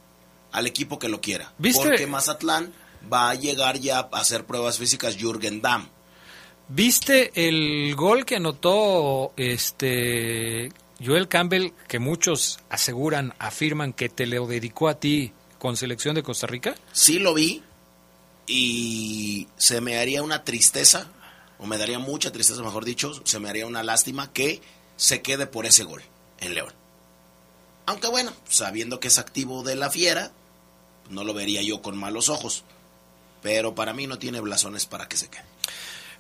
al 0.53 0.67
equipo 0.67 0.99
que 0.99 1.09
lo 1.09 1.21
quiera. 1.21 1.53
¿Viste? 1.59 1.87
Porque 1.87 2.07
Mazatlán 2.07 2.73
va 3.13 3.31
a 3.31 3.35
llegar 3.35 3.79
ya 3.79 3.99
a 3.99 4.19
hacer 4.19 4.47
pruebas 4.47 4.79
físicas 4.79 5.17
Jürgen 5.17 5.61
Damm. 5.61 5.89
¿Viste 6.69 7.31
el 7.35 7.95
gol 7.95 8.25
que 8.25 8.37
anotó 8.37 9.33
este 9.37 10.73
Joel 11.05 11.29
Campbell, 11.29 11.71
que 11.87 11.99
muchos 11.99 12.59
aseguran, 12.71 13.35
afirman 13.39 13.93
que 13.93 14.09
te 14.09 14.27
lo 14.27 14.47
dedicó 14.47 14.89
a 14.89 14.99
ti 14.99 15.33
con 15.59 15.77
selección 15.77 16.15
de 16.15 16.23
Costa 16.23 16.47
Rica? 16.47 16.75
Sí 16.93 17.19
lo 17.19 17.35
vi 17.35 17.63
y 18.47 19.47
se 19.57 19.81
me 19.81 19.99
haría 19.99 20.23
una 20.23 20.43
tristeza 20.43 21.09
o 21.59 21.67
me 21.67 21.79
daría 21.79 21.99
mucha 21.99 22.33
tristeza, 22.33 22.63
mejor 22.63 22.85
dicho, 22.85 23.21
se 23.25 23.39
me 23.39 23.49
haría 23.49 23.67
una 23.67 23.83
lástima 23.83 24.33
que 24.33 24.61
se 24.97 25.23
quede 25.23 25.47
por 25.47 25.67
ese 25.67 25.85
gol 25.85 26.03
en 26.41 26.55
León. 26.55 26.73
Aunque 27.87 28.09
bueno, 28.09 28.33
sabiendo 28.49 29.01
que 29.01 29.09
es 29.09 29.19
activo 29.19 29.63
de 29.63 29.77
la 29.77 29.91
fiera, 29.91 30.33
no 31.09 31.25
lo 31.25 31.35
vería 31.35 31.63
yo 31.63 31.83
con 31.83 31.97
malos 31.97 32.29
ojos. 32.29 32.65
Pero 33.43 33.75
para 33.75 33.93
mí 33.93 34.07
no 34.07 34.19
tiene 34.19 34.41
blasones 34.41 34.87
para 34.87 35.09
que 35.09 35.17
se 35.17 35.29
quede. 35.29 35.45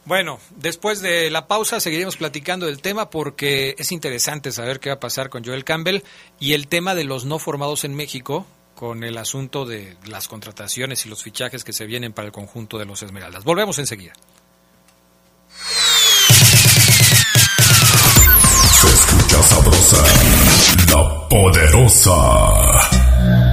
Bueno, 0.05 0.39
después 0.51 1.01
de 1.01 1.28
la 1.30 1.49
pausa 1.49 1.80
seguiremos 1.80 2.16
platicando 2.16 2.66
del 2.66 2.80
tema 2.80 3.11
porque 3.11 3.74
es 3.76 3.91
interesante 3.91 4.53
saber 4.53 4.78
qué 4.78 4.91
va 4.91 4.97
a 4.97 5.01
pasar 5.01 5.30
con 5.30 5.45
Joel 5.45 5.64
Campbell 5.64 6.03
y 6.39 6.53
el 6.53 6.68
tema 6.68 6.95
de 6.95 7.03
los 7.03 7.24
no 7.24 7.41
formados 7.41 7.82
en 7.82 7.95
México 7.95 8.47
con 8.76 9.03
el 9.03 9.18
asunto 9.18 9.64
de 9.64 9.97
las 10.07 10.28
contrataciones 10.28 11.05
y 11.05 11.09
los 11.09 11.24
fichajes 11.24 11.64
que 11.64 11.72
se 11.72 11.87
vienen 11.87 12.12
para 12.12 12.26
el 12.26 12.32
conjunto 12.32 12.78
de 12.78 12.84
los 12.84 13.03
Esmeraldas. 13.03 13.43
Volvemos 13.43 13.80
enseguida. 13.80 14.12
Se 18.81 18.89
escucha 18.89 19.43
sabrosa, 19.43 20.03
la 20.89 21.29
poderosa. 21.29 22.12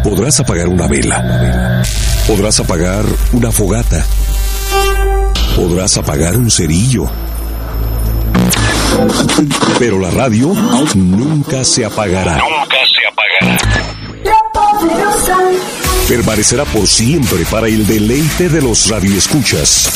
Podrás 0.04 0.40
apagar 0.40 0.68
una 0.68 0.88
vela. 0.88 1.84
Podrás 2.28 2.60
apagar 2.60 3.06
una 3.32 3.52
fogata. 3.52 4.06
Podrás 5.56 5.98
apagar 5.98 6.36
un 6.36 6.50
cerillo. 6.50 7.10
Pero 9.80 10.00
la 10.00 10.12
radio 10.12 10.54
nunca 10.96 11.64
se 11.64 11.86
apagará. 11.86 12.38
Nunca 12.38 12.78
se 12.94 13.06
apagará. 13.08 13.58
La 14.24 14.38
poderosa 14.54 15.38
permanecerá 16.08 16.66
por 16.66 16.88
siempre 16.88 17.46
para 17.50 17.68
el 17.68 17.88
deleite 17.88 18.50
de 18.50 18.62
los 18.62 18.90
radioescuchas. 18.90 19.90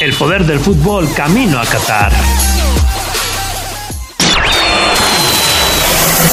El 0.00 0.12
poder 0.14 0.44
del 0.44 0.58
fútbol 0.58 1.08
camino 1.14 1.60
a 1.60 1.66
Qatar. 1.66 2.10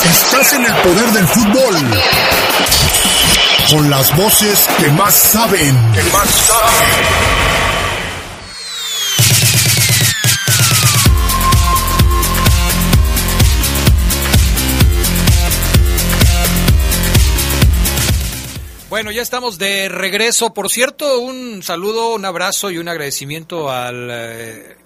Estás 0.10 0.53
en 0.53 0.66
el 0.66 0.74
poder 0.74 1.12
del 1.12 1.28
fútbol. 1.28 1.76
Con 3.70 3.89
las 3.89 4.15
voces 4.15 4.65
que 4.80 4.89
más 4.91 5.13
saben. 5.13 5.76
Que 5.93 6.03
más 6.03 6.30
saben. 6.30 7.38
Bueno, 18.89 19.11
ya 19.11 19.22
estamos 19.22 19.57
de 19.57 19.89
regreso. 19.89 20.53
Por 20.53 20.70
cierto, 20.70 21.20
un 21.20 21.61
saludo, 21.61 22.15
un 22.15 22.24
abrazo 22.24 22.72
y 22.72 22.78
un 22.78 22.88
agradecimiento 22.88 23.70
al 23.70 24.07
eh, 24.09 24.78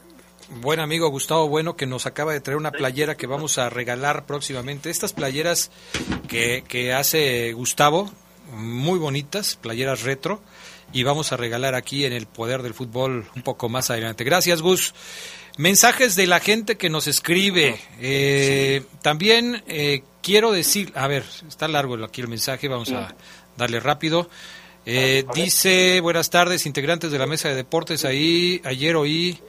buen 0.59 0.79
amigo 0.79 1.07
Gustavo 1.09 1.47
Bueno 1.47 1.75
que 1.75 1.85
nos 1.85 2.07
acaba 2.07 2.33
de 2.33 2.41
traer 2.41 2.57
una 2.57 2.71
playera 2.71 3.15
que 3.15 3.27
vamos 3.27 3.59
a 3.59 3.69
regalar 3.69 4.25
próximamente. 4.25 4.89
Estas 4.89 5.13
playeras 5.13 5.69
que, 6.27 6.63
que 6.67 6.93
hace 6.93 7.53
Gustavo, 7.53 8.11
muy 8.51 8.99
bonitas, 8.99 9.57
playeras 9.61 10.03
retro, 10.03 10.41
y 10.93 11.03
vamos 11.03 11.31
a 11.31 11.37
regalar 11.37 11.75
aquí 11.75 12.05
en 12.05 12.13
el 12.13 12.25
Poder 12.27 12.61
del 12.61 12.73
Fútbol 12.73 13.25
un 13.35 13.41
poco 13.41 13.69
más 13.69 13.89
adelante. 13.89 14.23
Gracias, 14.23 14.61
Gus. 14.61 14.93
Mensajes 15.57 16.15
de 16.15 16.27
la 16.27 16.39
gente 16.39 16.77
que 16.77 16.89
nos 16.89 17.07
escribe. 17.07 17.79
Eh, 17.99 18.83
también 19.01 19.63
eh, 19.67 20.03
quiero 20.21 20.51
decir, 20.51 20.91
a 20.95 21.07
ver, 21.07 21.23
está 21.47 21.67
largo 21.67 21.95
aquí 22.03 22.21
el 22.21 22.27
mensaje, 22.27 22.67
vamos 22.67 22.91
a 22.91 23.15
darle 23.57 23.79
rápido. 23.79 24.29
Eh, 24.85 25.25
dice, 25.35 25.99
buenas 26.01 26.29
tardes, 26.29 26.65
integrantes 26.65 27.11
de 27.11 27.19
la 27.19 27.27
mesa 27.27 27.49
de 27.49 27.55
deportes. 27.55 28.05
Ahí 28.05 28.61
ayer 28.63 28.95
oí, 28.95 29.39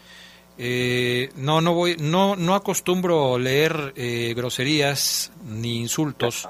eh, 0.59 1.31
no, 1.37 1.61
no 1.61 1.75
voy, 1.75 1.97
no, 1.99 2.37
no 2.37 2.55
acostumbro 2.55 3.39
leer 3.39 3.95
eh, 3.97 4.35
groserías 4.37 5.33
ni 5.47 5.79
insultos. 5.79 6.49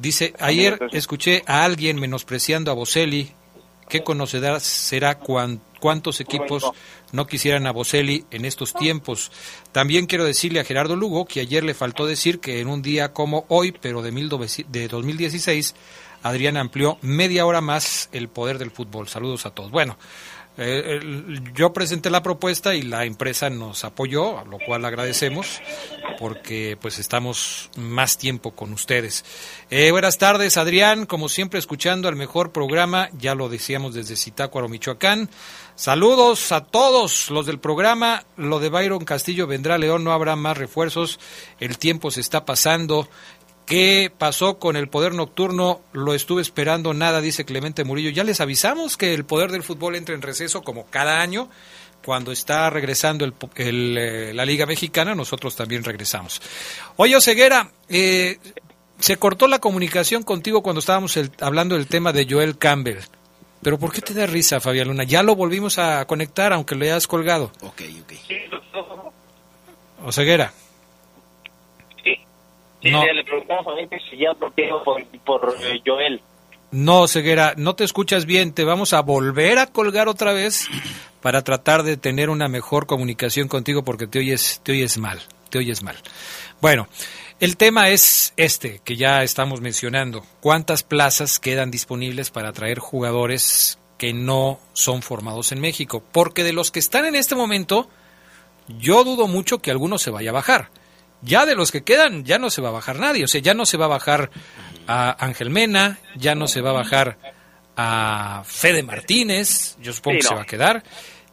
Dice, 0.00 0.32
ayer 0.40 0.78
escuché 0.92 1.42
a 1.46 1.62
alguien 1.62 2.00
menospreciando 2.00 2.70
a 2.70 2.74
Boselli. 2.74 3.32
¿Qué 3.86 4.02
conocerá 4.02 4.58
será 4.58 5.18
cuántos 5.18 6.20
equipos 6.20 6.64
no 7.12 7.26
quisieran 7.26 7.66
a 7.66 7.72
Boselli 7.72 8.24
en 8.30 8.46
estos 8.46 8.72
tiempos? 8.72 9.30
También 9.72 10.06
quiero 10.06 10.24
decirle 10.24 10.60
a 10.60 10.64
Gerardo 10.64 10.96
Lugo 10.96 11.26
que 11.26 11.40
ayer 11.40 11.64
le 11.64 11.74
faltó 11.74 12.06
decir 12.06 12.40
que 12.40 12.60
en 12.60 12.68
un 12.68 12.80
día 12.80 13.12
como 13.12 13.44
hoy, 13.48 13.72
pero 13.72 14.00
de, 14.00 14.10
mil 14.10 14.30
de 14.30 14.88
2016, 14.88 15.74
Adrián 16.22 16.56
amplió 16.56 16.96
media 17.02 17.44
hora 17.44 17.60
más 17.60 18.08
el 18.12 18.28
poder 18.28 18.56
del 18.56 18.70
fútbol. 18.70 19.06
Saludos 19.06 19.44
a 19.44 19.50
todos. 19.50 19.70
Bueno, 19.70 19.98
eh, 20.62 21.00
yo 21.54 21.72
presenté 21.72 22.10
la 22.10 22.22
propuesta 22.22 22.74
y 22.74 22.82
la 22.82 23.04
empresa 23.04 23.48
nos 23.48 23.84
apoyó, 23.84 24.38
a 24.38 24.44
lo 24.44 24.58
cual 24.58 24.84
agradecemos 24.84 25.60
porque 26.18 26.76
pues 26.78 26.98
estamos 26.98 27.70
más 27.76 28.18
tiempo 28.18 28.50
con 28.50 28.74
ustedes. 28.74 29.24
Eh, 29.70 29.90
buenas 29.90 30.18
tardes, 30.18 30.58
Adrián, 30.58 31.06
como 31.06 31.30
siempre 31.30 31.58
escuchando 31.58 32.08
al 32.08 32.16
mejor 32.16 32.52
programa, 32.52 33.08
ya 33.18 33.34
lo 33.34 33.48
decíamos 33.48 33.94
desde 33.94 34.16
Zitácuaro, 34.16 34.68
Michoacán. 34.68 35.30
Saludos 35.76 36.52
a 36.52 36.62
todos 36.62 37.30
los 37.30 37.46
del 37.46 37.58
programa. 37.58 38.24
Lo 38.36 38.60
de 38.60 38.68
Byron 38.68 39.06
Castillo 39.06 39.46
vendrá 39.46 39.78
León, 39.78 40.04
no 40.04 40.12
habrá 40.12 40.36
más 40.36 40.58
refuerzos. 40.58 41.18
El 41.58 41.78
tiempo 41.78 42.10
se 42.10 42.20
está 42.20 42.44
pasando. 42.44 43.08
¿Qué 43.70 44.10
pasó 44.18 44.58
con 44.58 44.74
el 44.74 44.88
poder 44.88 45.14
nocturno? 45.14 45.80
Lo 45.92 46.12
estuve 46.12 46.42
esperando, 46.42 46.92
nada, 46.92 47.20
dice 47.20 47.44
Clemente 47.44 47.84
Murillo. 47.84 48.10
Ya 48.10 48.24
les 48.24 48.40
avisamos 48.40 48.96
que 48.96 49.14
el 49.14 49.24
poder 49.24 49.52
del 49.52 49.62
fútbol 49.62 49.94
entra 49.94 50.12
en 50.12 50.22
receso 50.22 50.62
como 50.62 50.86
cada 50.86 51.20
año. 51.20 51.48
Cuando 52.04 52.32
está 52.32 52.68
regresando 52.68 53.24
el, 53.24 53.96
eh, 53.96 54.32
la 54.34 54.44
Liga 54.44 54.66
Mexicana, 54.66 55.14
nosotros 55.14 55.54
también 55.54 55.84
regresamos. 55.84 56.42
Oye, 56.96 57.20
Ceguera, 57.20 57.70
eh, 57.88 58.38
se 58.98 59.18
cortó 59.18 59.46
la 59.46 59.60
comunicación 59.60 60.24
contigo 60.24 60.64
cuando 60.64 60.80
estábamos 60.80 61.16
hablando 61.38 61.76
del 61.76 61.86
tema 61.86 62.12
de 62.12 62.26
Joel 62.28 62.58
Campbell. 62.58 62.98
Pero 63.62 63.78
¿por 63.78 63.92
qué 63.92 64.00
te 64.00 64.14
da 64.14 64.26
risa, 64.26 64.58
Fabián 64.58 64.88
Luna? 64.88 65.04
Ya 65.04 65.22
lo 65.22 65.36
volvimos 65.36 65.78
a 65.78 66.04
conectar, 66.06 66.52
aunque 66.52 66.74
lo 66.74 66.86
hayas 66.86 67.06
colgado. 67.06 67.52
Ok, 67.62 67.82
ok. 68.02 68.12
Oseguera. 70.06 70.52
Sí, 72.82 72.90
le 72.90 73.24
preguntamos 73.24 73.66
a 73.66 73.98
si 74.10 74.16
ya 74.16 74.32
por, 74.34 74.52
por 75.24 75.54
eh, 75.62 75.80
Joel. 75.84 76.20
No, 76.70 77.08
Ceguera, 77.08 77.54
no 77.56 77.74
te 77.74 77.84
escuchas 77.84 78.26
bien. 78.26 78.52
Te 78.52 78.64
vamos 78.64 78.92
a 78.92 79.00
volver 79.00 79.58
a 79.58 79.66
colgar 79.66 80.08
otra 80.08 80.32
vez 80.32 80.66
para 81.20 81.42
tratar 81.42 81.82
de 81.82 81.96
tener 81.96 82.30
una 82.30 82.48
mejor 82.48 82.86
comunicación 82.86 83.48
contigo 83.48 83.84
porque 83.84 84.06
te 84.06 84.20
oyes, 84.20 84.60
te 84.62 84.72
oyes 84.72 84.96
mal. 84.96 85.20
Te 85.50 85.58
oyes 85.58 85.82
mal. 85.82 85.96
Bueno, 86.60 86.88
el 87.40 87.56
tema 87.56 87.88
es 87.88 88.32
este 88.36 88.80
que 88.84 88.96
ya 88.96 89.22
estamos 89.24 89.60
mencionando. 89.60 90.24
¿Cuántas 90.40 90.82
plazas 90.82 91.38
quedan 91.38 91.70
disponibles 91.70 92.30
para 92.30 92.50
atraer 92.50 92.78
jugadores 92.78 93.78
que 93.98 94.14
no 94.14 94.60
son 94.72 95.02
formados 95.02 95.50
en 95.52 95.60
México? 95.60 96.02
Porque 96.12 96.44
de 96.44 96.52
los 96.52 96.70
que 96.70 96.78
están 96.78 97.04
en 97.04 97.16
este 97.16 97.34
momento, 97.34 97.90
yo 98.78 99.02
dudo 99.02 99.26
mucho 99.26 99.58
que 99.58 99.72
alguno 99.72 99.98
se 99.98 100.10
vaya 100.10 100.30
a 100.30 100.34
bajar 100.34 100.70
ya 101.22 101.46
de 101.46 101.54
los 101.54 101.72
que 101.72 101.82
quedan, 101.82 102.24
ya 102.24 102.38
no 102.38 102.50
se 102.50 102.62
va 102.62 102.68
a 102.68 102.72
bajar 102.72 102.98
nadie. 102.98 103.24
O 103.24 103.28
sea, 103.28 103.40
ya 103.40 103.54
no 103.54 103.66
se 103.66 103.76
va 103.76 103.86
a 103.86 103.88
bajar 103.88 104.30
a 104.86 105.24
Ángel 105.24 105.50
Mena, 105.50 105.98
ya 106.16 106.34
no 106.34 106.48
se 106.48 106.60
va 106.60 106.70
a 106.70 106.74
bajar 106.74 107.18
a 107.76 108.42
Fede 108.44 108.82
Martínez, 108.82 109.76
yo 109.80 109.92
supongo 109.92 110.18
que 110.18 110.22
se 110.22 110.34
va 110.34 110.42
a 110.42 110.46
quedar. 110.46 110.82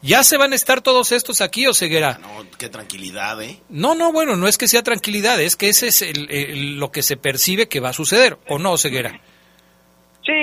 ¿Ya 0.01 0.23
se 0.23 0.37
van 0.37 0.53
a 0.53 0.55
estar 0.55 0.81
todos 0.81 1.11
estos 1.11 1.41
aquí 1.41 1.65
o 1.65 1.73
ceguera? 1.73 2.19
No, 2.21 2.45
qué 2.57 2.69
tranquilidad, 2.69 3.41
¿eh? 3.41 3.59
No, 3.69 3.95
no, 3.95 4.11
bueno, 4.11 4.35
no 4.35 4.47
es 4.47 4.57
que 4.57 4.67
sea 4.67 4.83
tranquilidad, 4.83 5.41
es 5.41 5.55
que 5.55 5.69
ese 5.69 5.87
es 5.87 6.05
lo 6.15 6.91
que 6.91 7.01
se 7.01 7.17
percibe 7.17 7.67
que 7.67 7.79
va 7.79 7.89
a 7.89 7.93
suceder, 7.93 8.37
¿o 8.47 8.59
no, 8.59 8.77
ceguera? 8.77 9.19
Sí, 10.23 10.33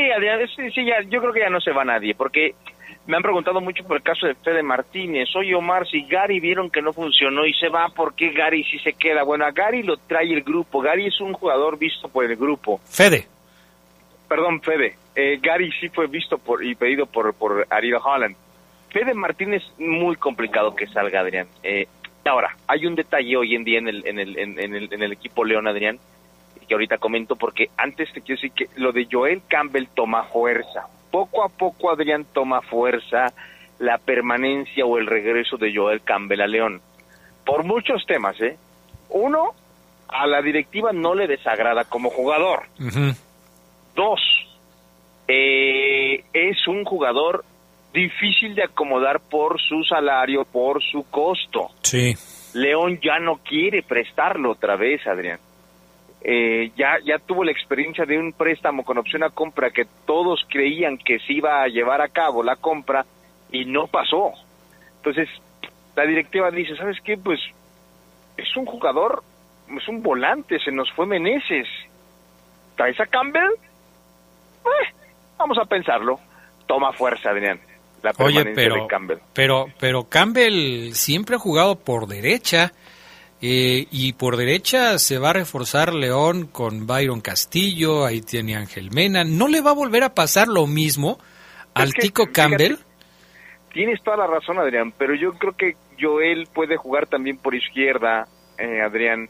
sí, 0.57 0.71
sí 0.75 0.85
ya, 0.85 0.97
yo 1.09 1.21
creo 1.21 1.33
que 1.33 1.41
ya 1.41 1.51
no 1.51 1.61
se 1.61 1.71
va 1.71 1.85
nadie, 1.85 2.15
porque 2.17 2.57
me 3.07 3.17
han 3.17 3.23
preguntado 3.23 3.61
mucho 3.61 3.85
por 3.85 3.99
el 3.99 4.03
caso 4.03 4.27
de 4.27 4.35
Fede 4.35 4.63
Martínez. 4.63 5.29
Oye, 5.37 5.55
Omar, 5.55 5.87
si 5.87 6.05
Gary 6.07 6.41
vieron 6.41 6.71
que 6.71 6.81
no 6.81 6.93
funcionó 6.93 7.45
y 7.45 7.53
se 7.53 7.69
va, 7.69 7.89
¿por 7.91 8.15
qué 8.15 8.31
Gary 8.31 8.65
sí 8.65 8.79
se 8.79 8.95
queda? 8.95 9.25
Bueno, 9.25 9.45
a 9.45 9.51
Gary 9.51 9.83
lo 9.83 9.99
trae 9.99 10.33
el 10.33 10.43
grupo. 10.43 10.81
Gary 10.81 11.07
es 11.07 11.21
un 11.21 11.35
jugador 11.35 11.79
visto 11.79 12.09
por 12.09 12.25
el 12.25 12.37
grupo. 12.37 12.81
Fede. 12.85 13.27
Perdón, 14.27 14.63
Fede. 14.63 14.97
Eh, 15.15 15.39
Gary 15.41 15.71
sí 15.81 15.91
fue 15.91 16.07
visto 16.07 16.39
por 16.39 16.65
y 16.65 16.75
pedido 16.75 17.05
por, 17.05 17.35
por 17.35 17.67
Ariel 17.69 17.99
Holland. 18.03 18.37
Fede 18.89 19.13
Martínez, 19.13 19.63
muy 19.79 20.17
complicado 20.17 20.75
que 20.75 20.87
salga, 20.87 21.21
Adrián. 21.21 21.47
Eh, 21.63 21.87
ahora, 22.25 22.57
hay 22.67 22.87
un 22.87 22.95
detalle 22.95 23.37
hoy 23.37 23.55
en 23.55 23.65
día 23.65 23.81
en 23.81 23.89
el, 23.89 24.07
en 24.07 24.19
el, 24.19 24.39
en, 24.39 24.75
el, 24.75 24.93
en 24.93 25.03
el 25.03 25.13
equipo 25.13 25.45
León, 25.45 25.67
Adrián, 25.67 25.99
que 26.67 26.75
ahorita 26.75 26.97
comento, 26.97 27.37
porque 27.37 27.69
antes 27.77 28.11
te 28.15 28.23
quiero 28.23 28.41
decir 28.41 28.53
que 28.53 28.81
lo 28.81 28.93
de 28.93 29.07
Joel 29.11 29.43
Campbell 29.47 29.89
toma 29.95 30.25
fuerza 30.25 30.89
poco 31.15 31.45
a 31.45 31.49
poco 31.49 31.93
Adrián 31.93 32.27
toma 32.33 32.61
fuerza 32.61 33.27
la 33.79 33.99
permanencia 33.99 34.85
o 34.85 34.99
el 34.99 35.07
regreso 35.07 35.57
de 35.57 35.73
Joel 35.73 36.03
Campbell 36.03 36.41
a 36.41 36.49
León. 36.49 36.81
Por 37.47 37.63
muchos 37.63 38.05
temas, 38.05 38.35
¿eh? 38.41 38.57
Uno, 39.11 39.51
a 40.09 40.27
la 40.27 40.43
directiva 40.43 40.91
no 40.93 41.15
le 41.15 41.29
desagrada 41.29 41.85
como 41.85 42.11
jugador. 42.11 42.65
Dos, 43.95 44.21
eh, 45.29 46.25
es 46.33 46.67
un 46.67 46.85
jugador 46.85 47.45
difícil 47.93 48.57
de 48.57 48.65
acomodar 48.65 49.21
por 49.21 49.61
su 49.61 49.85
salario, 49.85 50.45
por 50.45 50.83
su 50.83 51.09
costo. 51.09 51.69
Sí. 51.83 52.13
León 52.55 52.99
ya 53.01 53.21
no 53.21 53.37
quiere 53.37 53.85
prestarlo 53.85 54.51
otra 54.51 54.75
vez, 54.75 55.07
Adrián. 55.07 55.39
Eh, 56.27 56.73
ya, 56.75 56.97
ya 57.05 57.19
tuvo 57.19 57.45
la 57.45 57.53
experiencia 57.53 58.07
de 58.07 58.19
un 58.19 58.33
préstamo 58.33 58.83
con 58.83 58.97
opción 58.97 59.23
a 59.23 59.29
compra 59.29 59.71
que 59.71 59.85
todos 60.07 60.47
creían 60.49 60.97
que 60.97 61.19
se 61.19 61.35
iba 61.35 61.63
a 61.63 61.69
llevar 61.69 62.01
a 62.01 62.09
cabo 62.09 62.43
la 62.43 62.57
compra 62.57 63.05
y 63.53 63.67
no 63.67 63.89
pasó. 63.89 64.33
Entonces, 64.97 65.29
la 65.95 66.07
directiva 66.07 66.51
dice, 66.51 66.77
¿sabes 66.77 66.97
qué? 67.05 67.19
Pues 67.19 67.39
es 68.39 68.57
un 68.57 68.65
jugador, 68.65 69.23
es 69.69 69.87
un 69.87 70.03
volante, 70.03 70.59
se 70.61 70.73
nos 70.73 70.91
fue 70.93 71.05
Meneses. 71.05 71.69
¿Traes 72.75 72.99
a 73.01 73.07
Campbell? 73.07 73.51
Eh, 74.65 74.95
vamos 75.37 75.59
a 75.59 75.67
pensarlo. 75.67 76.19
Toma 76.67 76.93
fuerza, 76.95 77.31
Adrián. 77.31 77.61
La 78.03 78.13
Oye, 78.19 78.45
pero, 78.55 78.87
Campbell. 78.87 79.19
pero, 79.35 79.67
pero 79.79 80.05
Campbell 80.09 80.93
siempre 80.93 81.37
ha 81.37 81.39
jugado 81.39 81.77
por 81.77 82.07
derecha 82.07 82.73
eh, 83.47 83.89
y 83.91 84.15
por 84.15 84.39
derecha 84.39 84.99
se 84.99 85.19
va 85.19 85.29
a 85.29 85.33
reforzar 85.35 85.93
León 85.93 86.47
con 86.47 86.87
Byron 86.87 87.21
Castillo, 87.21 88.07
ahí 88.07 88.23
tiene 88.23 88.57
Ángel 88.57 88.91
Mena. 88.91 89.23
¿No 89.23 89.49
le 89.49 89.61
va 89.61 89.73
a 89.73 89.75
volver 89.75 90.03
a 90.03 90.15
pasar 90.15 90.49
lo 90.49 90.67
mismo 90.67 91.19
al 91.75 91.93
Tico 91.93 92.29
Campbell? 92.33 92.77
Tienes 93.71 94.03
toda 94.03 94.17
la 94.17 94.27
razón, 94.29 94.59
Adrián, 94.59 94.95
pero 94.97 95.15
yo 95.15 95.35
creo 95.35 95.53
que 95.53 95.77
Joel 96.01 96.49
puede 96.55 96.79
jugar 96.79 97.07
también 97.07 97.37
por 97.37 97.55
izquierda, 97.55 98.27
eh, 98.57 98.81
Adrián. 98.81 99.29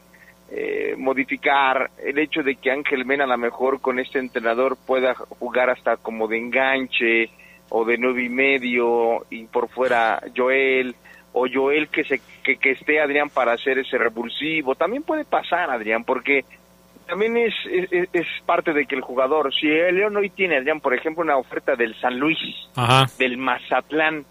Eh, 0.49 0.95
modificar 0.97 1.91
el 2.01 2.17
hecho 2.17 2.41
de 2.41 2.55
que 2.55 2.71
Ángel 2.71 3.03
Mena 3.03 3.25
a 3.25 3.27
lo 3.27 3.37
mejor 3.37 3.81
con 3.81 3.99
este 3.99 4.19
entrenador 4.19 4.77
pueda 4.77 5.13
jugar 5.13 5.69
hasta 5.69 5.97
como 5.97 6.29
de 6.29 6.37
enganche 6.37 7.31
o 7.67 7.83
de 7.83 7.97
nueve 7.97 8.23
y 8.23 8.29
medio 8.29 9.25
y 9.29 9.43
por 9.47 9.67
fuera 9.67 10.21
Joel 10.33 10.95
o 11.37 11.47
Joel 11.51 11.89
que 11.89 12.05
se 12.05 12.21
que, 12.43 12.55
que 12.55 12.71
esté 12.71 13.01
Adrián 13.01 13.29
para 13.29 13.53
hacer 13.53 13.77
ese 13.77 13.97
revulsivo 13.97 14.73
también 14.75 15.03
puede 15.03 15.25
pasar 15.25 15.69
Adrián 15.69 16.03
porque 16.05 16.45
también 17.05 17.37
es, 17.37 17.53
es, 17.69 18.09
es, 18.13 18.25
parte 18.47 18.73
de 18.73 18.85
que 18.85 18.95
el 18.95 19.01
jugador, 19.01 19.53
si 19.53 19.67
el 19.67 19.95
León 19.95 20.17
hoy 20.17 20.31
tiene, 20.31 20.57
Adrián, 20.57 20.81
por 20.81 20.95
ejemplo, 20.95 21.23
una 21.23 21.37
oferta 21.37 21.75
del 21.75 21.93
San 22.01 22.17
Luis, 22.17 22.39
del 23.19 23.37
Mazatlán, 23.37 24.25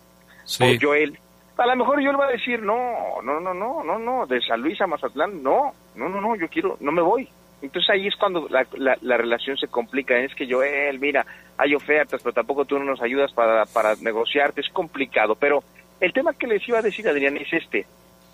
o 0.61 0.65
Joel, 0.81 1.17
a 1.57 1.67
lo 1.67 1.77
mejor 1.77 2.03
le 2.03 2.13
voy 2.13 2.27
a 2.27 2.33
decir, 2.33 2.61
no, 2.63 3.23
no, 3.23 3.39
no, 3.39 3.55
no, 3.55 3.85
no, 3.85 3.99
no, 3.99 4.27
de 4.27 4.41
San 4.41 4.61
Luis 4.61 4.81
a 4.81 4.89
Mazatlán, 4.89 5.41
no, 5.41 5.73
no, 5.95 6.09
no, 6.09 6.21
no, 6.21 6.35
yo 6.35 6.49
quiero, 6.49 6.77
no 6.81 6.91
me 6.91 7.03
voy. 7.03 7.29
Entonces 7.63 7.89
ahí 7.91 8.09
es 8.09 8.17
cuando 8.17 8.49
la, 8.51 8.67
la, 8.77 8.99
la 9.01 9.17
relación 9.17 9.57
se 9.57 9.69
complica, 9.69 10.19
es 10.19 10.35
que 10.35 10.53
Joel, 10.53 10.99
mira, 10.99 11.25
hay 11.57 11.75
ofertas, 11.75 12.21
pero 12.23 12.35
tampoco 12.35 12.65
tú 12.65 12.79
no 12.79 12.85
nos 12.85 13.01
ayudas 13.01 13.33
para, 13.33 13.65
para 13.67 13.95
negociarte, 13.97 14.61
es 14.61 14.69
complicado. 14.69 15.37
Pero 15.37 15.63
el 16.05 16.13
tema 16.13 16.35
que 16.35 16.47
les 16.47 16.67
iba 16.69 16.79
a 16.79 16.83
decir, 16.83 17.09
Adrián, 17.09 17.39
es 17.39 17.51
este. 17.51 17.87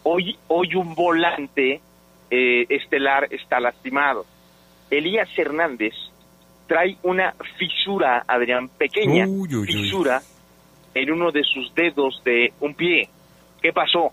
Hoy, 0.02 0.36
hoy 0.48 0.74
un 0.74 0.94
volante 0.96 1.80
eh, 2.28 2.66
estelar 2.68 3.28
está 3.30 3.60
lastimado. 3.60 4.26
Elías 4.90 5.28
Hernández 5.36 5.94
trae 6.66 6.96
una 7.04 7.32
fisura, 7.58 8.24
Adrián, 8.26 8.68
pequeña 8.70 9.24
Uy, 9.26 9.54
uy, 9.54 9.56
uy. 9.60 9.66
fisura 9.66 10.20
en 10.94 11.12
uno 11.12 11.30
de 11.30 11.44
sus 11.44 11.72
dedos 11.74 12.20
de 12.24 12.52
un 12.58 12.74
pie. 12.74 13.08
¿Qué 13.62 13.72
pasó? 13.72 14.12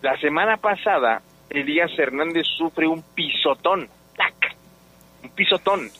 La 0.00 0.16
semana 0.20 0.56
pasada, 0.56 1.22
Elías 1.48 1.90
Hernández 1.98 2.46
sufre 2.56 2.86
un 2.86 3.02
pisotón. 3.02 3.88
¡Tac! 4.16 4.56
Un 5.24 5.30
pisotón. 5.30 5.90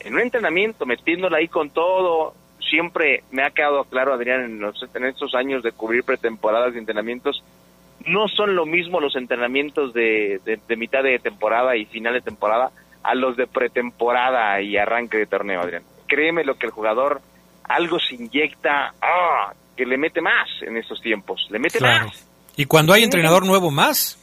En 0.00 0.14
un 0.14 0.20
entrenamiento, 0.20 0.86
metiéndola 0.86 1.36
ahí 1.36 1.48
con 1.48 1.68
todo. 1.68 2.34
Siempre 2.70 3.22
me 3.30 3.42
ha 3.44 3.50
quedado 3.50 3.84
claro, 3.84 4.14
Adrián, 4.14 4.42
en, 4.42 4.60
los, 4.60 4.82
en 4.94 5.04
estos 5.04 5.34
años 5.34 5.62
de 5.62 5.72
cubrir 5.72 6.04
pretemporadas 6.04 6.74
y 6.74 6.78
entrenamientos, 6.78 7.42
no 8.06 8.28
son 8.28 8.54
lo 8.54 8.66
mismo 8.66 9.00
los 9.00 9.16
entrenamientos 9.16 9.92
de, 9.94 10.40
de, 10.44 10.58
de 10.66 10.76
mitad 10.76 11.02
de 11.02 11.18
temporada 11.18 11.76
y 11.76 11.84
final 11.86 12.14
de 12.14 12.20
temporada 12.20 12.70
a 13.02 13.14
los 13.14 13.36
de 13.36 13.46
pretemporada 13.46 14.60
y 14.60 14.76
arranque 14.76 15.18
de 15.18 15.26
torneo, 15.26 15.60
Adrián. 15.60 15.82
Créeme 16.06 16.44
lo 16.44 16.54
que 16.56 16.66
el 16.66 16.72
jugador 16.72 17.20
algo 17.64 17.98
se 17.98 18.14
inyecta 18.16 18.94
ah, 19.00 19.52
que 19.76 19.86
le 19.86 19.96
mete 19.96 20.20
más 20.20 20.48
en 20.62 20.76
estos 20.76 21.00
tiempos, 21.00 21.46
le 21.50 21.58
mete 21.58 21.78
Claro. 21.78 22.06
más. 22.06 22.30
Y 22.56 22.66
cuando 22.66 22.92
hay 22.92 23.02
entrenador 23.04 23.44
nuevo 23.46 23.70
más, 23.70 24.20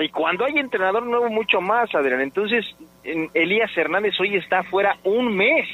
Y 0.00 0.08
cuando 0.10 0.44
hay 0.44 0.56
entrenador 0.58 1.04
nuevo, 1.04 1.28
mucho 1.28 1.60
más, 1.60 1.92
Adrián. 1.92 2.20
Entonces, 2.20 2.64
en- 3.02 3.28
Elías 3.34 3.70
Hernández 3.76 4.14
hoy 4.20 4.36
está 4.36 4.62
fuera 4.62 4.96
un 5.02 5.36
mes. 5.36 5.66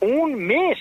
Un 0.00 0.34
mes 0.34 0.78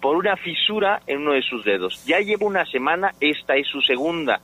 por 0.00 0.16
una 0.16 0.36
fisura 0.36 1.00
en 1.06 1.18
uno 1.22 1.32
de 1.32 1.42
sus 1.42 1.64
dedos. 1.64 2.04
Ya 2.04 2.20
lleva 2.20 2.46
una 2.46 2.64
semana, 2.66 3.12
esta 3.20 3.56
es 3.56 3.66
su 3.66 3.80
segunda. 3.80 4.40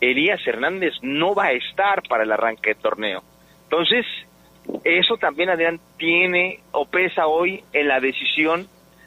Elías 0.00 0.40
Hernández 0.46 0.94
no 1.02 1.34
va 1.34 1.46
a 1.46 1.52
estar 1.52 2.02
para 2.08 2.22
el 2.22 2.32
arranque 2.32 2.70
de 2.70 2.80
torneo. 2.80 3.22
Entonces, 3.64 4.06
eso 4.84 5.16
también, 5.16 5.50
Adrián, 5.50 5.80
tiene 5.96 6.60
o 6.72 6.86
pesa 6.86 7.26
hoy 7.26 7.62
en 7.72 7.88
la 7.88 8.00
decisión 8.00 8.66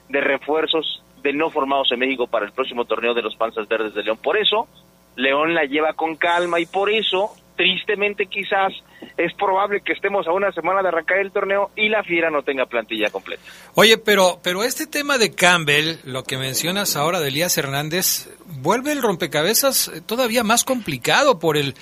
de 0.10 0.22
refuerzos 0.22 1.04
de 1.24 1.34
no 1.34 1.50
formados 1.50 1.92
en 1.92 2.00
México 2.00 2.28
para 2.28 2.46
el 2.46 2.52
próximo 2.52 2.86
torneo 2.86 3.14
de 3.14 3.22
los 3.22 3.36
Panzas 3.36 3.68
Verdes 3.68 3.94
de 3.94 4.04
León. 4.04 4.18
Por 4.22 4.38
eso, 4.38 4.68
León 5.16 5.54
la 5.54 5.66
lleva 5.66 5.94
con 5.94 6.16
calma 6.16 6.60
y 6.60 6.66
por 6.66 6.90
eso, 6.90 7.32
tristemente 7.56 8.26
quizás, 8.26 8.74
es 9.18 9.34
probable 9.36 9.82
que 9.82 9.94
estemos 9.94 10.28
a 10.28 10.32
una 10.32 10.52
semana 10.52 10.82
de 10.82 10.88
arrancar 10.90 11.18
el 11.20 11.32
torneo 11.32 11.72
y 11.76 11.90
la 11.90 12.04
Fiera 12.04 12.30
no 12.30 12.44
tenga 12.44 12.66
plantilla 12.66 13.10
completa. 13.10 13.42
Oye, 13.76 13.98
pero, 13.98 14.40
pero 14.44 14.64
este 14.64 14.88
tema 14.88 15.18
de 15.18 15.34
Campbell, 15.34 15.98
lo 16.04 16.24
que 16.24 16.38
mencionas 16.38 16.96
ahora 16.96 17.20
de 17.20 17.30
Elías 17.30 17.58
Hernández, 17.58 18.30
vuelve 18.46 18.92
el 18.92 19.02
rompecabezas 19.02 19.88
eh, 19.88 20.02
todavía 20.02 20.44
más 20.44 20.64
complicado 20.64 21.40
por 21.40 21.58
el... 21.58 21.76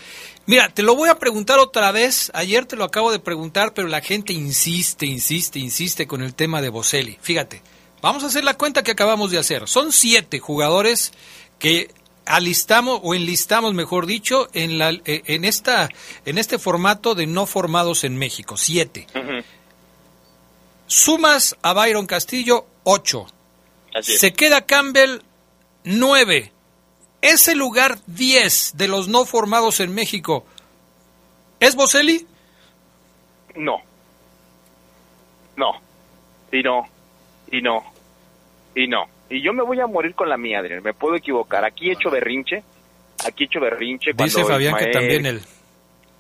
Mira, 0.46 0.70
te 0.70 0.84
lo 0.84 0.96
voy 0.96 1.10
a 1.10 1.20
preguntar 1.20 1.60
otra 1.60 1.92
vez, 1.92 2.32
ayer 2.34 2.66
te 2.66 2.76
lo 2.76 2.84
acabo 2.84 3.12
de 3.12 3.20
preguntar, 3.20 3.74
pero 3.74 3.88
la 3.88 4.02
gente 4.02 4.34
insiste, 4.34 5.06
insiste, 5.06 5.60
insiste 5.60 6.08
con 6.08 6.22
el 6.24 6.34
tema 6.34 6.62
de 6.62 6.70
Boselli. 6.70 7.18
Fíjate, 7.22 7.62
vamos 8.02 8.24
a 8.24 8.28
hacer 8.28 8.44
la 8.44 8.58
cuenta 8.58 8.84
que 8.84 8.92
acabamos 8.92 9.32
de 9.32 9.38
hacer. 9.38 9.68
Son 9.68 9.92
siete 9.92 10.40
jugadores 10.40 11.14
que 11.60 11.92
alistamos 12.32 13.00
o 13.04 13.14
enlistamos, 13.14 13.74
mejor 13.74 14.06
dicho, 14.06 14.48
en, 14.54 14.78
la, 14.78 14.92
eh, 14.92 15.24
en, 15.26 15.46
esta, 15.46 15.90
en 16.26 16.38
este 16.38 16.58
formato 16.58 17.14
de 17.14 17.28
no 17.28 17.46
formados 17.46 18.04
en 18.04 18.18
México. 18.18 18.58
Siete. 18.58 19.08
Sumas 20.88 21.58
a 21.62 21.74
Byron 21.74 22.06
Castillo, 22.06 22.66
8. 22.84 23.28
Así 23.96 24.14
es. 24.14 24.20
Se 24.20 24.34
queda 24.34 24.66
Campbell, 24.66 25.20
9. 25.84 26.52
Ese 27.22 27.56
lugar 27.56 28.00
10 28.08 28.78
de 28.78 28.88
los 28.88 29.08
no 29.08 29.26
formados 29.26 29.80
en 29.80 29.94
México, 29.94 30.46
¿es 31.60 31.76
Boselli? 31.76 32.26
No. 33.56 33.78
No. 35.56 35.82
Y 36.52 36.64
no. 36.64 36.88
Y 37.52 37.62
no. 37.62 37.84
Y 38.76 38.88
no. 38.88 39.08
Y 39.32 39.42
yo 39.42 39.54
me 39.54 39.64
voy 39.64 39.80
a 39.80 39.88
morir 39.88 40.14
con 40.14 40.30
la 40.30 40.38
mía, 40.38 40.60
Adrián. 40.60 40.84
Me 40.84 40.94
puedo 40.94 41.16
equivocar. 41.16 41.64
Aquí 41.66 41.90
he 41.90 41.94
hecho 41.94 42.10
berrinche. 42.12 42.64
Aquí 43.26 43.44
he 43.44 43.48
hecho 43.48 43.60
berrinche. 43.60 44.12
Dice 44.26 44.42
Fabián 44.54 44.74
que 44.76 44.86
también 44.92 45.26
él. 45.26 45.42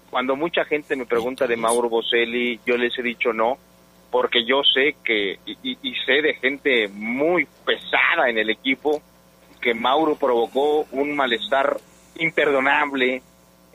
Cuando 0.10 0.36
mucha 0.36 0.64
gente 0.66 0.96
me 0.96 1.06
pregunta 1.06 1.46
de 1.46 1.56
Mauro 1.58 1.90
Boselli, 1.90 2.60
yo 2.66 2.78
les 2.78 2.98
he 2.98 3.02
dicho 3.04 3.32
no, 3.34 3.58
porque 4.10 4.46
yo 4.46 4.62
sé 4.64 4.96
que, 5.04 5.40
y, 5.46 5.58
y- 5.64 5.78
y 5.84 5.96
sé 6.06 6.22
de 6.22 6.34
gente 6.36 6.88
muy 6.90 7.48
pesada 7.66 8.30
en 8.30 8.38
el 8.38 8.50
equipo, 8.50 9.02
que 9.62 9.74
Mauro 9.74 10.16
provocó 10.16 10.86
un 10.92 11.16
malestar 11.16 11.78
imperdonable 12.18 13.22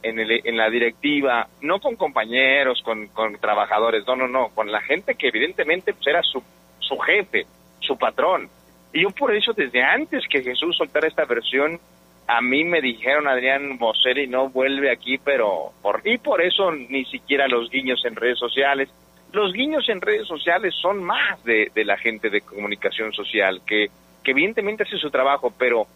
en, 0.02 0.18
el- 0.18 0.40
en 0.46 0.56
la 0.56 0.68
directiva, 0.70 1.48
no 1.62 1.78
con 1.80 1.96
compañeros, 1.96 2.80
con, 2.84 3.06
con 3.08 3.38
trabajadores, 3.38 4.06
no, 4.06 4.16
no, 4.16 4.28
no, 4.28 4.48
con 4.50 4.70
la 4.70 4.80
gente 4.82 5.14
que 5.14 5.28
evidentemente 5.28 5.92
pues, 5.94 6.06
era 6.06 6.22
su, 6.22 6.42
su 6.80 6.96
jefe, 6.98 7.46
su 7.80 7.96
patrón. 7.96 8.48
Y 8.96 9.02
yo 9.02 9.10
por 9.10 9.36
eso, 9.36 9.52
desde 9.52 9.82
antes 9.82 10.24
que 10.26 10.42
Jesús 10.42 10.74
soltara 10.74 11.06
esta 11.06 11.26
versión, 11.26 11.78
a 12.26 12.40
mí 12.40 12.64
me 12.64 12.80
dijeron, 12.80 13.28
Adrián 13.28 13.76
Boselli 13.76 14.26
no 14.26 14.48
vuelve 14.48 14.90
aquí, 14.90 15.18
pero 15.18 15.72
por 15.82 16.00
y 16.02 16.16
por 16.16 16.40
eso 16.40 16.72
ni 16.72 17.04
siquiera 17.04 17.46
los 17.46 17.68
guiños 17.68 18.02
en 18.06 18.16
redes 18.16 18.38
sociales. 18.38 18.88
Los 19.32 19.52
guiños 19.52 19.86
en 19.90 20.00
redes 20.00 20.26
sociales 20.26 20.74
son 20.80 21.04
más 21.04 21.44
de, 21.44 21.70
la 21.84 21.98
gente 21.98 22.30
de 22.30 22.40
comunicación 22.40 23.12
social, 23.12 23.60
que, 23.66 23.90
que 24.24 24.30
evidentemente 24.30 24.84
hace 24.84 24.96
su 24.96 25.10
trabajo, 25.10 25.52
pero 25.58 25.86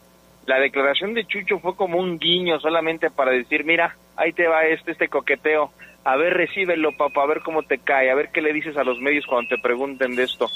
la 0.45 0.61
declaración 0.61 1.15
de 1.15 1.25
Chucho 1.25 1.59
fue 1.59 1.75
como 1.77 1.99
un 1.99 2.19
guiño 2.19 2.61
solamente 2.61 3.09
para 3.09 3.31
decir, 3.31 3.65
mira, 3.65 3.97
ahí 4.15 4.35
te 4.35 4.47
va 4.47 4.65
este, 4.65 4.93
este 4.93 5.09
coqueteo, 5.09 5.73
a 6.05 6.17
ver, 6.19 6.35
recíbelo, 6.35 6.95
papá, 6.99 7.23
a 7.23 7.29
ver 7.29 7.41
cómo 7.41 7.63
te 7.63 7.79
cae, 7.79 8.11
a 8.11 8.15
ver 8.15 8.29
qué 8.31 8.43
le 8.43 8.53
dices 8.53 8.77
a 8.77 8.85
los 8.85 9.01
medios 9.01 9.25
cuando 9.25 9.57
te 9.57 9.63
pregunten 9.63 10.17
de 10.17 10.25
esto. 10.25 10.49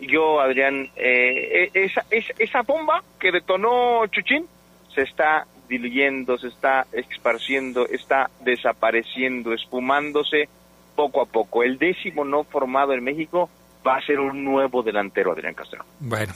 Yo, 0.00 0.40
Adrián, 0.40 0.90
eh, 0.96 1.64
eh, 1.64 1.70
esa, 1.74 2.04
esa, 2.10 2.32
esa 2.38 2.62
bomba 2.62 3.02
que 3.18 3.32
detonó 3.32 4.06
Chuchín 4.08 4.46
se 4.94 5.02
está 5.02 5.46
diluyendo, 5.68 6.38
se 6.38 6.48
está 6.48 6.86
esparciendo, 6.92 7.86
está 7.86 8.30
desapareciendo, 8.40 9.52
esfumándose 9.52 10.48
poco 10.94 11.22
a 11.22 11.26
poco. 11.26 11.62
El 11.62 11.78
décimo 11.78 12.24
no 12.24 12.44
formado 12.44 12.92
en 12.92 13.02
México 13.02 13.48
va 13.86 13.96
a 13.96 14.06
ser 14.06 14.20
un 14.20 14.44
nuevo 14.44 14.82
delantero, 14.82 15.32
Adrián 15.32 15.54
Castro. 15.54 15.84
Bueno, 16.00 16.32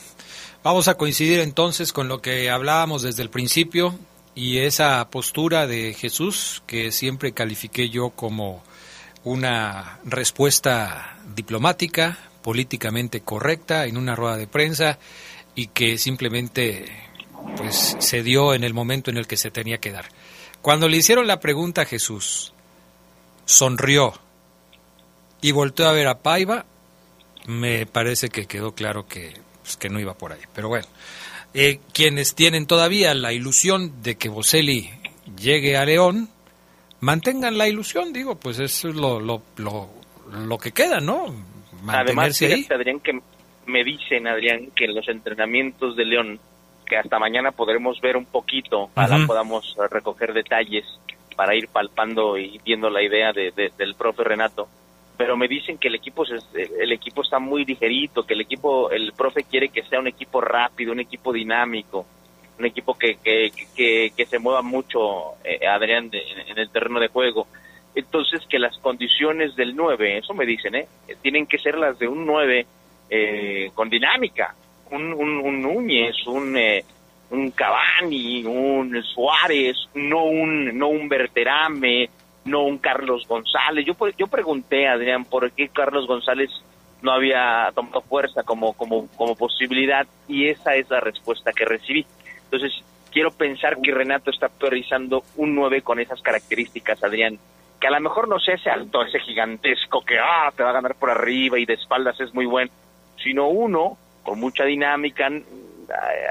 vamos 0.63 0.89
a 0.89 0.97
coincidir 0.97 1.41
entonces 1.41 1.93
con 1.93 2.09
lo 2.09 2.21
que 2.21 2.51
hablábamos 2.51 3.03
desde 3.03 3.23
el 3.23 3.31
principio 3.31 3.95
y 4.35 4.59
esa 4.59 5.09
postura 5.11 5.67
de 5.67 5.95
Jesús 5.95 6.63
que 6.67 6.93
siempre 6.93 7.33
califiqué 7.33 7.89
yo 7.89 8.11
como 8.11 8.63
una 9.25 9.99
respuesta 10.05 11.19
diplomática, 11.35 12.19
políticamente 12.49 13.20
correcta 13.20 13.84
en 13.84 13.99
una 13.99 14.16
rueda 14.16 14.38
de 14.38 14.46
prensa 14.46 14.99
y 15.55 15.66
que 15.66 15.99
simplemente 15.99 16.86
pues 17.59 17.94
se 17.99 18.22
dio 18.22 18.55
en 18.55 18.64
el 18.64 18.72
momento 18.72 19.11
en 19.11 19.18
el 19.18 19.26
que 19.26 19.36
se 19.36 19.51
tenía 19.51 19.76
que 19.76 19.92
dar. 19.92 20.07
Cuando 20.62 20.88
le 20.88 20.96
hicieron 20.96 21.26
la 21.26 21.40
pregunta 21.40 21.82
a 21.82 21.84
Jesús, 21.84 22.55
sonrió 23.44 24.14
y 25.42 25.53
volteó 25.53 25.90
a 25.90 25.92
ver 25.92 26.09
a 26.09 26.20
Paiva, 26.20 26.64
me 27.46 27.84
parece 27.84 28.30
que 28.30 28.46
quedó 28.46 28.74
claro 28.74 29.07
que, 29.07 29.34
pues, 29.62 29.76
que 29.76 29.90
no 29.90 30.01
iba 30.01 30.14
por 30.14 30.32
ahí. 30.32 30.40
Pero 30.55 30.68
bueno, 30.68 30.86
eh, 31.53 31.80
quienes 31.92 32.34
tienen 32.34 32.66
todavía 32.66 33.12
la 33.12 33.34
ilusión 33.34 34.03
de 34.03 34.16
que 34.16 34.30
Boselli 34.30 34.88
llegue 35.38 35.76
a 35.76 35.84
León, 35.84 36.30
mantengan 37.01 37.59
la 37.59 37.68
ilusión, 37.68 38.14
digo, 38.14 38.36
pues 38.36 38.59
eso 38.59 38.88
es 38.88 38.94
lo, 38.94 39.20
lo, 39.20 39.42
lo, 39.57 39.90
lo 40.32 40.57
que 40.57 40.72
queda, 40.72 41.01
¿no? 41.01 41.58
Además, 41.87 42.41
ahí. 42.43 42.66
Adrián, 42.70 43.01
que 43.01 43.20
me 43.66 43.85
dicen, 43.85 44.26
Adrián, 44.26 44.70
que 44.74 44.87
en 44.87 44.95
los 44.95 45.09
entrenamientos 45.09 45.97
de 45.97 46.05
León, 46.05 46.41
que 46.87 46.97
hasta 46.97 47.18
mañana 47.18 47.53
podremos 47.53 48.01
ver 48.01 48.16
un 48.16 48.24
poquito, 48.24 48.89
para 48.95 49.26
podamos 49.26 49.76
recoger 49.91 50.33
detalles 50.33 50.85
para 51.39 51.55
ir 51.55 51.68
palpando 51.68 52.37
y 52.37 52.61
viendo 52.64 52.91
la 52.91 53.01
idea 53.01 53.33
de, 53.33 53.53
del 53.79 53.95
profe 53.95 54.24
Renato. 54.24 54.66
Pero 55.16 55.37
me 55.37 55.47
dicen 55.47 55.79
que 55.79 55.87
el 55.87 55.95
equipo 55.95 56.24
el 56.24 56.91
equipo 56.91 57.22
está 57.22 57.39
muy 57.39 57.64
ligerito, 57.64 58.24
que 58.24 58.35
el 58.35 58.41
equipo 58.41 58.91
el 58.91 59.12
profe 59.12 59.45
quiere 59.45 59.68
que 59.68 59.85
sea 59.85 60.01
un 60.01 60.09
equipo 60.09 60.41
rápido, 60.41 60.91
un 60.91 60.99
equipo 60.99 61.33
dinámico, 61.33 62.05
un 62.59 62.66
equipo 62.66 62.95
que, 62.99 63.18
que, 63.22 63.53
que, 64.16 64.26
se 64.26 64.41
mueva 64.41 64.62
mucho, 64.62 65.37
eh, 65.45 65.64
Adrián, 65.64 66.11
en 66.12 66.59
el 66.59 66.70
terreno 66.70 66.99
de 66.99 67.07
juego. 67.07 67.47
Entonces, 67.99 68.46
que 68.49 68.61
las 68.61 68.78
condiciones 68.78 69.57
del 69.57 69.74
9, 69.74 70.18
eso 70.18 70.32
me 70.32 70.46
dicen, 70.46 70.76
¿eh? 70.76 70.86
tienen 71.20 71.46
que 71.46 71.59
ser 71.59 71.76
las 71.76 71.99
de 71.99 72.07
un 72.07 72.24
9 72.24 72.64
eh, 73.11 73.72
con 73.74 73.90
dinámica. 73.90 74.55
Un, 74.92 75.12
un, 75.12 75.61
Núñez, 75.61 76.14
un, 76.28 76.57
eh, 76.57 76.84
un 77.30 77.51
Cavani, 77.51 78.44
un 78.44 79.03
Suárez, 79.03 79.76
no 79.94 80.26
un, 80.26 80.78
no 80.78 80.86
un 80.86 81.09
Berterame, 81.09 82.09
no 82.44 82.62
un 82.62 82.78
Carlos 82.78 83.26
González. 83.26 83.84
Yo, 83.84 83.96
yo 84.16 84.28
pregunté, 84.28 84.86
Adrián, 84.86 85.24
por 85.24 85.51
qué 85.51 85.68
Carlos 85.68 86.07
González 86.07 86.51
no 87.03 87.11
había 87.11 87.68
tomado 87.74 88.03
fuerza 88.03 88.44
como, 88.44 88.74
como, 88.74 89.09
como 89.16 89.34
posibilidad 89.34 90.07
y 90.28 90.46
esa 90.46 90.76
es 90.76 90.88
la 90.88 91.01
respuesta 91.01 91.53
que 91.53 91.64
recibí. 91.64 92.07
Entonces, 92.44 92.80
quiero 93.11 93.32
pensar 93.32 93.80
que 93.82 93.90
Renato 93.92 94.30
está 94.30 94.49
priorizando 94.49 95.24
un 95.34 95.57
9 95.57 95.82
con 95.82 95.99
esas 95.99 96.22
características, 96.22 97.03
Adrián, 97.03 97.40
que 97.81 97.87
a 97.87 97.91
lo 97.91 98.01
mejor 98.01 98.29
no 98.29 98.39
sea 98.39 98.55
ese 98.55 98.70
alto, 98.70 99.03
ese 99.03 99.20
gigantesco 99.20 100.05
que 100.05 100.18
ah, 100.18 100.53
te 100.57 100.62
va 100.62 100.70
a 100.70 100.74
ganar 100.74 100.95
por 100.97 101.11
arriba 101.11 101.59
y 101.59 101.64
de 101.64 101.74
espaldas 101.74 102.20
es 102.20 102.35
muy 102.35 102.47
bueno, 102.47 102.70
sino 103.22 103.49
uno 103.49 103.97
con 104.22 104.41
mucha 104.41 104.64
dinámica, 104.64 105.31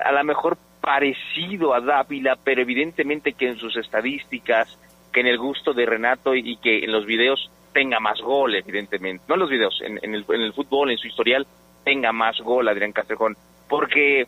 a, 0.04 0.12
lo 0.12 0.24
mejor 0.24 0.58
parecido 0.82 1.74
a 1.74 1.82
Dávila, 1.82 2.38
pero 2.44 2.62
evidentemente 2.62 3.34
que 3.34 3.48
en 3.48 3.58
sus 3.58 3.76
estadísticas, 3.78 4.78
que 5.12 5.22
en 5.22 5.28
el 5.28 5.38
gusto 5.38 5.74
de 5.74 5.86
Renato 5.86 6.36
y, 6.36 6.58
que 6.58 6.84
en 6.84 6.92
los 6.92 7.06
videos 7.06 7.50
tenga 7.74 8.00
más 8.00 8.22
gol, 8.22 8.56
evidentemente, 8.56 9.24
no 9.28 9.36
en 9.36 9.40
los 9.40 9.50
videos, 9.50 9.82
en, 9.82 9.98
el, 10.14 10.26
en 10.30 10.42
el 10.42 10.54
fútbol, 10.54 10.92
en 10.92 10.98
su 10.98 11.08
historial, 11.08 11.48
tenga 11.84 12.12
más 12.12 12.40
gol 12.42 12.68
Adrián 12.68 12.92
Castrejón, 12.92 13.36
porque 13.68 14.28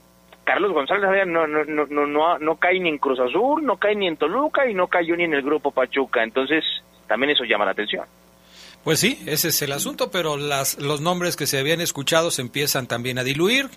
Carlos 0.50 0.72
González 0.72 1.28
no, 1.28 1.46
no, 1.46 1.64
no, 1.64 1.86
no, 1.86 2.40
no 2.40 2.56
cae 2.56 2.80
ni 2.80 2.90
en 2.90 2.98
Cruz 2.98 3.20
Azul, 3.20 3.64
no 3.64 3.78
cae 3.78 3.96
ni 3.96 4.08
en 4.08 4.18
Toluca 4.18 4.68
y 4.68 4.74
no 4.74 4.88
cayó 4.88 5.16
ni 5.16 5.26
en 5.26 5.36
el 5.36 5.44
grupo 5.44 5.70
Pachuca. 5.70 6.24
Entonces, 6.24 6.64
también 7.10 7.32
eso 7.32 7.44
llama 7.44 7.66
la 7.66 7.72
atención. 7.72 8.06
Pues 8.84 9.02
sí, 9.02 9.22
ese 9.26 9.50
es 9.50 9.62
el 9.62 9.74
asunto, 9.74 10.10
pero 10.10 10.38
las, 10.38 10.80
los 10.80 11.02
nombres 11.02 11.36
que 11.36 11.48
se 11.48 11.60
habían 11.60 11.82
escuchado 11.82 12.32
se 12.32 12.42
empiezan 12.42 12.88
también 12.88 13.20
a 13.20 13.26
diluir. 13.26 13.70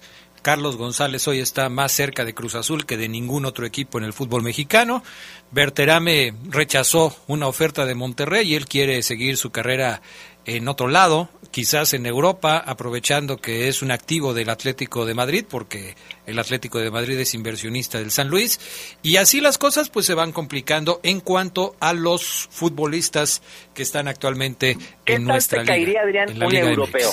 Carlos 0.43 0.77
González 0.77 1.27
hoy 1.29 1.41
está 1.41 1.69
más 1.69 1.93
cerca 1.93 2.25
de 2.25 2.35
Cruz 2.35 2.55
Azul 2.55 2.87
que 2.87 2.97
de 2.97 3.09
ningún 3.09 3.45
otro 3.45 3.67
equipo 3.67 3.99
en 3.99 4.05
el 4.05 4.13
fútbol 4.13 4.43
mexicano. 4.43 5.03
Berterame 5.51 6.35
rechazó 6.49 7.17
una 7.27 7.49
oferta 7.49 7.85
de 7.85 7.95
Monterrey 7.95 8.51
y 8.51 8.55
él 8.55 8.67
quiere 8.67 9.03
seguir 9.03 9.37
su 9.37 9.51
carrera 9.51 10.03
en 10.45 10.69
otro 10.69 10.89
lado, 10.89 11.29
quizás 11.53 11.93
en 11.93 12.07
Europa, 12.07 12.57
aprovechando 12.59 13.37
que 13.37 13.69
es 13.69 13.83
un 13.83 13.93
activo 13.93 14.35
del 14.35 14.49
Atlético 14.49 15.05
de 15.05 15.15
Madrid, 15.15 15.45
porque 15.49 15.95
el 16.27 16.39
Atlético 16.39 16.79
de 16.79 16.91
Madrid 16.91 17.19
es 17.21 17.35
inversionista 17.35 17.99
del 17.99 18.11
San 18.11 18.29
Luis, 18.29 18.59
y 19.03 19.17
así 19.17 19.41
las 19.41 19.59
cosas 19.59 19.91
pues 19.91 20.07
se 20.07 20.15
van 20.15 20.33
complicando 20.33 20.99
en 21.05 21.21
cuanto 21.21 21.77
a 21.79 21.93
los 21.93 22.49
futbolistas 22.51 23.43
que 23.75 23.83
están 23.83 24.09
actualmente 24.09 24.77
en 25.07 25.25
nuestra 25.25 25.61
te 25.61 25.69
caería, 25.69 26.01
Adrián, 26.01 26.43
un 26.43 26.55
europeo? 26.55 27.11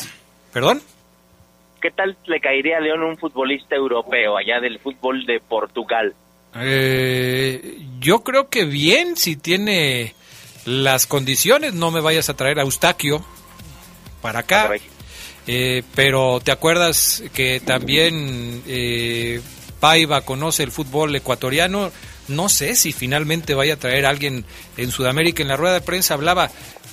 ¿Perdón? 0.53 0.81
¿Qué 1.81 1.91
tal 1.91 2.17
le 2.25 2.39
caería 2.39 2.77
a 2.77 2.79
León 2.79 3.03
un 3.03 3.17
futbolista 3.17 3.75
europeo 3.75 4.37
allá 4.37 4.59
del 4.59 4.79
fútbol 4.79 5.25
de 5.25 5.39
Portugal? 5.41 6.13
Eh, 6.55 7.77
yo 7.99 8.23
creo 8.23 8.49
que 8.49 8.65
bien, 8.65 9.17
si 9.17 9.35
tiene 9.35 10.15
las 10.65 11.07
condiciones, 11.07 11.73
no 11.73 11.91
me 11.91 11.99
vayas 11.99 12.29
a 12.29 12.35
traer 12.35 12.59
a 12.59 12.63
Eustaquio 12.63 13.23
para 14.21 14.39
acá. 14.39 14.71
Eh, 15.47 15.83
pero 15.95 16.39
te 16.43 16.51
acuerdas 16.51 17.23
que 17.33 17.59
también 17.59 18.61
eh, 18.67 19.41
Paiva 19.79 20.21
conoce 20.21 20.63
el 20.63 20.71
fútbol 20.71 21.15
ecuatoriano. 21.15 21.91
No 22.27 22.49
sé 22.49 22.75
si 22.75 22.93
finalmente 22.93 23.55
vaya 23.55 23.73
a 23.73 23.79
traer 23.79 24.05
a 24.05 24.09
alguien 24.09 24.45
en 24.77 24.91
Sudamérica. 24.91 25.41
En 25.41 25.47
la 25.47 25.57
rueda 25.57 25.73
de 25.73 25.81
prensa 25.81 26.13
hablaba, 26.13 26.51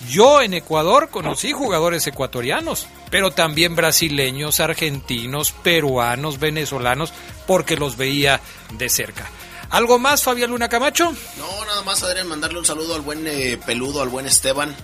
yo 0.08 0.40
en 0.40 0.54
Ecuador 0.54 1.10
conocí 1.10 1.52
jugadores 1.52 2.06
ecuatorianos, 2.06 2.86
pero 3.10 3.32
también 3.32 3.74
brasileños, 3.74 4.60
argentinos, 4.60 5.52
peruanos, 5.52 6.38
venezolanos, 6.38 7.12
porque 7.46 7.76
los 7.76 7.96
veía 7.96 8.40
de 8.72 8.88
cerca. 8.88 9.30
¿Algo 9.70 9.98
más, 9.98 10.22
Fabián 10.22 10.50
Luna 10.50 10.68
Camacho? 10.68 11.12
No, 11.38 11.64
nada 11.66 11.82
más, 11.82 12.02
Adrián, 12.02 12.28
mandarle 12.28 12.58
un 12.58 12.64
saludo 12.64 12.94
al 12.94 13.00
buen 13.00 13.26
eh, 13.26 13.58
peludo, 13.66 14.00
al 14.00 14.08
buen 14.08 14.26
Esteban. 14.26 14.76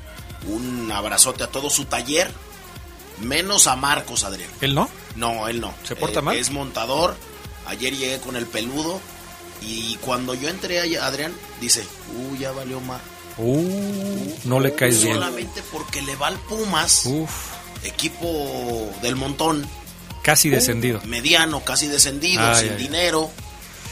Un 0.49 0.91
abrazote 0.91 1.45
a 1.45 1.49
todo 1.49 1.71
su 1.71 1.85
taller. 1.85 2.31
Menos 3.21 3.67
a 3.67 3.77
Marcos, 3.77 4.25
Adrián. 4.25 4.51
¿Él 4.61 4.75
no? 4.75 4.89
No, 5.17 5.49
él 5.49 5.61
no. 5.61 5.73
¿Se 5.85 5.95
porta 5.95 6.21
eh, 6.21 6.23
mal? 6.23 6.37
Es 6.37 6.51
montador. 6.51 7.17
Ayer 7.67 7.97
llegué 7.97 8.19
con 8.19 8.37
el 8.37 8.47
peludo. 8.47 9.01
Y 9.61 9.97
cuando 9.97 10.35
yo 10.35 10.49
entré 10.49 10.81
allá, 10.81 11.07
Adrián, 11.07 11.33
dice, 11.61 11.87
uh, 12.17 12.37
ya 12.37 12.51
valió 12.51 12.81
más. 12.81 13.01
Uh, 13.39 14.35
no 14.45 14.61
le 14.61 14.75
caes 14.75 15.03
bien. 15.03 15.15
Solamente 15.15 15.63
porque 15.71 16.03
le 16.03 16.17
va 16.17 16.29
al 16.29 16.39
Pumas. 16.39 17.07
Uf. 17.07 17.31
Equipo 17.85 18.91
del 19.03 19.17
montón. 19.17 19.67
Casi 20.23 20.51
descendido. 20.51 21.01
Mediano, 21.05 21.65
casi 21.65 21.87
descendido, 21.87 22.55
sin 22.57 22.77
dinero. 22.77 23.31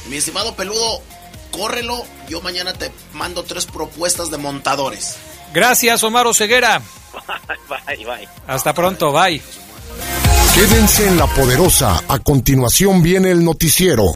Mi 0.09 0.17
estimado 0.17 0.55
peludo, 0.55 1.03
córrelo. 1.51 2.05
Yo 2.29 2.41
mañana 2.41 2.73
te 2.73 2.93
mando 3.13 3.43
tres 3.45 3.67
propuestas 3.67 4.31
de 4.31 4.39
montadores. 4.39 5.17
Gracias, 5.53 6.03
Omar 6.05 6.27
Ceguera. 6.35 6.81
bye, 7.87 8.05
bye. 8.05 8.29
Hasta 8.47 8.73
pronto, 8.73 9.13
bye. 9.13 9.41
Quédense 10.55 11.07
en 11.07 11.17
la 11.17 11.27
poderosa. 11.27 12.03
A 12.09 12.19
continuación 12.19 13.03
viene 13.03 13.31
el 13.31 13.45
noticiero. 13.45 14.09